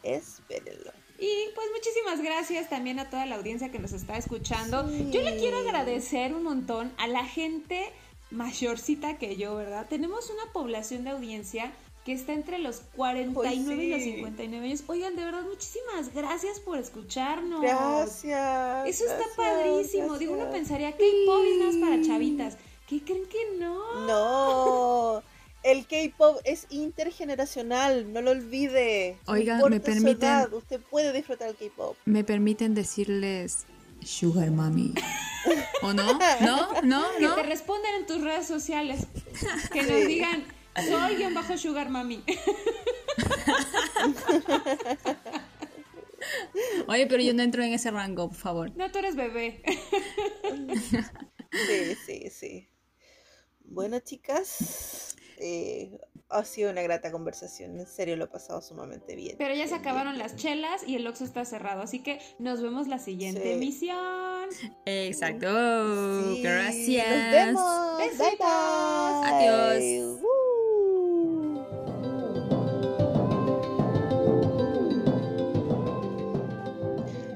espérenlo. 0.04 0.91
Y 1.24 1.53
pues 1.55 1.67
muchísimas 1.74 2.21
gracias 2.21 2.69
también 2.69 2.99
a 2.99 3.09
toda 3.09 3.26
la 3.26 3.36
audiencia 3.36 3.71
que 3.71 3.80
nos 3.80 3.93
está 3.93 4.17
escuchando. 4.17 4.89
Sí. 4.89 5.09
Yo 5.09 5.21
le 5.21 5.38
quiero 5.38 5.57
agradecer 5.59 6.34
un 6.34 6.43
montón 6.43 6.91
a 6.97 7.07
la 7.07 7.24
gente 7.24 7.93
mayorcita 8.30 9.17
que 9.17 9.38
yo, 9.38 9.55
¿verdad? 9.55 9.88
Tenemos 9.89 10.30
una 10.30 10.51
población 10.51 11.05
de 11.05 11.11
audiencia 11.11 11.71
que 12.03 12.11
está 12.11 12.34
entre 12.34 12.59
los 12.59 12.82
49 12.97 13.84
y 13.86 13.89
los 13.89 14.01
sí. 14.01 14.15
59 14.15 14.67
años. 14.67 14.84
Oigan, 14.88 15.15
de 15.15 15.24
verdad, 15.24 15.43
muchísimas 15.43 16.13
gracias 16.13 16.59
por 16.59 16.78
escucharnos. 16.78 17.61
Gracias. 17.61 18.89
Eso 18.89 19.05
está 19.05 19.15
gracias, 19.15 19.38
padrísimo. 19.38 20.17
Digo, 20.17 20.34
uno 20.34 20.51
pensaría 20.51 20.91
que 20.91 21.07
es 21.07 21.26
nada 21.26 21.71
más 21.71 21.76
para 21.78 22.01
chavitas. 22.01 22.57
¿Qué 22.86 23.01
creen 23.01 23.26
que 23.28 23.57
no? 23.59 24.05
No, 24.05 25.24
el 25.64 25.88
K-pop 25.88 26.39
es 26.43 26.68
intergeneracional, 26.70 28.11
no 28.11 28.22
lo 28.22 28.32
olvide. 28.32 29.18
No 29.28 29.34
Oiga, 29.34 29.55
importa 29.55 29.76
me 29.76 29.80
su 29.80 29.86
permiten- 30.03 30.24
edad, 30.24 30.53
usted 30.53 30.80
puede 30.82 31.11
disfrutar 31.14 31.49
el 31.49 31.55
K-pop. 31.55 31.97
Me 32.05 32.24
permiten 32.24 32.74
decirles 32.74 33.66
Sugar 34.03 34.51
Mami. 34.51 34.93
¿O 35.82 35.93
no? 35.93 36.20
¿No? 36.41 36.82
¿No? 36.84 37.05
Que 37.18 37.22
¿No? 37.24 37.36
te 37.36 37.43
respondan 37.43 37.93
en 37.95 38.05
tus 38.05 38.22
redes 38.22 38.45
sociales. 38.47 39.07
Que 39.72 39.84
nos 39.84 40.01
Sí. 40.01 40.05
digan, 40.07 40.43
soy 40.88 41.16
guion 41.16 41.34
bajo 41.34 41.57
Sugar 41.57 41.89
Mami. 41.89 42.24
Oye, 46.88 47.07
pero 47.07 47.22
yo 47.22 47.34
no 47.34 47.43
entro 47.43 47.64
en 47.64 47.74
ese 47.74 47.91
rango, 47.91 48.30
por 48.30 48.38
favor. 48.38 48.72
No, 48.76 48.89
tú 48.91 48.99
eres 48.99 49.16
bebé. 49.16 49.61
Sí, 51.68 51.95
sí, 52.07 52.30
sí. 52.32 52.68
Bueno, 53.64 53.99
chicas, 53.99 55.16
eh, 55.44 56.00
ha 56.30 56.44
sido 56.46 56.72
una 56.72 56.82
grata 56.82 57.12
conversación. 57.12 57.80
En 57.80 57.86
serio, 57.86 58.16
lo 58.16 58.26
he 58.26 58.28
pasado 58.28 58.62
sumamente 58.62 59.16
bien. 59.16 59.36
Pero 59.38 59.54
ya 59.54 59.66
se 59.66 59.74
Bien, 59.76 59.82
acabaron 59.82 60.14
bien, 60.14 60.24
las 60.24 60.36
chelas 60.36 60.82
y 60.88 60.96
el 60.96 61.06
Oxxo 61.06 61.26
está 61.26 61.46
cerrado. 61.46 61.82
Así 61.82 62.00
que 62.02 62.20
nos 62.39 62.62
vemos 62.62 62.88
la 62.88 62.98
siguiente 62.98 63.44
Sí. 63.44 63.50
emisión. 63.52 64.50
Exacto. 64.86 66.34
Sí, 66.36 66.41
Gracias. 66.41 67.08
Nos 67.10 67.32
vemos. 67.32 67.98
Bye, 67.98 68.08
Besitos. 68.10 68.38
bye. 68.39 69.30
Adiós. 69.30 70.20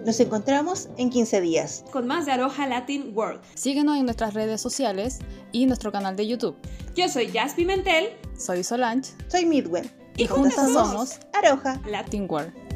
Nos 0.07 0.21
encontramos 0.21 0.87
en 0.95 1.09
15 1.09 1.41
días. 1.41 1.83
Con 1.91 2.07
más 2.07 2.25
de 2.25 2.31
Aroha 2.31 2.65
Latin 2.65 3.11
World. 3.13 3.41
Síguenos 3.55 3.97
en 3.97 4.05
nuestras 4.05 4.33
redes 4.33 4.61
sociales 4.61 5.19
y 5.51 5.65
nuestro 5.65 5.91
canal 5.91 6.15
de 6.15 6.25
YouTube. 6.25 6.55
Yo 6.95 7.09
soy 7.09 7.29
Jazz 7.29 7.55
Pimentel. 7.55 8.11
Soy 8.37 8.63
Solange 8.63 9.11
Soy 9.27 9.45
Midwell. 9.45 9.91
Y 10.15 10.25
juntas 10.25 10.55
juntas 10.55 10.71
somos 10.71 11.19
Aroja. 11.33 11.73
Latin 11.73 11.91
Latin 11.91 12.27
World. 12.29 12.66